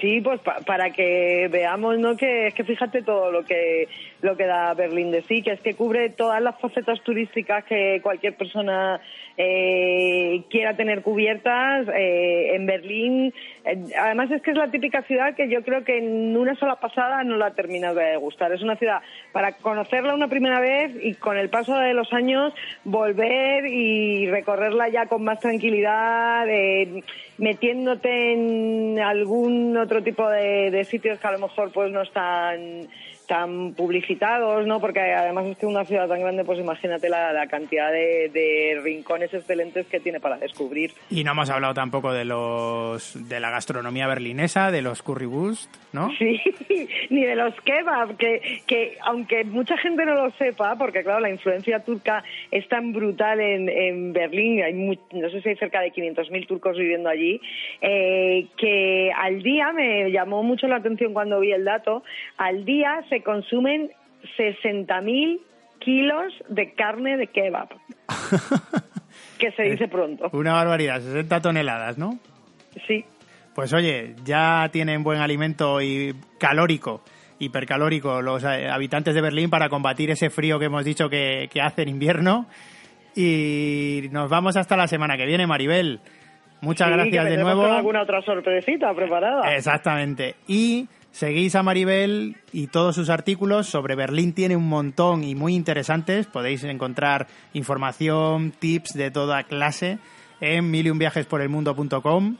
Sí, 0.00 0.20
pues 0.20 0.40
pa 0.40 0.58
para 0.64 0.90
que 0.90 1.48
veamos, 1.50 1.98
¿no? 1.98 2.16
Que 2.16 2.46
es 2.46 2.54
que 2.54 2.62
fíjate 2.62 3.02
todo 3.02 3.32
lo 3.32 3.44
que 3.44 3.88
lo 4.22 4.36
que 4.36 4.46
da 4.46 4.72
Berlín 4.74 5.10
de 5.10 5.22
sí, 5.22 5.42
que 5.42 5.50
es 5.50 5.60
que 5.60 5.74
cubre 5.74 6.08
todas 6.10 6.40
las 6.40 6.58
facetas 6.60 7.00
turísticas 7.02 7.64
que 7.64 8.00
cualquier 8.02 8.36
persona 8.36 9.00
eh, 9.36 10.42
quiera 10.48 10.76
tener 10.76 11.02
cubiertas 11.02 11.88
eh, 11.88 12.54
en 12.54 12.64
Berlín. 12.64 13.34
Eh, 13.64 13.84
además 13.98 14.30
es 14.30 14.40
que 14.40 14.52
es 14.52 14.56
la 14.56 14.70
típica 14.70 15.02
ciudad 15.02 15.34
que 15.34 15.48
yo 15.48 15.62
creo 15.64 15.82
que 15.84 15.98
en 15.98 16.36
una 16.36 16.54
sola 16.54 16.76
pasada 16.76 17.24
no 17.24 17.36
la 17.36 17.54
terminas 17.54 17.96
de 17.96 18.16
gustar. 18.16 18.52
Es 18.52 18.62
una 18.62 18.76
ciudad 18.76 19.02
para 19.32 19.56
conocerla 19.56 20.14
una 20.14 20.28
primera 20.28 20.60
vez 20.60 20.92
y 21.02 21.14
con 21.14 21.36
el 21.36 21.50
paso 21.50 21.76
de 21.76 21.92
los 21.92 22.12
años 22.12 22.54
volver 22.84 23.66
y 23.66 24.30
recorrerla 24.30 24.88
ya 24.88 25.06
con 25.06 25.24
más 25.24 25.40
tranquilidad, 25.40 26.48
eh, 26.48 27.02
metiéndote 27.38 28.34
en 28.34 29.00
algún 29.00 29.76
otro 29.76 30.00
tipo 30.00 30.28
de, 30.30 30.70
de 30.70 30.84
sitios 30.84 31.18
que 31.18 31.26
a 31.26 31.32
lo 31.32 31.40
mejor 31.40 31.72
pues 31.72 31.90
no 31.90 32.02
están 32.02 32.88
tan 33.26 33.74
publicitados, 33.74 34.66
¿no? 34.66 34.80
Porque 34.80 35.00
además 35.00 35.46
es 35.46 35.58
que 35.58 35.66
una 35.66 35.84
ciudad 35.84 36.08
tan 36.08 36.20
grande, 36.20 36.44
pues 36.44 36.58
imagínate 36.58 37.08
la, 37.08 37.32
la 37.32 37.46
cantidad 37.46 37.90
de, 37.90 38.30
de, 38.32 38.80
rincones 38.82 39.32
excelentes 39.32 39.86
que 39.86 40.00
tiene 40.00 40.20
para 40.20 40.38
descubrir. 40.38 40.92
Y 41.10 41.24
no 41.24 41.32
hemos 41.32 41.50
hablado 41.50 41.74
tampoco 41.74 42.12
de 42.12 42.24
los 42.24 43.28
de 43.28 43.40
la 43.40 43.50
gastronomía 43.50 44.06
berlinesa, 44.06 44.70
de 44.70 44.82
los 44.82 45.02
currywurst, 45.02 45.74
¿no? 45.92 46.10
Sí, 46.18 46.40
ni 47.10 47.24
de 47.24 47.36
los 47.36 47.54
kebab, 47.62 48.16
que, 48.16 48.62
que 48.66 48.98
aunque 49.02 49.44
mucha 49.44 49.76
gente 49.78 50.04
no 50.04 50.14
lo 50.14 50.30
sepa, 50.32 50.76
porque 50.76 51.02
claro, 51.02 51.20
la 51.20 51.30
influencia 51.30 51.80
turca 51.80 52.24
es 52.50 52.66
tan 52.68 52.92
brutal 52.92 53.40
en, 53.40 53.68
en 53.68 54.12
Berlín, 54.12 54.62
hay 54.62 54.74
muy, 54.74 54.98
no 55.12 55.30
sé 55.30 55.42
si 55.42 55.50
hay 55.50 55.56
cerca 55.56 55.80
de 55.80 55.92
500.000 55.92 56.46
turcos 56.46 56.76
viviendo 56.76 57.08
allí, 57.08 57.40
eh, 57.80 58.46
que 58.56 59.10
al 59.16 59.42
día 59.42 59.72
me 59.72 60.10
llamó 60.10 60.42
mucho 60.42 60.66
la 60.66 60.76
atención 60.76 61.12
cuando 61.12 61.40
vi 61.40 61.52
el 61.52 61.64
dato, 61.64 62.02
al 62.36 62.64
día 62.64 63.02
se 63.12 63.22
consumen 63.22 63.90
60.000 64.38 65.38
kilos 65.80 66.32
de 66.48 66.72
carne 66.72 67.18
de 67.18 67.26
kebab. 67.26 67.68
que 69.38 69.52
se 69.52 69.64
dice 69.64 69.86
pronto. 69.86 70.30
Una 70.32 70.54
barbaridad, 70.54 71.02
60 71.02 71.42
toneladas, 71.42 71.98
¿no? 71.98 72.18
Sí. 72.86 73.04
Pues 73.54 73.74
oye, 73.74 74.14
ya 74.24 74.70
tienen 74.72 75.02
buen 75.02 75.20
alimento 75.20 75.82
y 75.82 76.14
calórico, 76.38 77.02
hipercalórico 77.38 78.22
los 78.22 78.44
eh, 78.44 78.70
habitantes 78.70 79.14
de 79.14 79.20
Berlín 79.20 79.50
para 79.50 79.68
combatir 79.68 80.10
ese 80.10 80.30
frío 80.30 80.58
que 80.58 80.66
hemos 80.66 80.86
dicho 80.86 81.10
que, 81.10 81.50
que 81.52 81.60
hace 81.60 81.82
en 81.82 81.90
invierno. 81.90 82.46
Y 83.14 84.08
nos 84.10 84.30
vamos 84.30 84.56
hasta 84.56 84.74
la 84.74 84.88
semana 84.88 85.18
que 85.18 85.26
viene, 85.26 85.46
Maribel. 85.46 86.00
Muchas 86.62 86.88
sí, 86.88 86.94
gracias 86.94 87.24
que 87.26 87.30
de 87.32 87.42
nuevo. 87.42 87.64
Alguna 87.66 88.02
otra 88.04 88.22
sorpresita 88.22 88.94
preparada. 88.94 89.54
Exactamente. 89.54 90.36
Y 90.46 90.88
seguís 91.12 91.54
a 91.54 91.62
Maribel 91.62 92.36
y 92.52 92.66
todos 92.66 92.96
sus 92.96 93.10
artículos 93.10 93.68
sobre 93.68 93.94
Berlín 93.94 94.32
tiene 94.32 94.56
un 94.56 94.68
montón 94.68 95.22
y 95.22 95.34
muy 95.34 95.54
interesantes. 95.54 96.26
Podéis 96.26 96.64
encontrar 96.64 97.28
información, 97.52 98.52
tips 98.58 98.94
de 98.94 99.10
toda 99.10 99.44
clase 99.44 99.98
en 100.40 100.70
miliumviajesporelmundo.com 100.70 102.36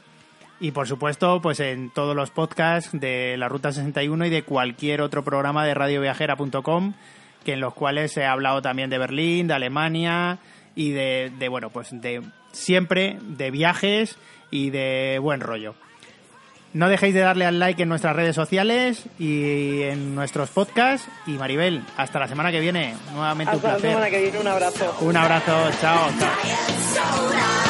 y 0.59 0.71
por 0.71 0.87
supuesto 0.87 1.41
pues 1.41 1.59
en 1.59 1.91
todos 1.91 2.15
los 2.15 2.31
podcasts 2.31 2.89
de 2.93 3.37
la 3.37 3.47
Ruta 3.47 3.71
61 3.71 4.25
y 4.25 4.29
de 4.29 4.43
cualquier 4.43 5.01
otro 5.01 5.23
programa 5.23 5.65
de 5.65 5.73
radioviajera.com 5.73 6.93
que 7.45 7.53
en 7.53 7.59
los 7.59 7.73
cuales 7.73 8.11
se 8.11 8.25
ha 8.25 8.31
hablado 8.31 8.61
también 8.61 8.89
de 8.89 8.97
Berlín, 8.97 9.47
de 9.47 9.53
Alemania 9.53 10.39
y 10.75 10.91
de, 10.91 11.31
de 11.37 11.49
bueno 11.49 11.69
pues 11.69 11.89
de 11.91 12.21
siempre 12.51 13.17
de 13.21 13.51
viajes 13.51 14.17
y 14.51 14.69
de 14.69 15.19
buen 15.21 15.41
rollo. 15.41 15.75
No 16.73 16.89
dejéis 16.89 17.13
de 17.13 17.19
darle 17.19 17.45
al 17.45 17.59
like 17.59 17.83
en 17.83 17.89
nuestras 17.89 18.15
redes 18.15 18.35
sociales 18.35 19.03
y 19.19 19.83
en 19.83 20.15
nuestros 20.15 20.49
podcasts. 20.49 21.07
Y 21.27 21.31
Maribel, 21.31 21.83
hasta 21.97 22.19
la 22.19 22.27
semana 22.27 22.51
que 22.51 22.59
viene. 22.59 22.95
Nuevamente 23.13 23.51
hasta 23.53 23.67
un 23.67 23.73
placer. 23.73 23.83
la 23.83 23.89
semana 23.89 24.09
que 24.09 24.21
viene, 24.21 24.39
un 24.39 24.47
abrazo. 24.47 24.97
Un 25.01 25.17
abrazo, 25.17 25.69
chao, 25.79 26.09
chao. 26.19 27.62